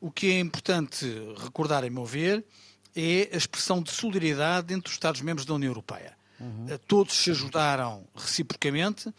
O 0.00 0.10
que 0.10 0.32
é 0.32 0.40
importante 0.40 1.06
recordar, 1.38 1.84
a 1.84 1.90
meu 1.90 2.04
ver, 2.04 2.44
é 2.94 3.30
a 3.32 3.36
expressão 3.36 3.82
de 3.82 3.90
solidariedade 3.90 4.74
entre 4.74 4.88
os 4.88 4.94
Estados-membros 4.94 5.46
da 5.46 5.54
União 5.54 5.70
Europeia. 5.70 6.16
Uhum. 6.38 6.66
Todos 6.86 7.14
se 7.14 7.30
ajudaram 7.30 8.04
reciprocamente 8.14 9.12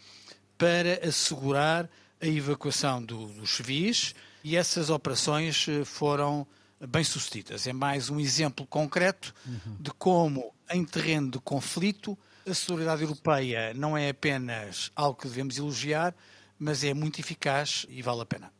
para 0.58 1.06
assegurar 1.06 1.88
a 2.20 2.26
evacuação 2.26 3.02
do, 3.02 3.26
dos 3.26 3.56
civis 3.56 4.14
e 4.42 4.56
essas 4.56 4.90
operações 4.90 5.66
eh, 5.68 5.84
foram 5.84 6.46
bem-sucedidas. 6.88 7.66
É 7.66 7.72
mais 7.72 8.10
um 8.10 8.18
exemplo 8.18 8.66
concreto 8.66 9.34
uhum. 9.46 9.76
de 9.80 9.90
como, 9.92 10.52
em 10.70 10.84
terreno 10.84 11.30
de 11.30 11.38
conflito, 11.38 12.18
a 12.46 12.52
solidariedade 12.52 13.02
europeia 13.02 13.72
não 13.74 13.96
é 13.96 14.10
apenas 14.10 14.90
algo 14.94 15.18
que 15.18 15.28
devemos 15.28 15.56
elogiar, 15.56 16.14
mas 16.58 16.84
é 16.84 16.92
muito 16.92 17.18
eficaz 17.18 17.86
e 17.88 18.02
vale 18.02 18.22
a 18.22 18.26
pena. 18.26 18.52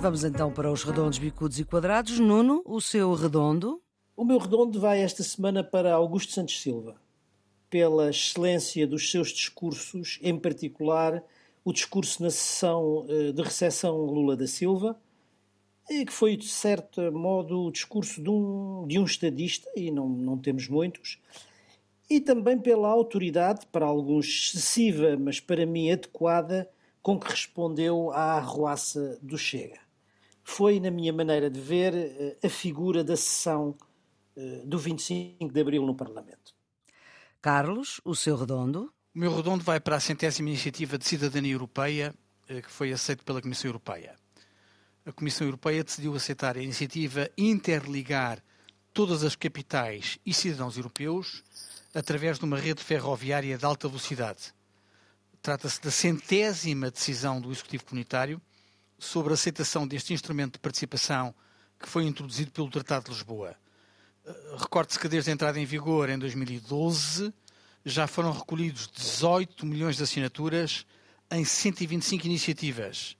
Vamos 0.00 0.22
então 0.22 0.52
para 0.52 0.70
os 0.70 0.82
redondos, 0.82 1.18
bicudos 1.18 1.58
e 1.58 1.64
quadrados. 1.64 2.18
Nuno, 2.18 2.62
o 2.66 2.78
seu 2.78 3.14
redondo? 3.14 3.80
O 4.14 4.22
meu 4.24 4.38
redondo 4.38 4.78
vai 4.78 5.00
esta 5.00 5.22
semana 5.22 5.64
para 5.64 5.94
Augusto 5.94 6.32
Santos 6.32 6.60
Silva, 6.60 6.96
pela 7.74 8.10
excelência 8.10 8.86
dos 8.86 9.10
seus 9.10 9.30
discursos, 9.30 10.20
em 10.22 10.38
particular 10.38 11.20
o 11.64 11.72
discurso 11.72 12.22
na 12.22 12.30
sessão 12.30 13.04
eh, 13.08 13.32
de 13.32 13.42
recepção 13.42 13.96
Lula 13.96 14.36
da 14.36 14.46
Silva, 14.46 14.96
que 15.88 16.12
foi, 16.12 16.36
de 16.36 16.46
certo 16.46 17.10
modo, 17.10 17.64
o 17.64 17.72
discurso 17.72 18.22
de 18.22 18.30
um, 18.30 18.86
de 18.86 18.96
um 18.96 19.04
estadista, 19.04 19.68
e 19.74 19.90
não, 19.90 20.08
não 20.08 20.38
temos 20.38 20.68
muitos, 20.68 21.18
e 22.08 22.20
também 22.20 22.60
pela 22.60 22.86
autoridade, 22.86 23.66
para 23.72 23.84
alguns 23.84 24.26
excessiva, 24.54 25.16
mas 25.18 25.40
para 25.40 25.66
mim 25.66 25.90
adequada, 25.90 26.70
com 27.02 27.18
que 27.18 27.28
respondeu 27.28 28.12
à 28.12 28.34
arruaça 28.36 29.18
do 29.20 29.36
Chega 29.36 29.80
foi, 30.44 30.78
na 30.78 30.90
minha 30.90 31.12
maneira 31.12 31.50
de 31.50 31.58
ver, 31.58 31.94
eh, 31.94 32.36
a 32.44 32.48
figura 32.48 33.02
da 33.02 33.16
sessão 33.16 33.74
eh, 34.36 34.60
do 34.64 34.78
25 34.78 35.52
de 35.52 35.60
Abril 35.60 35.84
no 35.84 35.94
Parlamento. 35.96 36.54
Carlos, 37.44 38.00
o 38.06 38.16
seu 38.16 38.38
redondo? 38.38 38.90
O 39.14 39.18
meu 39.18 39.36
redondo 39.36 39.62
vai 39.62 39.78
para 39.78 39.96
a 39.96 40.00
centésima 40.00 40.48
iniciativa 40.48 40.96
de 40.96 41.04
cidadania 41.04 41.52
europeia 41.52 42.14
eh, 42.48 42.62
que 42.62 42.70
foi 42.70 42.90
aceita 42.90 43.22
pela 43.22 43.42
Comissão 43.42 43.68
Europeia. 43.68 44.14
A 45.04 45.12
Comissão 45.12 45.46
Europeia 45.46 45.84
decidiu 45.84 46.16
aceitar 46.16 46.56
a 46.56 46.62
iniciativa 46.62 47.28
interligar 47.36 48.42
todas 48.94 49.22
as 49.22 49.36
capitais 49.36 50.18
e 50.24 50.32
cidadãos 50.32 50.78
europeus 50.78 51.44
através 51.94 52.38
de 52.38 52.46
uma 52.46 52.58
rede 52.58 52.82
ferroviária 52.82 53.58
de 53.58 53.64
alta 53.66 53.88
velocidade. 53.88 54.54
Trata-se 55.42 55.82
da 55.82 55.90
centésima 55.90 56.90
decisão 56.90 57.42
do 57.42 57.52
Executivo 57.52 57.84
Comunitário 57.84 58.40
sobre 58.98 59.34
a 59.34 59.34
aceitação 59.34 59.86
deste 59.86 60.14
instrumento 60.14 60.54
de 60.54 60.60
participação 60.60 61.34
que 61.78 61.90
foi 61.90 62.06
introduzido 62.06 62.52
pelo 62.52 62.70
Tratado 62.70 63.04
de 63.04 63.10
Lisboa. 63.10 63.54
Recorde-se 64.58 64.98
que 64.98 65.08
desde 65.08 65.30
a 65.30 65.34
entrada 65.34 65.60
em 65.60 65.66
vigor 65.66 66.08
em 66.08 66.18
2012 66.18 67.32
já 67.84 68.06
foram 68.06 68.32
recolhidos 68.32 68.88
18 68.88 69.66
milhões 69.66 69.96
de 69.96 70.02
assinaturas 70.02 70.86
em 71.30 71.44
125 71.44 72.26
iniciativas, 72.26 73.16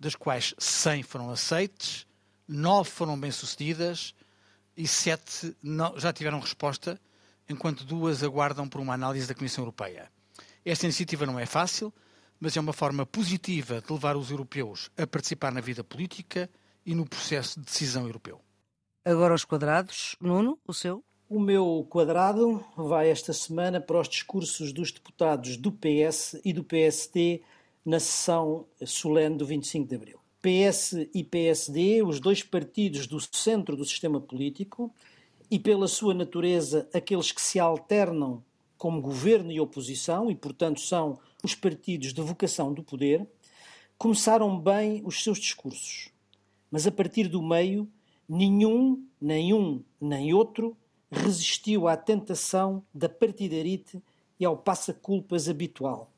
das 0.00 0.14
quais 0.14 0.54
100 0.58 1.02
foram 1.02 1.30
aceites, 1.30 2.06
9 2.48 2.88
foram 2.88 3.18
bem-sucedidas 3.18 4.14
e 4.76 4.86
7 4.86 5.56
já 5.96 6.12
tiveram 6.12 6.40
resposta, 6.40 6.98
enquanto 7.48 7.84
duas 7.84 8.22
aguardam 8.22 8.68
por 8.68 8.80
uma 8.80 8.94
análise 8.94 9.26
da 9.26 9.34
Comissão 9.34 9.62
Europeia. 9.62 10.10
Esta 10.64 10.86
iniciativa 10.86 11.26
não 11.26 11.38
é 11.38 11.46
fácil, 11.46 11.92
mas 12.40 12.56
é 12.56 12.60
uma 12.60 12.72
forma 12.72 13.04
positiva 13.04 13.80
de 13.80 13.92
levar 13.92 14.16
os 14.16 14.30
europeus 14.30 14.90
a 14.96 15.06
participar 15.06 15.52
na 15.52 15.60
vida 15.60 15.84
política 15.84 16.48
e 16.84 16.94
no 16.94 17.06
processo 17.06 17.58
de 17.58 17.66
decisão 17.66 18.06
europeu. 18.06 18.40
Agora 19.06 19.34
os 19.34 19.44
quadrados. 19.44 20.16
Nuno, 20.20 20.58
o 20.66 20.74
seu? 20.74 21.00
O 21.28 21.38
meu 21.38 21.86
quadrado 21.88 22.64
vai 22.76 23.08
esta 23.08 23.32
semana 23.32 23.80
para 23.80 24.00
os 24.00 24.08
discursos 24.08 24.72
dos 24.72 24.90
deputados 24.90 25.56
do 25.56 25.70
PS 25.70 26.40
e 26.44 26.52
do 26.52 26.64
PST 26.64 27.40
na 27.84 28.00
sessão 28.00 28.66
solene 28.84 29.36
do 29.36 29.46
25 29.46 29.88
de 29.88 29.94
Abril. 29.94 30.18
PS 30.42 31.06
e 31.14 31.22
PSD, 31.22 32.02
os 32.02 32.18
dois 32.18 32.42
partidos 32.42 33.06
do 33.06 33.20
centro 33.20 33.76
do 33.76 33.84
sistema 33.84 34.20
político, 34.20 34.92
e 35.48 35.56
pela 35.56 35.86
sua 35.86 36.12
natureza, 36.12 36.88
aqueles 36.92 37.30
que 37.30 37.40
se 37.40 37.60
alternam 37.60 38.42
como 38.76 39.00
governo 39.00 39.52
e 39.52 39.60
oposição, 39.60 40.28
e 40.32 40.34
portanto 40.34 40.80
são 40.80 41.16
os 41.44 41.54
partidos 41.54 42.12
de 42.12 42.22
vocação 42.22 42.72
do 42.72 42.82
poder, 42.82 43.24
começaram 43.96 44.58
bem 44.58 45.00
os 45.04 45.22
seus 45.22 45.38
discursos. 45.38 46.10
Mas 46.72 46.88
a 46.88 46.90
partir 46.90 47.28
do 47.28 47.40
meio, 47.40 47.88
nenhum, 48.28 49.06
nem 49.20 49.52
um, 49.54 49.82
nem 50.00 50.32
outro 50.32 50.76
resistiu 51.10 51.88
à 51.88 51.96
tentação 51.96 52.82
da 52.92 53.08
partidarite 53.08 54.02
e 54.38 54.44
ao 54.44 54.56
passa-culpas 54.56 55.48
habitual. 55.48 56.10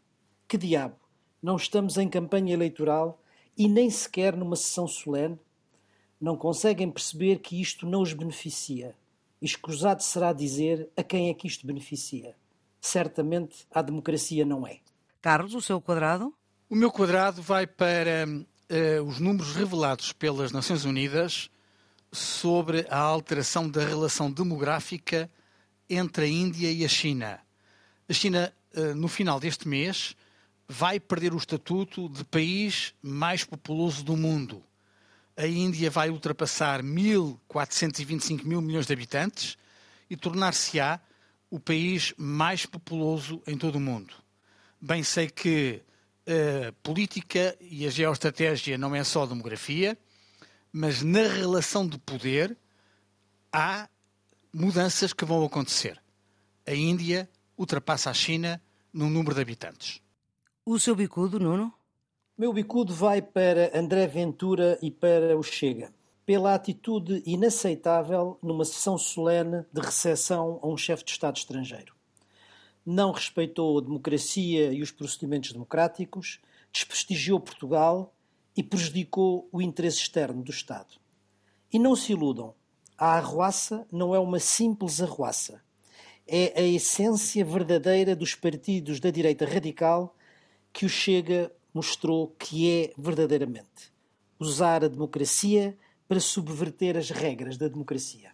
Que 0.46 0.56
diabo! 0.56 0.96
Não 1.42 1.56
estamos 1.56 1.96
em 1.96 2.08
campanha 2.08 2.52
eleitoral 2.52 3.22
e 3.56 3.68
nem 3.68 3.90
sequer 3.90 4.36
numa 4.36 4.56
sessão 4.56 4.88
solene? 4.88 5.38
Não 6.20 6.36
conseguem 6.36 6.90
perceber 6.90 7.38
que 7.38 7.60
isto 7.60 7.86
não 7.86 8.02
os 8.02 8.12
beneficia. 8.12 8.96
Escusado 9.40 10.02
será 10.02 10.32
dizer 10.32 10.88
a 10.96 11.02
quem 11.02 11.28
é 11.28 11.34
que 11.34 11.46
isto 11.46 11.66
beneficia. 11.66 12.34
Certamente 12.80 13.66
à 13.70 13.82
democracia 13.82 14.44
não 14.44 14.66
é. 14.66 14.80
Carlos, 15.22 15.54
o 15.54 15.62
seu 15.62 15.80
quadrado? 15.80 16.34
O 16.68 16.74
meu 16.74 16.90
quadrado 16.90 17.40
vai 17.40 17.66
para 17.66 18.26
uh, 18.26 19.02
os 19.04 19.20
números 19.20 19.54
revelados 19.54 20.12
pelas 20.12 20.50
Nações 20.50 20.84
Unidas 20.84 21.48
sobre 22.12 22.86
a 22.88 22.98
alteração 22.98 23.68
da 23.68 23.84
relação 23.84 24.30
demográfica 24.30 25.30
entre 25.88 26.24
a 26.24 26.28
Índia 26.28 26.70
e 26.70 26.84
a 26.84 26.88
China. 26.88 27.40
A 28.08 28.12
China, 28.12 28.52
uh, 28.76 28.94
no 28.94 29.08
final 29.08 29.38
deste 29.38 29.68
mês, 29.68 30.16
vai 30.68 31.00
perder 31.00 31.32
o 31.32 31.38
estatuto 31.38 32.08
de 32.08 32.24
país 32.24 32.94
mais 33.02 33.44
populoso 33.44 34.04
do 34.04 34.16
mundo. 34.16 34.62
A 35.36 35.46
Índia 35.46 35.90
vai 35.90 36.10
ultrapassar 36.10 36.82
1.425 36.82 38.44
mil 38.44 38.60
milhões 38.60 38.86
de 38.86 38.92
habitantes 38.92 39.56
e 40.10 40.16
tornar-se-á 40.16 41.00
o 41.50 41.58
país 41.58 42.12
mais 42.16 42.66
populoso 42.66 43.42
em 43.46 43.56
todo 43.56 43.76
o 43.76 43.80
mundo. 43.80 44.14
Bem 44.80 45.02
sei 45.02 45.28
que 45.28 45.82
a 46.26 46.72
política 46.82 47.56
e 47.60 47.86
a 47.86 47.90
geoestratégia 47.90 48.76
não 48.76 48.94
é 48.94 49.02
só 49.02 49.24
demografia, 49.24 49.96
mas 50.72 51.02
na 51.02 51.22
relação 51.22 51.86
de 51.86 51.98
poder 51.98 52.56
há 53.52 53.88
mudanças 54.52 55.12
que 55.12 55.24
vão 55.24 55.44
acontecer. 55.44 56.00
A 56.66 56.74
Índia 56.74 57.28
ultrapassa 57.56 58.10
a 58.10 58.14
China 58.14 58.60
no 58.92 59.08
número 59.08 59.34
de 59.34 59.40
habitantes. 59.40 60.00
O 60.64 60.78
seu 60.78 60.94
bicudo, 60.94 61.40
Nuno? 61.40 61.72
Meu 62.36 62.52
bicudo 62.52 62.94
vai 62.94 63.20
para 63.20 63.76
André 63.76 64.06
Ventura 64.06 64.78
e 64.80 64.90
para 64.90 65.36
o 65.36 65.42
Chega, 65.42 65.92
pela 66.24 66.54
atitude 66.54 67.22
inaceitável 67.26 68.38
numa 68.42 68.64
sessão 68.64 68.96
solene 68.96 69.64
de 69.72 69.80
recepção 69.80 70.60
a 70.62 70.68
um 70.68 70.76
chefe 70.76 71.04
de 71.04 71.10
Estado 71.10 71.36
estrangeiro. 71.36 71.94
Não 72.84 73.12
respeitou 73.12 73.78
a 73.78 73.82
democracia 73.82 74.72
e 74.72 74.82
os 74.82 74.90
procedimentos 74.90 75.52
democráticos, 75.52 76.38
desprestigiou 76.72 77.40
Portugal 77.40 78.14
e 78.58 78.62
prejudicou 78.64 79.48
o 79.52 79.62
interesse 79.62 79.98
externo 79.98 80.42
do 80.42 80.50
Estado. 80.50 80.96
E 81.72 81.78
não 81.78 81.94
se 81.94 82.10
iludam, 82.10 82.52
a 82.98 83.12
arruaça 83.12 83.86
não 83.92 84.12
é 84.12 84.18
uma 84.18 84.40
simples 84.40 85.00
arruaça. 85.00 85.62
É 86.26 86.60
a 86.60 86.64
essência 86.64 87.44
verdadeira 87.44 88.16
dos 88.16 88.34
partidos 88.34 88.98
da 88.98 89.12
direita 89.12 89.46
radical 89.46 90.12
que 90.72 90.84
o 90.84 90.88
Chega 90.88 91.52
mostrou 91.72 92.34
que 92.36 92.68
é 92.68 92.92
verdadeiramente 92.98 93.92
usar 94.40 94.82
a 94.82 94.88
democracia 94.88 95.78
para 96.08 96.18
subverter 96.18 96.96
as 96.96 97.10
regras 97.10 97.56
da 97.56 97.68
democracia. 97.68 98.32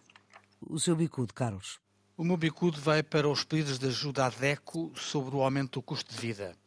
O 0.59 0.79
seu 0.79 0.95
bicudo, 0.95 1.35
Carlos? 1.35 1.79
O 2.17 2.23
meu 2.23 2.35
bicudo 2.35 2.81
vai 2.81 3.03
para 3.03 3.29
os 3.29 3.43
pedidos 3.43 3.77
de 3.77 3.89
ajuda 3.89 4.25
à 4.25 4.29
DECO 4.29 4.91
sobre 4.95 5.35
o 5.35 5.43
aumento 5.43 5.73
do 5.73 5.83
custo 5.83 6.15
de 6.15 6.19
vida. 6.19 6.57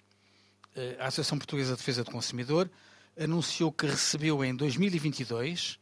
Eh, 0.77 0.97
a 1.01 1.09
Associação 1.09 1.39
Portuguesa 1.39 1.73
de 1.73 1.79
Defesa 1.79 2.05
do 2.05 2.13
Consumidor 2.13 2.71
anunciou 3.19 3.73
que 3.73 3.87
recebeu 3.87 4.45
em 4.45 4.55
2022 4.55 5.79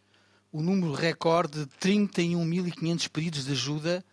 o 0.51 0.63
número 0.63 0.93
recorde 0.95 1.67
de 1.67 1.71
31.500 1.79 3.09
pedidos 3.09 3.45
de 3.45 3.53
ajuda 3.53 4.05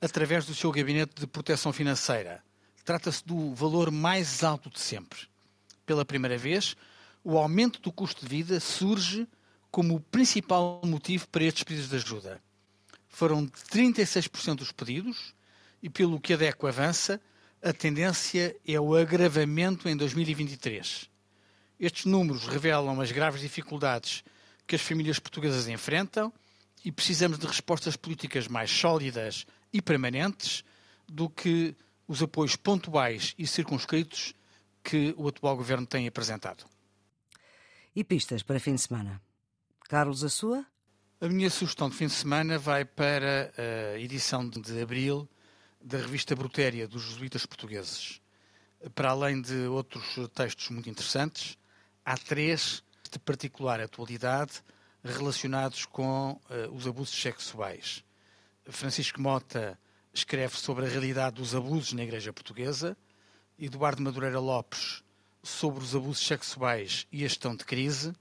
através 0.00 0.44
do 0.44 0.54
seu 0.54 0.72
gabinete 0.72 1.20
de 1.20 1.26
proteção 1.26 1.72
financeira. 1.72 2.42
Trata-se 2.84 3.24
do 3.24 3.54
valor 3.54 3.92
mais 3.92 4.42
alto 4.42 4.68
de 4.68 4.80
sempre. 4.80 5.20
Pela 5.86 6.04
primeira 6.04 6.36
vez, 6.36 6.74
o 7.22 7.38
aumento 7.38 7.80
do 7.80 7.92
custo 7.92 8.22
de 8.22 8.28
vida 8.28 8.58
surge 8.58 9.28
como 9.70 9.94
o 9.94 10.00
principal 10.00 10.80
motivo 10.84 11.28
para 11.28 11.44
estes 11.44 11.62
pedidos 11.62 11.88
de 11.88 11.96
ajuda. 11.96 12.42
Foram 13.08 13.46
36% 13.46 14.56
dos 14.56 14.72
pedidos 14.72 15.34
e, 15.80 15.88
pelo 15.88 16.20
que 16.20 16.34
a 16.34 16.36
DECO 16.36 16.66
avança, 16.66 17.20
a 17.62 17.72
tendência 17.72 18.56
é 18.66 18.80
o 18.80 18.96
agravamento 18.96 19.88
em 19.88 19.96
2023. 19.96 21.11
Estes 21.82 22.04
números 22.04 22.46
revelam 22.46 23.00
as 23.00 23.10
graves 23.10 23.40
dificuldades 23.40 24.22
que 24.68 24.76
as 24.76 24.80
famílias 24.80 25.18
portuguesas 25.18 25.66
enfrentam 25.66 26.32
e 26.84 26.92
precisamos 26.92 27.40
de 27.40 27.46
respostas 27.48 27.96
políticas 27.96 28.46
mais 28.46 28.70
sólidas 28.70 29.44
e 29.72 29.82
permanentes 29.82 30.62
do 31.08 31.28
que 31.28 31.74
os 32.06 32.22
apoios 32.22 32.54
pontuais 32.54 33.34
e 33.36 33.48
circunscritos 33.48 34.32
que 34.84 35.12
o 35.18 35.26
atual 35.26 35.56
governo 35.56 35.84
tem 35.84 36.06
apresentado. 36.06 36.64
E 37.96 38.04
pistas 38.04 38.44
para 38.44 38.60
fim 38.60 38.76
de 38.76 38.82
semana? 38.82 39.20
Carlos, 39.88 40.22
a 40.22 40.28
sua? 40.28 40.64
A 41.20 41.28
minha 41.28 41.50
sugestão 41.50 41.90
de 41.90 41.96
fim 41.96 42.06
de 42.06 42.12
semana 42.12 42.60
vai 42.60 42.84
para 42.84 43.52
a 43.58 43.98
edição 43.98 44.48
de 44.48 44.80
abril 44.80 45.28
da 45.80 45.98
revista 45.98 46.36
Brutéria 46.36 46.86
dos 46.86 47.02
Jesuítas 47.02 47.44
Portugueses. 47.44 48.20
Para 48.94 49.10
além 49.10 49.42
de 49.42 49.66
outros 49.66 50.16
textos 50.32 50.68
muito 50.68 50.88
interessantes, 50.88 51.58
há 52.04 52.16
três 52.16 52.82
de 53.10 53.18
particular 53.18 53.80
atualidade 53.80 54.62
relacionados 55.04 55.84
com 55.84 56.32
uh, 56.32 56.74
os 56.74 56.86
abusos 56.86 57.20
sexuais. 57.20 58.04
Francisco 58.66 59.20
Mota 59.20 59.78
escreve 60.14 60.56
sobre 60.56 60.86
a 60.86 60.88
realidade 60.88 61.36
dos 61.36 61.54
abusos 61.54 61.92
na 61.92 62.02
Igreja 62.02 62.32
Portuguesa, 62.32 62.96
Eduardo 63.58 64.02
Madureira 64.02 64.38
Lopes 64.38 65.02
sobre 65.42 65.82
os 65.82 65.94
abusos 65.94 66.24
sexuais 66.24 67.06
e 67.10 67.24
a 67.24 67.28
gestão 67.28 67.56
de 67.56 67.64
crise, 67.64 68.12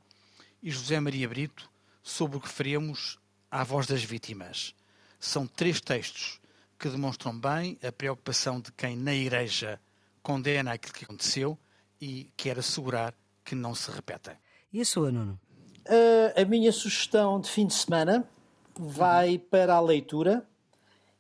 e 0.62 0.72
José 0.72 1.00
Maria 1.00 1.28
Brito 1.28 1.70
sobre 2.04 2.38
o 2.38 2.42
que 2.42 2.50
faremos 2.50 3.20
à 3.50 3.64
voz 3.64 3.86
das 3.88 4.04
vítimas. 4.04 4.76
São 5.20 5.46
três 5.46 5.80
textos 5.80 6.40
que 6.80 6.90
demonstram 6.90 7.38
bem 7.38 7.78
a 7.84 7.92
preocupação 7.92 8.60
de 8.60 8.72
quem 8.72 8.96
na 8.96 9.14
Igreja 9.14 9.80
condena 10.24 10.74
aquilo 10.74 10.94
que 10.94 11.06
aconteceu 11.06 11.58
e 12.00 12.32
quer 12.36 12.58
assegurar 12.58 13.14
que 13.44 13.56
não 13.56 13.74
se 13.76 13.92
repeta. 13.92 14.38
E 14.72 14.82
a 14.82 14.86
sua, 14.86 15.12
Nuno? 15.12 15.40
Uh, 15.88 16.42
a 16.42 16.46
minha 16.46 16.72
sugestão 16.72 17.40
de 17.40 17.50
fim 17.50 17.66
de 17.66 17.74
semana 17.74 18.28
vai 18.78 19.38
para 19.38 19.76
a 19.76 19.82
leitura 19.82 20.48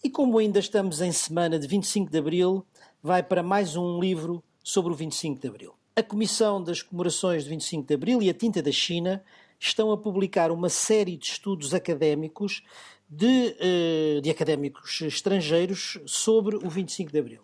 e 0.03 0.09
como 0.09 0.37
ainda 0.37 0.59
estamos 0.59 0.99
em 1.01 1.11
semana 1.11 1.59
de 1.59 1.67
25 1.67 2.09
de 2.09 2.17
Abril, 2.17 2.65
vai 3.03 3.21
para 3.21 3.43
mais 3.43 3.75
um 3.75 3.99
livro 3.99 4.43
sobre 4.63 4.91
o 4.91 4.95
25 4.95 5.39
de 5.39 5.47
Abril. 5.47 5.75
A 5.95 6.01
Comissão 6.01 6.63
das 6.63 6.81
Comemorações 6.81 7.43
de 7.43 7.49
25 7.49 7.87
de 7.87 7.93
Abril 7.93 8.21
e 8.21 8.29
a 8.29 8.33
Tinta 8.33 8.63
da 8.63 8.71
China 8.71 9.23
estão 9.59 9.91
a 9.91 9.97
publicar 9.97 10.49
uma 10.49 10.69
série 10.69 11.15
de 11.17 11.27
estudos 11.27 11.73
académicos 11.73 12.63
de, 13.07 13.55
uh, 13.59 14.21
de 14.21 14.29
académicos 14.29 15.01
estrangeiros 15.01 15.99
sobre 16.05 16.55
o 16.55 16.69
25 16.69 17.11
de 17.11 17.19
Abril. 17.19 17.41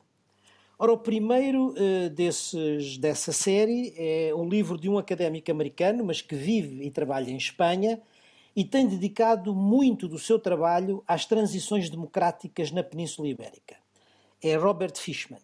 Ora, 0.79 0.93
o 0.93 0.97
primeiro 0.97 1.69
uh, 1.69 2.09
desses, 2.11 2.99
dessa 2.99 3.31
série 3.31 3.95
é 3.97 4.35
um 4.35 4.47
livro 4.47 4.77
de 4.77 4.87
um 4.87 4.99
académico 4.99 5.49
americano, 5.49 6.05
mas 6.05 6.21
que 6.21 6.35
vive 6.35 6.85
e 6.85 6.91
trabalha 6.91 7.31
em 7.31 7.37
Espanha 7.37 7.99
e 8.55 8.63
tem 8.63 8.87
dedicado 8.87 9.55
muito 9.55 10.07
do 10.07 10.19
seu 10.19 10.37
trabalho 10.37 11.03
às 11.07 11.25
transições 11.25 11.89
democráticas 11.89 12.71
na 12.71 12.83
Península 12.83 13.27
Ibérica. 13.27 13.75
É 14.41 14.55
Robert 14.55 14.95
Fishman. 14.97 15.41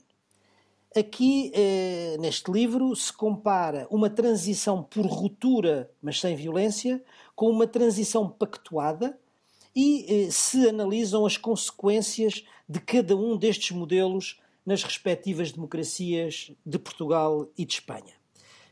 Aqui, 0.96 1.52
eh, 1.56 2.16
neste 2.20 2.52
livro, 2.52 2.96
se 2.96 3.12
compara 3.12 3.88
uma 3.90 4.12
transição 4.12 4.84
por 4.84 5.08
ruptura, 5.08 5.90
mas 6.00 6.20
sem 6.20 6.36
violência, 6.36 7.04
com 7.36 7.50
uma 7.50 7.66
transição 7.66 8.30
pactuada 8.30 9.18
e 9.76 10.06
eh, 10.08 10.32
se 10.32 10.70
analisam 10.70 11.26
as 11.26 11.38
consequências 11.38 12.44
de 12.70 12.80
cada 12.80 13.16
um 13.18 13.36
destes 13.36 13.76
modelos 13.76 14.40
nas 14.66 14.84
respectivas 14.84 15.52
democracias 15.52 16.52
de 16.66 16.80
Portugal 16.80 17.48
e 17.58 17.66
de 17.66 17.74
Espanha. 17.74 18.14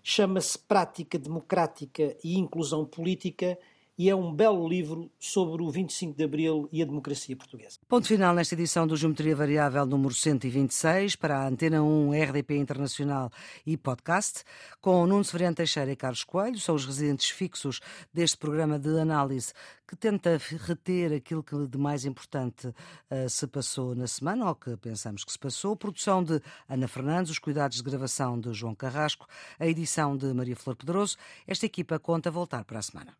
Chama-se 0.03 0.57
Prática 0.57 1.19
Democrática 1.19 2.15
e 2.23 2.37
Inclusão 2.37 2.85
Política 2.85 3.57
e 4.01 4.09
é 4.09 4.15
um 4.15 4.33
belo 4.33 4.67
livro 4.67 5.11
sobre 5.19 5.61
o 5.61 5.69
25 5.69 6.17
de 6.17 6.23
Abril 6.23 6.67
e 6.71 6.81
a 6.81 6.85
democracia 6.85 7.35
portuguesa. 7.35 7.77
Ponto 7.87 8.07
final 8.07 8.33
nesta 8.33 8.55
edição 8.55 8.87
do 8.87 8.97
Geometria 8.97 9.35
Variável 9.35 9.85
número 9.85 10.11
126 10.11 11.15
para 11.15 11.37
a 11.37 11.47
Antena 11.47 11.83
1, 11.83 12.09
RDP 12.11 12.57
Internacional 12.57 13.29
e 13.63 13.77
podcast, 13.77 14.43
com 14.81 15.05
Nuno 15.05 15.23
Severiano 15.23 15.55
Teixeira 15.55 15.91
e 15.91 15.95
Carlos 15.95 16.23
Coelho, 16.23 16.57
são 16.59 16.73
os 16.73 16.83
residentes 16.83 17.29
fixos 17.29 17.79
deste 18.11 18.37
programa 18.37 18.79
de 18.79 18.89
análise 18.99 19.53
que 19.87 19.95
tenta 19.95 20.35
reter 20.65 21.13
aquilo 21.13 21.43
que 21.43 21.67
de 21.67 21.77
mais 21.77 22.03
importante 22.03 22.69
uh, 22.69 23.29
se 23.29 23.45
passou 23.45 23.93
na 23.93 24.07
semana, 24.07 24.47
ou 24.47 24.55
que 24.55 24.75
pensamos 24.77 25.23
que 25.23 25.31
se 25.31 25.37
passou. 25.37 25.75
Produção 25.75 26.23
de 26.23 26.41
Ana 26.67 26.87
Fernandes, 26.87 27.29
os 27.29 27.37
cuidados 27.37 27.77
de 27.77 27.83
gravação 27.83 28.39
de 28.39 28.51
João 28.51 28.73
Carrasco, 28.73 29.27
a 29.59 29.67
edição 29.67 30.17
de 30.17 30.33
Maria 30.33 30.55
Flor 30.55 30.75
Pedroso. 30.75 31.17
Esta 31.45 31.67
equipa 31.67 31.99
conta 31.99 32.31
voltar 32.31 32.63
para 32.63 32.79
a 32.79 32.81
semana. 32.81 33.15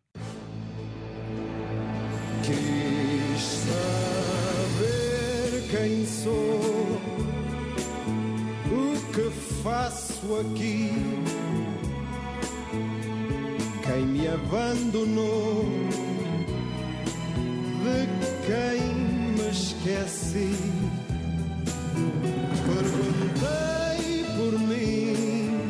Quis 2.44 3.42
saber 3.68 5.50
quem 5.70 6.04
sou, 6.04 7.00
o 8.68 9.00
que 9.12 9.30
faço 9.62 10.40
aqui, 10.40 10.90
quem 13.86 14.06
me 14.06 14.26
abandonou, 14.26 15.64
de 17.84 18.06
quem 18.44 18.80
me 19.36 19.48
esqueci. 19.48 20.56
Perguntei 22.66 24.24
por 24.36 24.52
mim, 24.58 25.60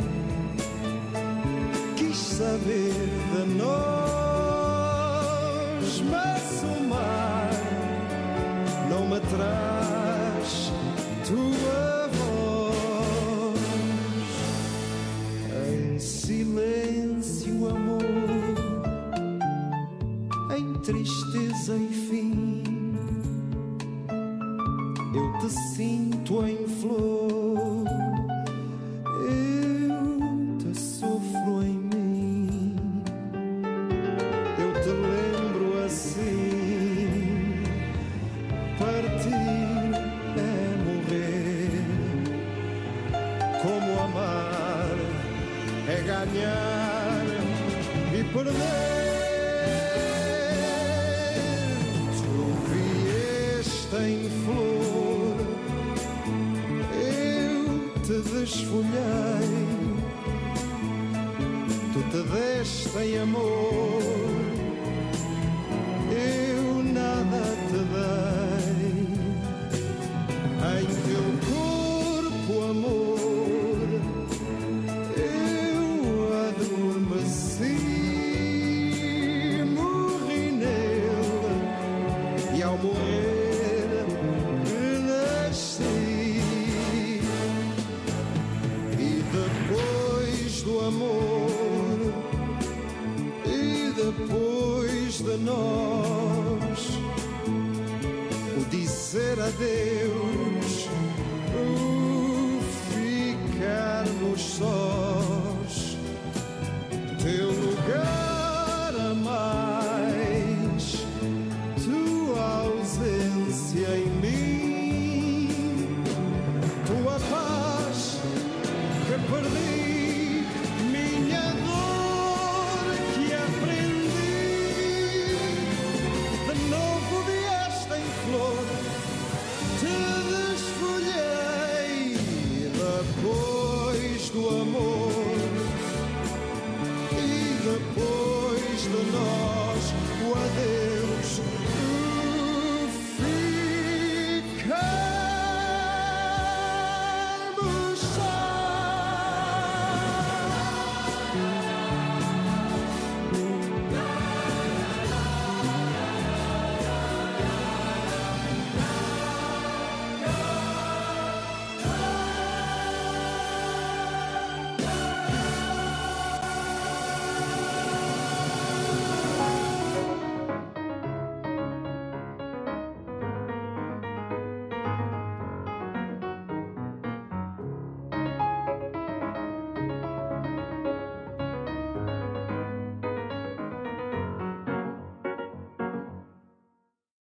quis 1.97 2.17
saber 2.17 3.02
e 21.69 21.89
fim. 21.89 22.63
Eu 25.15 25.39
te 25.39 25.49
sinto 25.77 26.45
em 26.45 26.67
flor, 26.67 27.85